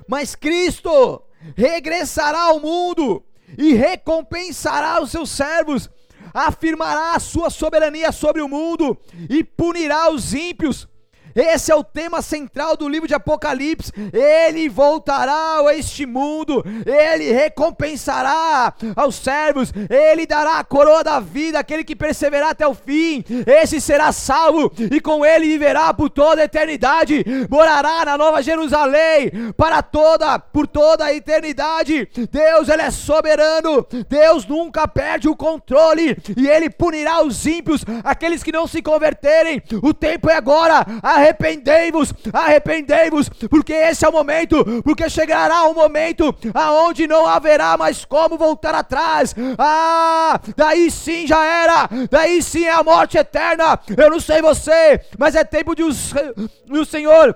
Mas 0.07 0.35
Cristo 0.35 1.23
regressará 1.55 2.43
ao 2.43 2.59
mundo 2.59 3.25
e 3.57 3.73
recompensará 3.73 5.01
os 5.01 5.09
seus 5.09 5.31
servos, 5.31 5.89
afirmará 6.33 7.15
a 7.15 7.19
sua 7.19 7.49
soberania 7.49 8.11
sobre 8.11 8.41
o 8.41 8.47
mundo 8.47 8.97
e 9.29 9.43
punirá 9.43 10.09
os 10.11 10.33
ímpios 10.33 10.87
esse 11.35 11.71
é 11.71 11.75
o 11.75 11.83
tema 11.83 12.21
central 12.21 12.75
do 12.75 12.87
livro 12.87 13.07
de 13.07 13.13
Apocalipse. 13.13 13.91
Ele 14.13 14.69
voltará 14.69 15.59
a 15.59 15.75
este 15.75 16.05
mundo, 16.05 16.63
ele 16.85 17.31
recompensará 17.31 18.73
aos 18.95 19.15
servos, 19.15 19.73
ele 19.89 20.25
dará 20.25 20.59
a 20.59 20.63
coroa 20.63 21.03
da 21.03 21.19
vida 21.19 21.59
àquele 21.59 21.83
que 21.83 21.95
perseverar 21.95 22.49
até 22.49 22.67
o 22.67 22.73
fim. 22.73 23.23
Esse 23.45 23.79
será 23.79 24.11
salvo 24.11 24.71
e 24.91 24.99
com 24.99 25.25
ele 25.25 25.47
viverá 25.47 25.93
por 25.93 26.09
toda 26.09 26.41
a 26.41 26.45
eternidade. 26.45 27.25
Morará 27.49 28.05
na 28.05 28.17
Nova 28.17 28.41
Jerusalém 28.41 29.51
para 29.55 29.81
toda, 29.81 30.39
por 30.39 30.67
toda 30.67 31.05
a 31.05 31.13
eternidade. 31.13 32.07
Deus, 32.31 32.69
ele 32.69 32.81
é 32.81 32.91
soberano. 32.91 33.85
Deus 34.09 34.45
nunca 34.45 34.87
perde 34.87 35.27
o 35.27 35.35
controle 35.35 36.17
e 36.35 36.47
ele 36.47 36.69
punirá 36.69 37.23
os 37.23 37.45
ímpios, 37.45 37.83
aqueles 38.03 38.43
que 38.43 38.51
não 38.51 38.67
se 38.67 38.81
converterem. 38.81 39.61
O 39.81 39.93
tempo 39.93 40.29
é 40.29 40.35
agora. 40.35 40.85
A 41.01 41.17
arrependei-vos, 41.21 42.13
arrependei-vos, 42.33 43.29
porque 43.49 43.73
esse 43.73 44.05
é 44.05 44.09
o 44.09 44.11
momento, 44.11 44.81
porque 44.83 45.09
chegará 45.09 45.65
um 45.65 45.73
momento 45.73 46.35
aonde 46.53 47.07
não 47.07 47.27
haverá 47.27 47.77
mais 47.77 48.03
como 48.05 48.37
voltar 48.37 48.75
atrás. 48.75 49.35
Ah, 49.57 50.39
daí 50.55 50.89
sim 50.89 51.27
já 51.27 51.43
era, 51.43 51.89
daí 52.09 52.41
sim 52.41 52.65
é 52.65 52.71
a 52.71 52.83
morte 52.83 53.17
eterna. 53.17 53.79
Eu 53.95 54.09
não 54.09 54.19
sei 54.19 54.41
você, 54.41 55.01
mas 55.17 55.35
é 55.35 55.43
tempo 55.43 55.75
de 55.75 55.83
o 55.83 56.85
Senhor 56.85 57.35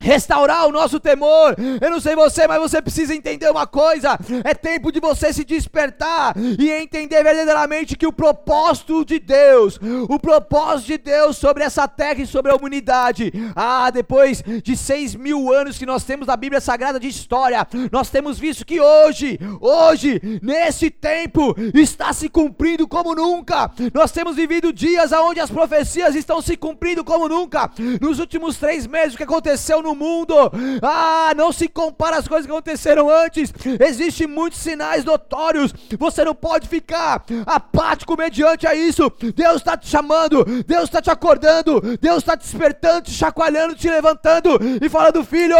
restaurar 0.00 0.66
o 0.66 0.72
nosso 0.72 0.98
temor. 0.98 1.54
Eu 1.80 1.90
não 1.90 2.00
sei 2.00 2.16
você, 2.16 2.48
mas 2.48 2.58
você 2.58 2.80
precisa 2.80 3.14
entender 3.14 3.50
uma 3.50 3.66
coisa: 3.66 4.18
é 4.42 4.54
tempo 4.54 4.90
de 4.90 4.98
você 4.98 5.32
se 5.32 5.44
despertar 5.44 6.34
e 6.36 6.70
entender 6.70 7.22
verdadeiramente 7.22 7.96
que 7.96 8.06
o 8.06 8.12
propósito 8.12 9.04
de 9.04 9.18
Deus, 9.18 9.78
o 10.08 10.18
propósito 10.18 10.86
de 10.86 10.98
Deus 10.98 11.36
sobre 11.36 11.62
essa 11.62 11.86
terra 11.86 12.22
e 12.22 12.26
sobre 12.26 12.50
a 12.50 12.56
humanidade, 12.56 13.32
ah, 13.54 13.90
depois 13.90 14.42
de 14.62 14.76
seis 14.76 15.14
mil 15.14 15.52
anos 15.52 15.76
que 15.76 15.86
nós 15.86 16.04
temos 16.04 16.26
na 16.26 16.36
Bíblia 16.36 16.60
Sagrada 16.60 16.98
de 16.98 17.08
história, 17.08 17.66
nós 17.92 18.08
temos 18.08 18.38
visto 18.38 18.64
que 18.64 18.80
hoje, 18.80 19.38
hoje, 19.60 20.40
nesse 20.42 20.90
tempo, 20.90 21.54
está 21.74 22.12
se 22.12 22.28
cumprindo 22.28 22.88
como 22.88 23.14
nunca. 23.14 23.70
Nós 23.92 24.10
temos 24.10 24.36
vivido 24.36 24.72
dias 24.72 25.12
onde 25.12 25.40
as 25.40 25.50
profecias 25.50 26.14
estão 26.14 26.40
se 26.40 26.56
cumprindo 26.56 27.04
como 27.04 27.28
nunca. 27.28 27.70
Nos 28.00 28.18
últimos 28.18 28.56
três 28.56 28.86
meses, 28.86 29.14
o 29.14 29.16
que 29.16 29.24
aconteceu 29.24 29.82
no 29.82 29.89
no 29.90 29.94
mundo. 29.94 30.34
Ah, 30.82 31.32
não 31.36 31.52
se 31.52 31.68
compara 31.68 32.16
as 32.16 32.28
coisas 32.28 32.46
que 32.46 32.52
aconteceram 32.52 33.10
antes. 33.10 33.52
Existem 33.80 34.26
muitos 34.26 34.60
sinais 34.60 35.04
notórios. 35.04 35.74
Você 35.98 36.24
não 36.24 36.34
pode 36.34 36.68
ficar 36.68 37.24
apático 37.46 38.16
mediante 38.16 38.66
a 38.66 38.74
isso. 38.74 39.10
Deus 39.34 39.56
está 39.56 39.76
te 39.76 39.88
chamando, 39.88 40.44
Deus 40.66 40.84
está 40.84 41.02
te 41.02 41.10
acordando, 41.10 41.80
Deus 42.00 42.18
está 42.18 42.36
te 42.36 42.42
despertando, 42.42 43.02
te 43.02 43.12
chacoalhando, 43.12 43.74
te 43.74 43.90
levantando 43.90 44.58
e 44.80 44.88
falando: 44.88 45.24
Filho, 45.24 45.56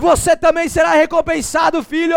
você 0.00 0.36
também 0.36 0.68
será 0.68 0.92
recompensado, 0.92 1.82
filho. 1.82 2.16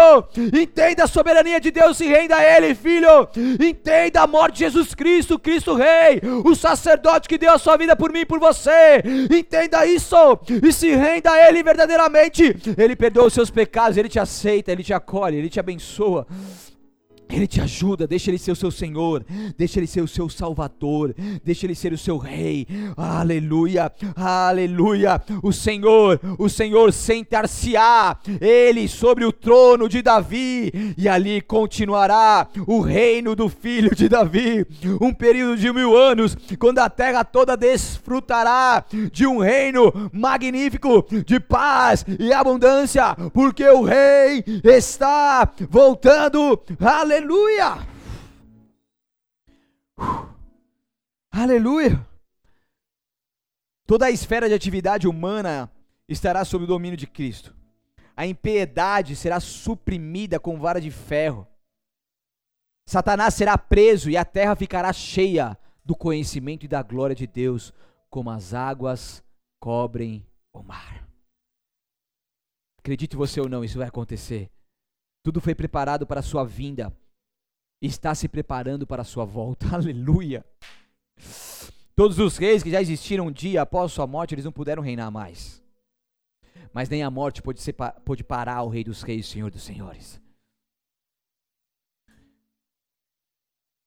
Entenda 0.53 1.03
a 1.03 1.07
soberania 1.07 1.59
de 1.59 1.71
Deus 1.71 1.99
e 1.99 2.07
renda 2.07 2.37
a 2.37 2.43
Ele, 2.43 2.73
filho. 2.73 3.27
Entenda 3.59 4.21
a 4.21 4.27
morte 4.27 4.55
de 4.55 4.59
Jesus 4.59 4.93
Cristo, 4.95 5.37
Cristo 5.37 5.75
Rei, 5.75 6.21
o 6.43 6.55
sacerdote 6.55 7.27
que 7.27 7.37
deu 7.37 7.53
a 7.53 7.57
sua 7.57 7.77
vida 7.77 7.95
por 7.95 8.11
mim 8.11 8.21
e 8.21 8.25
por 8.25 8.39
você. 8.39 9.03
Entenda 9.29 9.85
isso 9.85 10.15
e 10.61 10.71
se 10.71 10.95
renda 10.95 11.31
a 11.31 11.42
ele 11.49 11.63
verdadeiramente, 11.63 12.55
Ele 12.77 12.95
perdoa 12.95 13.25
os 13.27 13.33
seus 13.33 13.49
pecados, 13.49 13.97
Ele 13.97 14.09
te 14.09 14.19
aceita, 14.19 14.71
Ele 14.71 14.83
te 14.83 14.93
acolhe, 14.93 15.37
Ele 15.37 15.49
te 15.49 15.59
abençoa. 15.59 16.25
Ele 17.35 17.47
te 17.47 17.59
ajuda, 17.59 18.05
deixa 18.05 18.29
Ele 18.29 18.37
ser 18.37 18.51
o 18.51 18.55
seu 18.55 18.69
Senhor, 18.69 19.25
deixa 19.57 19.79
Ele 19.79 19.87
ser 19.87 20.01
o 20.01 20.07
seu 20.07 20.29
Salvador, 20.29 21.15
deixa 21.43 21.65
Ele 21.65 21.73
ser 21.73 21.91
o 21.91 21.97
seu 21.97 22.17
Rei, 22.17 22.67
aleluia, 22.95 23.91
aleluia. 24.15 25.21
O 25.41 25.51
Senhor, 25.51 26.19
o 26.37 26.47
Senhor 26.47 26.93
sentar-se-á, 26.93 28.17
Ele 28.39 28.87
sobre 28.87 29.25
o 29.25 29.31
trono 29.31 29.89
de 29.89 30.01
Davi, 30.01 30.93
e 30.95 31.09
ali 31.09 31.41
continuará 31.41 32.47
o 32.67 32.81
reino 32.81 33.35
do 33.35 33.49
filho 33.49 33.95
de 33.95 34.07
Davi. 34.07 34.65
Um 35.01 35.11
período 35.11 35.57
de 35.57 35.71
mil 35.73 35.97
anos, 35.97 36.37
quando 36.59 36.79
a 36.79 36.89
terra 36.89 37.23
toda 37.23 37.57
desfrutará 37.57 38.85
de 39.11 39.25
um 39.25 39.39
reino 39.39 39.91
magnífico, 40.13 41.05
de 41.25 41.39
paz 41.39 42.05
e 42.19 42.31
abundância, 42.31 43.15
porque 43.33 43.67
o 43.67 43.81
Rei 43.81 44.43
está 44.63 45.51
voltando, 45.69 46.59
aleluia 46.79 47.22
Aleluia! 47.23 47.77
Aleluia! 51.31 52.07
Toda 53.87 54.07
a 54.07 54.11
esfera 54.11 54.49
de 54.49 54.53
atividade 54.53 55.07
humana 55.07 55.71
estará 56.05 56.43
sob 56.43 56.65
o 56.65 56.67
domínio 56.67 56.97
de 56.97 57.07
Cristo. 57.07 57.55
A 58.13 58.27
impiedade 58.27 59.15
será 59.15 59.39
suprimida 59.39 60.37
com 60.37 60.59
vara 60.59 60.81
de 60.81 60.91
ferro. 60.91 61.47
Satanás 62.85 63.35
será 63.35 63.57
preso 63.57 64.09
e 64.09 64.17
a 64.17 64.25
terra 64.25 64.53
ficará 64.53 64.91
cheia 64.91 65.57
do 65.85 65.95
conhecimento 65.95 66.65
e 66.65 66.67
da 66.67 66.83
glória 66.83 67.15
de 67.15 67.25
Deus, 67.25 67.73
como 68.09 68.31
as 68.31 68.53
águas 68.53 69.23
cobrem 69.61 70.27
o 70.51 70.61
mar. 70.61 71.07
Acredite 72.79 73.15
você 73.15 73.39
ou 73.39 73.47
não, 73.47 73.63
isso 73.63 73.77
vai 73.77 73.87
acontecer. 73.87 74.51
Tudo 75.23 75.39
foi 75.39 75.55
preparado 75.55 76.05
para 76.05 76.19
a 76.19 76.23
sua 76.23 76.43
vinda 76.43 76.93
está 77.87 78.15
se 78.15 78.27
preparando 78.27 78.87
para 78.87 79.01
a 79.01 79.05
sua 79.05 79.25
volta. 79.25 79.67
Aleluia. 79.75 80.45
Todos 81.95 82.17
os 82.17 82.37
reis 82.37 82.63
que 82.63 82.71
já 82.71 82.81
existiram 82.81 83.27
um 83.27 83.31
dia 83.31 83.61
após 83.61 83.91
sua 83.91 84.07
morte, 84.07 84.33
eles 84.33 84.45
não 84.45 84.51
puderam 84.51 84.81
reinar 84.81 85.11
mais. 85.11 85.61
Mas 86.73 86.89
nem 86.89 87.03
a 87.03 87.11
morte 87.11 87.41
pôde, 87.41 87.61
ser, 87.61 87.75
pôde 88.03 88.23
parar 88.23 88.63
o 88.63 88.69
Rei 88.69 88.83
dos 88.83 89.03
Reis, 89.03 89.27
Senhor 89.27 89.51
dos 89.51 89.61
Senhores. 89.61 90.19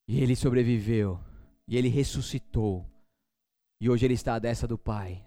E 0.07 0.21
ele 0.21 0.37
sobreviveu. 0.37 1.19
E 1.67 1.77
ele 1.77 1.89
ressuscitou. 1.89 2.87
E 3.81 3.91
hoje 3.91 4.07
ele 4.07 4.15
está 4.15 4.35
à 4.35 4.39
destra 4.39 4.69
do 4.69 4.79
Pai. 4.79 5.27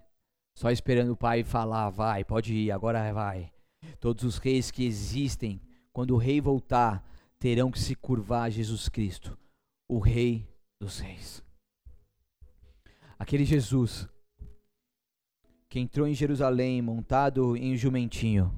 Só 0.56 0.70
esperando 0.70 1.12
o 1.12 1.16
Pai 1.16 1.44
falar: 1.44 1.90
vai, 1.90 2.24
pode 2.24 2.54
ir, 2.54 2.70
agora 2.70 3.12
vai. 3.12 3.52
Todos 3.98 4.24
os 4.24 4.38
reis 4.38 4.70
que 4.70 4.84
existem, 4.84 5.60
quando 5.92 6.14
o 6.14 6.18
rei 6.18 6.40
voltar, 6.40 7.04
terão 7.40 7.70
que 7.70 7.80
se 7.80 7.94
curvar 7.94 8.42
a 8.42 8.50
Jesus 8.50 8.88
Cristo, 8.88 9.36
o 9.88 9.98
Rei 9.98 10.46
dos 10.78 11.00
Reis. 11.00 11.42
Aquele 13.18 13.46
Jesus 13.46 14.06
que 15.68 15.80
entrou 15.80 16.06
em 16.06 16.14
Jerusalém 16.14 16.82
montado 16.82 17.56
em 17.56 17.72
um 17.72 17.76
jumentinho, 17.76 18.54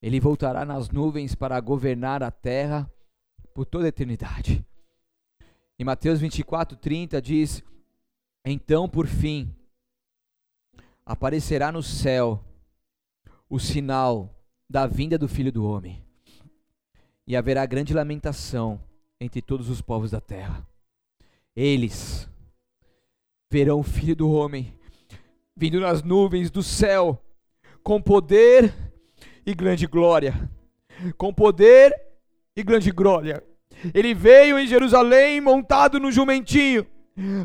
ele 0.00 0.18
voltará 0.18 0.64
nas 0.64 0.88
nuvens 0.88 1.34
para 1.34 1.60
governar 1.60 2.22
a 2.22 2.30
terra 2.30 2.90
por 3.52 3.66
toda 3.66 3.84
a 3.84 3.88
eternidade. 3.88 4.64
Em 5.78 5.84
Mateus 5.84 6.18
24, 6.18 6.78
30 6.78 7.20
diz: 7.20 7.62
Então, 8.44 8.88
por 8.88 9.06
fim, 9.06 9.54
aparecerá 11.04 11.70
no 11.70 11.82
céu 11.82 12.42
o 13.50 13.58
sinal 13.58 14.34
da 14.68 14.86
vinda 14.86 15.18
do 15.18 15.28
Filho 15.28 15.52
do 15.52 15.64
Homem 15.64 16.09
e 17.30 17.36
haverá 17.36 17.64
grande 17.64 17.94
lamentação 17.94 18.80
entre 19.20 19.40
todos 19.40 19.70
os 19.70 19.80
povos 19.80 20.10
da 20.10 20.20
terra. 20.20 20.66
Eles 21.54 22.28
verão 23.48 23.78
o 23.78 23.84
Filho 23.84 24.16
do 24.16 24.28
Homem 24.32 24.76
vindo 25.56 25.78
nas 25.78 26.02
nuvens 26.02 26.50
do 26.50 26.60
céu, 26.60 27.22
com 27.84 28.02
poder 28.02 28.74
e 29.46 29.54
grande 29.54 29.86
glória. 29.86 30.50
Com 31.16 31.32
poder 31.32 31.94
e 32.56 32.64
grande 32.64 32.90
glória. 32.90 33.44
Ele 33.94 34.12
veio 34.12 34.58
em 34.58 34.66
Jerusalém 34.66 35.40
montado 35.40 36.00
no 36.00 36.10
jumentinho, 36.10 36.84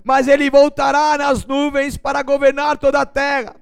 mas 0.03 0.27
ele 0.27 0.49
voltará 0.49 1.15
nas 1.15 1.45
nuvens 1.45 1.95
para 1.95 2.23
governar 2.23 2.79
toda 2.79 3.01
a 3.01 3.05
terra. 3.05 3.55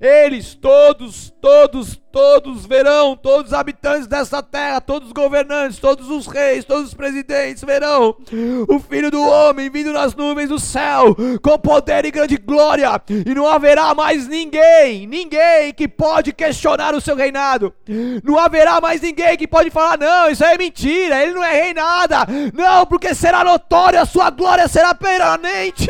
Eles 0.00 0.54
todos, 0.54 1.32
todos, 1.40 2.00
todos 2.12 2.66
verão, 2.66 3.16
todos 3.16 3.52
os 3.52 3.52
habitantes 3.52 4.06
dessa 4.06 4.42
terra, 4.42 4.80
todos 4.80 5.08
os 5.08 5.12
governantes, 5.12 5.78
todos 5.78 6.10
os 6.10 6.26
reis, 6.26 6.64
todos 6.64 6.88
os 6.88 6.94
presidentes 6.94 7.64
verão 7.64 8.16
o 8.68 8.78
Filho 8.78 9.10
do 9.10 9.22
Homem 9.22 9.70
vindo 9.70 9.92
nas 9.92 10.14
nuvens 10.14 10.48
do 10.48 10.58
céu 10.58 11.16
com 11.42 11.58
poder 11.58 12.04
e 12.04 12.10
grande 12.10 12.36
glória, 12.36 13.00
e 13.08 13.34
não 13.34 13.46
haverá 13.46 13.94
mais 13.94 14.26
ninguém, 14.28 15.06
ninguém 15.06 15.72
que 15.72 15.88
pode 15.88 16.32
questionar 16.32 16.94
o 16.94 17.00
seu 17.00 17.16
reinado. 17.16 17.72
Não 18.22 18.38
haverá 18.38 18.80
mais 18.80 19.00
ninguém 19.00 19.36
que 19.36 19.48
pode 19.48 19.70
falar: 19.70 19.98
"Não, 19.98 20.30
isso 20.30 20.44
é 20.44 20.56
mentira, 20.58 21.22
ele 21.22 21.34
não 21.34 21.44
é 21.44 21.62
rei 21.62 21.74
nada". 21.74 22.26
Não, 22.52 22.86
porque 22.86 23.14
será 23.14 23.44
notório, 23.44 24.00
a 24.00 24.06
sua 24.06 24.30
glória 24.30 24.68
será 24.68 24.94
permanente. 24.94 25.88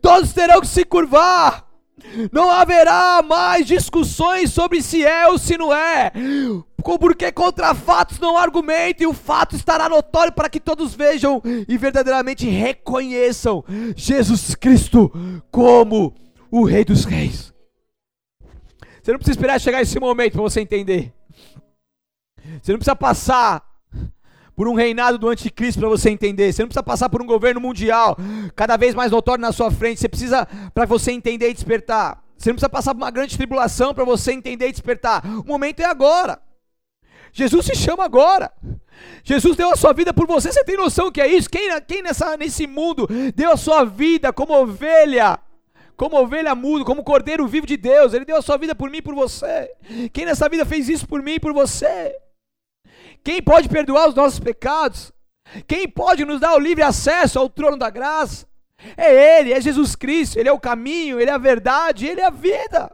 Todos 0.00 0.32
terão 0.32 0.60
que 0.60 0.66
se 0.66 0.84
curvar. 0.84 1.69
Não 2.32 2.50
haverá 2.50 3.22
mais 3.22 3.66
discussões 3.66 4.52
sobre 4.52 4.82
se 4.82 5.04
é 5.04 5.28
ou 5.28 5.38
se 5.38 5.56
não 5.56 5.72
é. 5.72 6.12
Porque 6.82 7.30
contra 7.30 7.74
fatos 7.74 8.18
não 8.18 8.36
argumento, 8.36 9.02
e 9.02 9.06
o 9.06 9.12
fato 9.12 9.54
estará 9.54 9.88
notório 9.88 10.32
para 10.32 10.48
que 10.48 10.58
todos 10.58 10.94
vejam 10.94 11.42
e 11.68 11.76
verdadeiramente 11.76 12.48
reconheçam 12.48 13.64
Jesus 13.94 14.54
Cristo 14.54 15.12
como 15.50 16.14
o 16.50 16.64
Rei 16.64 16.84
dos 16.84 17.04
Reis. 17.04 17.52
Você 19.02 19.12
não 19.12 19.18
precisa 19.18 19.38
esperar 19.38 19.60
chegar 19.60 19.80
esse 19.80 19.98
momento 19.98 20.32
para 20.32 20.42
você 20.42 20.60
entender. 20.60 21.12
Você 22.60 22.72
não 22.72 22.78
precisa 22.78 22.96
passar 22.96 23.69
por 24.60 24.68
um 24.68 24.74
reinado 24.74 25.16
do 25.16 25.26
anticristo 25.26 25.80
para 25.80 25.88
você 25.88 26.10
entender. 26.10 26.52
Você 26.52 26.60
não 26.60 26.68
precisa 26.68 26.82
passar 26.82 27.08
por 27.08 27.22
um 27.22 27.24
governo 27.24 27.58
mundial 27.58 28.14
cada 28.54 28.76
vez 28.76 28.94
mais 28.94 29.10
notório 29.10 29.40
na 29.40 29.52
sua 29.52 29.70
frente. 29.70 30.00
Você 30.00 30.06
precisa 30.06 30.46
para 30.74 30.84
você 30.84 31.12
entender 31.12 31.48
e 31.48 31.54
despertar. 31.54 32.22
Você 32.36 32.50
não 32.50 32.56
precisa 32.56 32.68
passar 32.68 32.94
por 32.94 33.00
uma 33.00 33.10
grande 33.10 33.38
tribulação 33.38 33.94
para 33.94 34.04
você 34.04 34.32
entender 34.32 34.68
e 34.68 34.70
despertar. 34.70 35.24
O 35.24 35.46
momento 35.46 35.80
é 35.80 35.86
agora. 35.86 36.42
Jesus 37.32 37.64
se 37.64 37.74
chama 37.74 38.04
agora. 38.04 38.52
Jesus 39.24 39.56
deu 39.56 39.72
a 39.72 39.76
sua 39.76 39.94
vida 39.94 40.12
por 40.12 40.26
você. 40.26 40.52
Você 40.52 40.62
tem 40.62 40.76
noção 40.76 41.10
que 41.10 41.22
é 41.22 41.26
isso? 41.26 41.48
Quem, 41.48 41.70
quem 41.88 42.02
nessa, 42.02 42.36
nesse 42.36 42.66
mundo 42.66 43.08
deu 43.34 43.52
a 43.52 43.56
sua 43.56 43.84
vida 43.84 44.30
como 44.30 44.52
ovelha? 44.52 45.38
Como 45.96 46.18
ovelha 46.18 46.54
mudo, 46.54 46.84
como 46.84 47.02
cordeiro 47.02 47.46
vivo 47.46 47.66
de 47.66 47.78
Deus. 47.78 48.12
Ele 48.12 48.26
deu 48.26 48.36
a 48.36 48.42
sua 48.42 48.58
vida 48.58 48.74
por 48.74 48.90
mim 48.90 48.98
e 48.98 49.02
por 49.02 49.14
você. 49.14 49.70
Quem 50.12 50.26
nessa 50.26 50.50
vida 50.50 50.66
fez 50.66 50.86
isso 50.86 51.08
por 51.08 51.22
mim 51.22 51.36
e 51.36 51.40
por 51.40 51.54
você? 51.54 52.14
Quem 53.22 53.42
pode 53.42 53.68
perdoar 53.68 54.08
os 54.08 54.14
nossos 54.14 54.38
pecados? 54.40 55.12
Quem 55.66 55.88
pode 55.88 56.24
nos 56.24 56.40
dar 56.40 56.54
o 56.54 56.60
livre 56.60 56.82
acesso 56.82 57.38
ao 57.38 57.48
trono 57.48 57.76
da 57.76 57.90
graça? 57.90 58.46
É 58.96 59.38
Ele, 59.38 59.52
é 59.52 59.60
Jesus 59.60 59.94
Cristo, 59.94 60.38
Ele 60.38 60.48
é 60.48 60.52
o 60.52 60.60
caminho, 60.60 61.20
Ele 61.20 61.30
é 61.30 61.34
a 61.34 61.38
verdade, 61.38 62.06
Ele 62.06 62.20
é 62.20 62.26
a 62.26 62.30
vida. 62.30 62.90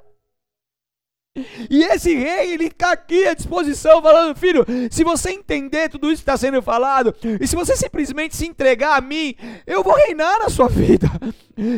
E 1.70 1.84
esse 1.84 2.14
rei, 2.14 2.54
ele 2.54 2.66
está 2.66 2.92
aqui 2.92 3.26
à 3.26 3.34
disposição, 3.34 4.00
falando: 4.00 4.34
Filho, 4.36 4.64
se 4.90 5.04
você 5.04 5.30
entender 5.30 5.90
tudo 5.90 6.06
isso 6.06 6.22
que 6.22 6.30
está 6.30 6.36
sendo 6.36 6.62
falado, 6.62 7.14
e 7.38 7.46
se 7.46 7.54
você 7.54 7.76
simplesmente 7.76 8.34
se 8.34 8.46
entregar 8.46 8.96
a 8.96 9.00
mim, 9.02 9.34
eu 9.66 9.82
vou 9.82 9.94
reinar 9.94 10.38
na 10.38 10.48
sua 10.48 10.68
vida. 10.70 11.10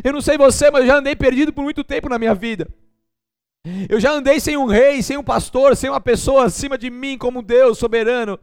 Eu 0.04 0.12
não 0.12 0.20
sei 0.20 0.38
você, 0.38 0.70
mas 0.70 0.82
eu 0.82 0.86
já 0.86 0.98
andei 0.98 1.16
perdido 1.16 1.52
por 1.52 1.64
muito 1.64 1.82
tempo 1.82 2.08
na 2.08 2.18
minha 2.18 2.34
vida. 2.34 2.68
Eu 3.88 4.00
já 4.00 4.12
andei 4.12 4.40
sem 4.40 4.56
um 4.56 4.66
rei, 4.66 5.02
sem 5.02 5.16
um 5.16 5.22
pastor, 5.22 5.76
sem 5.76 5.90
uma 5.90 6.00
pessoa 6.00 6.44
acima 6.44 6.78
de 6.78 6.90
mim, 6.90 7.18
como 7.18 7.42
Deus 7.42 7.78
soberano, 7.78 8.38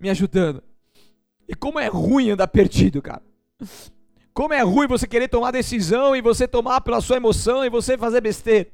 me 0.00 0.10
ajudando. 0.10 0.62
E 1.48 1.54
como 1.54 1.78
é 1.78 1.88
ruim 1.88 2.30
andar 2.30 2.48
perdido, 2.48 3.02
cara. 3.02 3.22
Como 4.32 4.54
é 4.54 4.62
ruim 4.62 4.86
você 4.86 5.06
querer 5.06 5.28
tomar 5.28 5.50
decisão 5.50 6.14
e 6.14 6.22
você 6.22 6.46
tomar 6.46 6.80
pela 6.80 7.00
sua 7.00 7.16
emoção 7.16 7.64
e 7.64 7.68
você 7.68 7.98
fazer 7.98 8.20
besteira. 8.20 8.68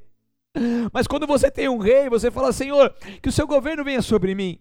Mas 0.93 1.07
quando 1.07 1.27
você 1.27 1.51
tem 1.51 1.69
um 1.69 1.79
rei, 1.79 2.09
você 2.09 2.31
fala, 2.31 2.53
Senhor, 2.53 2.95
que 3.23 3.29
o 3.29 3.33
seu 3.33 3.47
governo 3.47 3.85
venha 3.85 4.03
sobre 4.03 4.35
mim. 4.35 4.59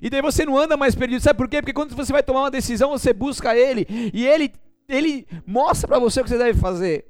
E 0.00 0.10
daí 0.10 0.20
você 0.20 0.44
não 0.44 0.58
anda 0.58 0.76
mais 0.76 0.94
perdido. 0.94 1.22
Sabe 1.22 1.36
por 1.36 1.48
quê? 1.48 1.62
Porque 1.62 1.72
quando 1.72 1.94
você 1.94 2.12
vai 2.12 2.22
tomar 2.22 2.40
uma 2.40 2.50
decisão, 2.50 2.90
você 2.90 3.12
busca 3.12 3.56
ele 3.56 3.86
e 4.12 4.26
ele, 4.26 4.52
ele 4.88 5.26
mostra 5.46 5.88
para 5.88 5.98
você 5.98 6.20
o 6.20 6.24
que 6.24 6.30
você 6.30 6.38
deve 6.38 6.58
fazer. 6.58 7.06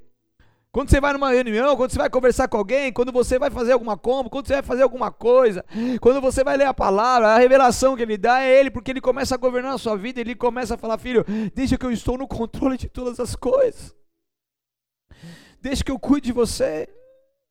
Quando 0.76 0.90
você 0.90 1.00
vai 1.00 1.14
numa 1.14 1.30
reunião, 1.30 1.74
quando 1.74 1.90
você 1.90 1.96
vai 1.96 2.10
conversar 2.10 2.48
com 2.48 2.58
alguém, 2.58 2.92
quando 2.92 3.10
você 3.10 3.38
vai 3.38 3.48
fazer 3.48 3.72
alguma 3.72 3.96
compra, 3.96 4.28
quando 4.28 4.46
você 4.46 4.52
vai 4.52 4.62
fazer 4.62 4.82
alguma 4.82 5.10
coisa, 5.10 5.64
quando 6.02 6.20
você 6.20 6.44
vai 6.44 6.54
ler 6.58 6.66
a 6.66 6.74
palavra, 6.74 7.28
a 7.28 7.38
revelação 7.38 7.96
que 7.96 8.02
ele 8.02 8.18
dá 8.18 8.42
é 8.42 8.60
ele, 8.60 8.70
porque 8.70 8.90
ele 8.90 9.00
começa 9.00 9.34
a 9.34 9.38
governar 9.38 9.72
a 9.72 9.78
sua 9.78 9.96
vida, 9.96 10.20
ele 10.20 10.34
começa 10.34 10.74
a 10.74 10.76
falar, 10.76 10.98
filho, 10.98 11.24
deixa 11.54 11.78
que 11.78 11.86
eu 11.86 11.90
estou 11.90 12.18
no 12.18 12.28
controle 12.28 12.76
de 12.76 12.90
todas 12.90 13.18
as 13.18 13.34
coisas. 13.34 13.96
Deixa 15.62 15.82
que 15.82 15.90
eu 15.90 15.98
cuide 15.98 16.26
de 16.26 16.32
você. 16.34 16.86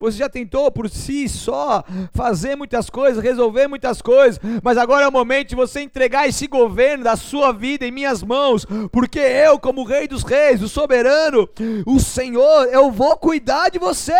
Você 0.06 0.20
já 0.20 0.30
tentou 0.30 0.72
por 0.72 0.88
si 0.88 1.28
só 1.28 1.84
fazer 2.14 2.56
muitas 2.56 2.90
coisas, 2.92 3.24
resolver 3.24 3.68
muitas 3.68 4.04
coisas, 4.04 4.40
mas 4.64 4.78
agora 4.78 5.06
é 5.06 5.08
o 5.08 5.12
momento 5.12 5.50
de 5.50 5.56
você 5.56 5.82
entregar 5.82 6.28
esse 6.28 6.46
governo 6.46 7.04
da 7.04 7.16
sua 7.16 7.52
vida 7.52 7.88
em 7.88 7.92
minhas 7.92 8.22
mãos, 8.22 8.66
porque 8.92 9.20
eu, 9.20 9.60
como 9.60 9.84
Rei 9.84 10.08
dos 10.08 10.22
Reis, 10.24 10.62
o 10.62 10.70
soberano, 10.70 11.50
o 11.88 12.00
Senhor, 12.00 12.68
eu 12.68 12.92
vou 12.92 13.18
cuidar 13.18 13.70
de 13.70 13.80
você. 13.80 14.14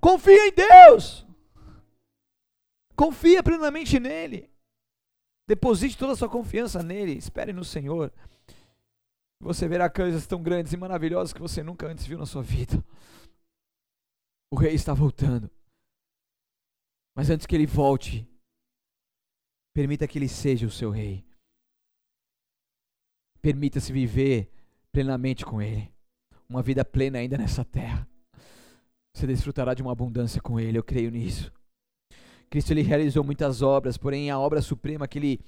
Confia 0.00 0.46
em 0.46 0.52
Deus, 0.52 1.26
confia 2.94 3.42
plenamente 3.42 3.98
nele, 3.98 4.48
deposite 5.48 5.98
toda 5.98 6.12
a 6.12 6.16
sua 6.16 6.28
confiança 6.28 6.82
nele, 6.82 7.18
espere 7.18 7.52
no 7.52 7.64
Senhor. 7.64 8.12
Você 9.42 9.66
verá 9.66 9.88
coisas 9.88 10.26
tão 10.26 10.42
grandes 10.42 10.72
e 10.72 10.76
maravilhosas 10.76 11.32
que 11.32 11.40
você 11.40 11.62
nunca 11.62 11.86
antes 11.86 12.06
viu 12.06 12.18
na 12.18 12.26
sua 12.26 12.42
vida. 12.42 12.82
O 14.50 14.56
rei 14.56 14.74
está 14.74 14.92
voltando. 14.92 15.50
Mas 17.14 17.30
antes 17.30 17.46
que 17.46 17.54
ele 17.54 17.66
volte, 17.66 18.26
permita 19.72 20.08
que 20.08 20.18
ele 20.18 20.28
seja 20.28 20.66
o 20.66 20.70
seu 20.70 20.90
rei. 20.90 21.24
Permita-se 23.40 23.92
viver 23.92 24.50
plenamente 24.92 25.44
com 25.44 25.62
ele. 25.62 25.92
Uma 26.48 26.62
vida 26.62 26.84
plena 26.84 27.18
ainda 27.18 27.38
nessa 27.38 27.64
terra. 27.64 28.08
Você 29.14 29.26
desfrutará 29.26 29.74
de 29.74 29.82
uma 29.82 29.92
abundância 29.92 30.40
com 30.40 30.58
ele, 30.58 30.78
eu 30.78 30.84
creio 30.84 31.10
nisso. 31.10 31.52
Cristo 32.48 32.72
ele 32.72 32.82
realizou 32.82 33.22
muitas 33.22 33.62
obras, 33.62 33.96
porém 33.96 34.30
a 34.30 34.38
obra 34.38 34.60
suprema 34.60 35.06
que 35.06 35.18
ele 35.18 35.40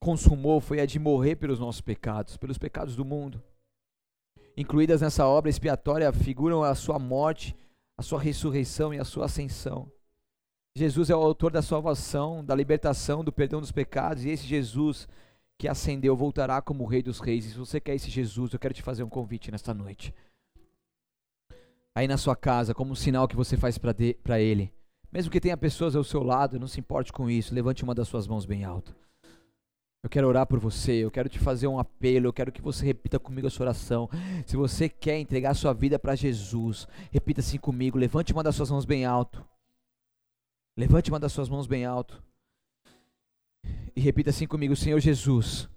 consumou 0.00 0.60
foi 0.60 0.80
a 0.80 0.86
de 0.86 0.98
morrer 0.98 1.36
pelos 1.36 1.58
nossos 1.58 1.80
pecados, 1.80 2.36
pelos 2.36 2.58
pecados 2.58 2.94
do 2.94 3.04
mundo. 3.04 3.42
Incluídas 4.56 5.00
nessa 5.00 5.26
obra 5.26 5.50
expiatória 5.50 6.12
figuram 6.12 6.62
a 6.62 6.74
sua 6.74 6.98
morte 6.98 7.54
a 7.98 8.02
sua 8.02 8.20
ressurreição 8.20 8.92
e 8.92 8.98
a 8.98 9.04
sua 9.04 9.24
ascensão. 9.26 9.90
Jesus 10.74 11.08
é 11.08 11.16
o 11.16 11.22
autor 11.22 11.50
da 11.50 11.62
salvação, 11.62 12.44
da 12.44 12.54
libertação, 12.54 13.24
do 13.24 13.32
perdão 13.32 13.60
dos 13.60 13.72
pecados, 13.72 14.24
e 14.24 14.28
esse 14.28 14.46
Jesus 14.46 15.08
que 15.58 15.66
ascendeu 15.66 16.14
voltará 16.14 16.60
como 16.60 16.84
Rei 16.84 17.02
dos 17.02 17.18
Reis. 17.18 17.46
E 17.46 17.50
se 17.50 17.56
você 17.56 17.80
quer 17.80 17.94
esse 17.94 18.10
Jesus, 18.10 18.52
eu 18.52 18.58
quero 18.58 18.74
te 18.74 18.82
fazer 18.82 19.02
um 19.02 19.08
convite 19.08 19.50
nesta 19.50 19.72
noite. 19.72 20.14
Aí 21.94 22.06
na 22.06 22.18
sua 22.18 22.36
casa, 22.36 22.74
como 22.74 22.92
um 22.92 22.94
sinal 22.94 23.26
que 23.26 23.34
você 23.34 23.56
faz 23.56 23.78
para 23.78 24.38
Ele, 24.38 24.70
mesmo 25.10 25.30
que 25.30 25.40
tenha 25.40 25.56
pessoas 25.56 25.96
ao 25.96 26.04
seu 26.04 26.22
lado, 26.22 26.60
não 26.60 26.68
se 26.68 26.78
importe 26.78 27.10
com 27.10 27.30
isso, 27.30 27.54
levante 27.54 27.82
uma 27.82 27.94
das 27.94 28.08
suas 28.08 28.26
mãos 28.26 28.44
bem 28.44 28.64
alto. 28.64 28.94
Eu 30.06 30.10
quero 30.10 30.28
orar 30.28 30.46
por 30.46 30.60
você, 30.60 30.92
eu 30.92 31.10
quero 31.10 31.28
te 31.28 31.36
fazer 31.36 31.66
um 31.66 31.80
apelo, 31.80 32.28
eu 32.28 32.32
quero 32.32 32.52
que 32.52 32.62
você 32.62 32.86
repita 32.86 33.18
comigo 33.18 33.48
a 33.48 33.50
sua 33.50 33.64
oração. 33.64 34.08
Se 34.46 34.56
você 34.56 34.88
quer 34.88 35.18
entregar 35.18 35.52
sua 35.52 35.72
vida 35.72 35.98
para 35.98 36.14
Jesus, 36.14 36.86
repita 37.10 37.40
assim 37.40 37.58
comigo, 37.58 37.98
levante 37.98 38.32
uma 38.32 38.44
das 38.44 38.54
suas 38.54 38.70
mãos 38.70 38.84
bem 38.84 39.04
alto. 39.04 39.44
Levante 40.76 41.10
uma 41.10 41.18
das 41.18 41.32
suas 41.32 41.48
mãos 41.48 41.66
bem 41.66 41.84
alto. 41.84 42.22
E 43.96 44.00
repita 44.00 44.30
assim 44.30 44.46
comigo, 44.46 44.76
Senhor 44.76 45.00
Jesus, 45.00 45.68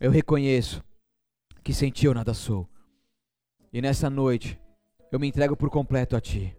eu 0.00 0.10
reconheço 0.10 0.82
que 1.62 1.72
sem 1.72 1.92
ti 1.92 2.06
eu 2.06 2.12
nada 2.12 2.34
sou. 2.34 2.68
E 3.72 3.80
nessa 3.80 4.10
noite, 4.10 4.58
eu 5.12 5.20
me 5.20 5.28
entrego 5.28 5.56
por 5.56 5.70
completo 5.70 6.16
a 6.16 6.20
ti. 6.20 6.56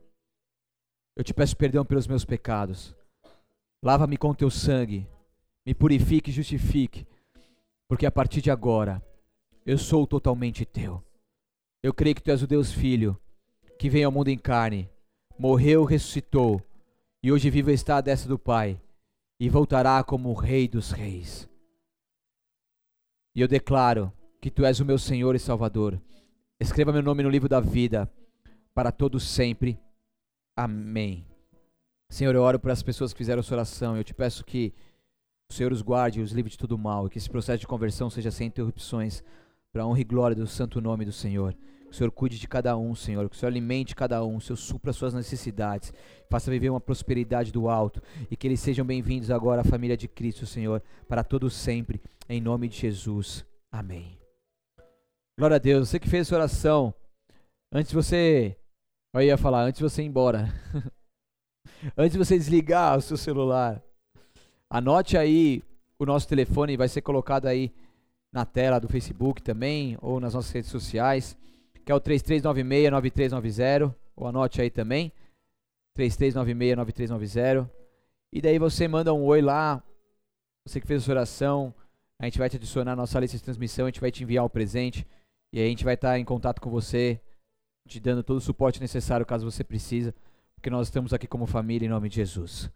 Eu 1.13 1.25
te 1.25 1.33
peço 1.33 1.57
perdão 1.57 1.83
pelos 1.83 2.07
meus 2.07 2.23
pecados. 2.23 2.95
Lava-me 3.83 4.15
com 4.15 4.33
teu 4.33 4.49
sangue 4.49 5.05
me 5.65 5.73
purifique 5.73 6.29
e 6.29 6.33
justifique, 6.33 7.07
porque 7.87 8.05
a 8.05 8.11
partir 8.11 8.41
de 8.41 8.51
agora 8.51 9.01
eu 9.65 9.77
sou 9.77 10.05
totalmente 10.05 10.63
teu. 10.65 11.03
Eu 11.81 11.93
creio 11.93 12.15
que 12.15 12.21
tu 12.21 12.31
és 12.31 12.43
o 12.43 12.47
Deus 12.47 12.71
Filho, 12.71 13.19
que 13.79 13.89
veio 13.89 14.05
ao 14.05 14.11
mundo 14.11 14.29
em 14.29 14.37
carne, 14.37 14.89
morreu, 15.37 15.83
ressuscitou, 15.83 16.61
e 17.23 17.31
hoje 17.31 17.49
vive 17.49 17.73
está 17.73 17.97
à 17.97 18.01
destra 18.01 18.29
do 18.29 18.37
Pai, 18.37 18.79
e 19.39 19.49
voltará 19.49 20.03
como 20.03 20.29
o 20.29 20.33
Rei 20.33 20.67
dos 20.67 20.91
Reis. 20.91 21.49
E 23.35 23.41
eu 23.41 23.47
declaro 23.47 24.13
que 24.39 24.51
tu 24.51 24.63
és 24.63 24.79
o 24.79 24.85
meu 24.85 24.97
Senhor 24.97 25.35
e 25.35 25.39
Salvador. 25.39 25.99
Escreva 26.59 26.93
meu 26.93 27.01
nome 27.01 27.23
no 27.23 27.29
livro 27.29 27.49
da 27.49 27.59
vida, 27.59 28.09
para 28.73 28.91
todos 28.91 29.27
sempre. 29.27 29.77
Amém. 30.55 31.25
Senhor, 32.09 32.33
eu 32.33 32.43
oro 32.43 32.59
para 32.59 32.71
as 32.71 32.83
pessoas 32.83 33.11
que 33.11 33.17
fizeram 33.17 33.41
essa 33.41 33.53
oração. 33.53 33.97
Eu 33.97 34.03
te 34.03 34.13
peço 34.13 34.45
que 34.45 34.73
o 35.49 35.53
Senhor 35.53 35.71
os 35.71 35.81
guarde 35.81 36.19
e 36.19 36.23
os 36.23 36.31
livre 36.31 36.51
de 36.51 36.57
todo 36.57 36.77
mal, 36.77 37.07
e 37.07 37.09
que 37.09 37.17
esse 37.17 37.29
processo 37.29 37.59
de 37.59 37.67
conversão 37.67 38.09
seja 38.09 38.31
sem 38.31 38.47
interrupções, 38.47 39.23
para 39.71 39.83
a 39.83 39.87
honra 39.87 39.99
e 39.99 40.05
glória 40.05 40.35
do 40.35 40.47
santo 40.47 40.79
nome 40.79 41.03
do 41.03 41.11
Senhor. 41.11 41.53
Que 41.85 41.91
o 41.91 41.93
Senhor 41.93 42.11
cuide 42.11 42.39
de 42.39 42.47
cada 42.47 42.77
um, 42.77 42.95
Senhor. 42.95 43.29
Que 43.29 43.35
o 43.35 43.39
Senhor 43.39 43.51
alimente 43.51 43.95
cada 43.95 44.23
um, 44.23 44.37
o 44.37 44.41
Senhor 44.41 44.57
supra 44.57 44.93
suas 44.93 45.13
necessidades. 45.13 45.93
Faça 46.29 46.49
viver 46.49 46.69
uma 46.69 46.79
prosperidade 46.79 47.51
do 47.51 47.69
alto. 47.69 48.01
E 48.31 48.35
que 48.35 48.47
eles 48.47 48.59
sejam 48.59 48.85
bem-vindos 48.85 49.29
agora 49.29 49.61
à 49.61 49.63
família 49.65 49.95
de 49.95 50.07
Cristo, 50.07 50.45
Senhor, 50.45 50.81
para 51.07 51.23
todos 51.23 51.53
sempre. 51.53 52.01
Em 52.27 52.41
nome 52.41 52.67
de 52.67 52.77
Jesus. 52.77 53.45
Amém. 53.71 54.17
Glória 55.37 55.55
a 55.55 55.59
Deus. 55.59 55.89
Você 55.89 55.99
que 55.99 56.09
fez 56.09 56.27
essa 56.27 56.35
oração, 56.35 56.93
antes 57.71 57.91
você. 57.91 58.57
Eu 59.13 59.21
ia 59.21 59.37
falar, 59.37 59.63
antes 59.63 59.81
você 59.81 60.01
ir 60.01 60.05
embora. 60.05 60.49
antes 61.97 62.15
você 62.15 62.37
desligar 62.37 62.97
o 62.97 63.01
seu 63.01 63.17
celular. 63.17 63.83
Anote 64.75 65.17
aí 65.17 65.63
o 65.97 66.05
nosso 66.05 66.27
telefone, 66.27 66.75
vai 66.75 66.89
ser 66.89 66.99
colocado 66.99 67.45
aí 67.45 67.71
na 68.29 68.45
tela 68.45 68.77
do 68.77 68.89
Facebook 68.89 69.41
também, 69.41 69.97
ou 70.01 70.19
nas 70.19 70.33
nossas 70.33 70.51
redes 70.51 70.69
sociais. 70.69 71.37
que 71.85 71.93
é 71.93 71.95
o 71.95 72.01
3396-9390, 72.01 73.95
ou 74.17 74.27
anote 74.27 74.61
aí 74.61 74.69
também, 74.69 75.13
3396-9390. 75.97 77.69
E 78.33 78.41
daí 78.41 78.59
você 78.59 78.85
manda 78.85 79.13
um 79.13 79.23
oi 79.23 79.41
lá, 79.41 79.81
você 80.67 80.81
que 80.81 80.87
fez 80.87 81.03
essa 81.03 81.11
oração, 81.11 81.73
a 82.19 82.25
gente 82.25 82.37
vai 82.37 82.49
te 82.49 82.57
adicionar 82.57 82.97
na 82.97 83.03
nossa 83.03 83.17
lista 83.17 83.37
de 83.37 83.43
transmissão, 83.43 83.85
a 83.85 83.89
gente 83.89 84.01
vai 84.01 84.11
te 84.11 84.23
enviar 84.23 84.43
o 84.43 84.49
presente, 84.49 85.07
e 85.53 85.61
a 85.61 85.63
gente 85.63 85.85
vai 85.85 85.93
estar 85.93 86.19
em 86.19 86.25
contato 86.25 86.59
com 86.59 86.69
você, 86.69 87.17
te 87.87 87.97
dando 88.01 88.23
todo 88.23 88.39
o 88.39 88.41
suporte 88.41 88.81
necessário 88.81 89.25
caso 89.25 89.49
você 89.49 89.63
precisa, 89.63 90.13
porque 90.53 90.69
nós 90.69 90.87
estamos 90.87 91.13
aqui 91.13 91.27
como 91.27 91.45
família 91.45 91.85
em 91.85 91.89
nome 91.89 92.09
de 92.09 92.17
Jesus. 92.17 92.69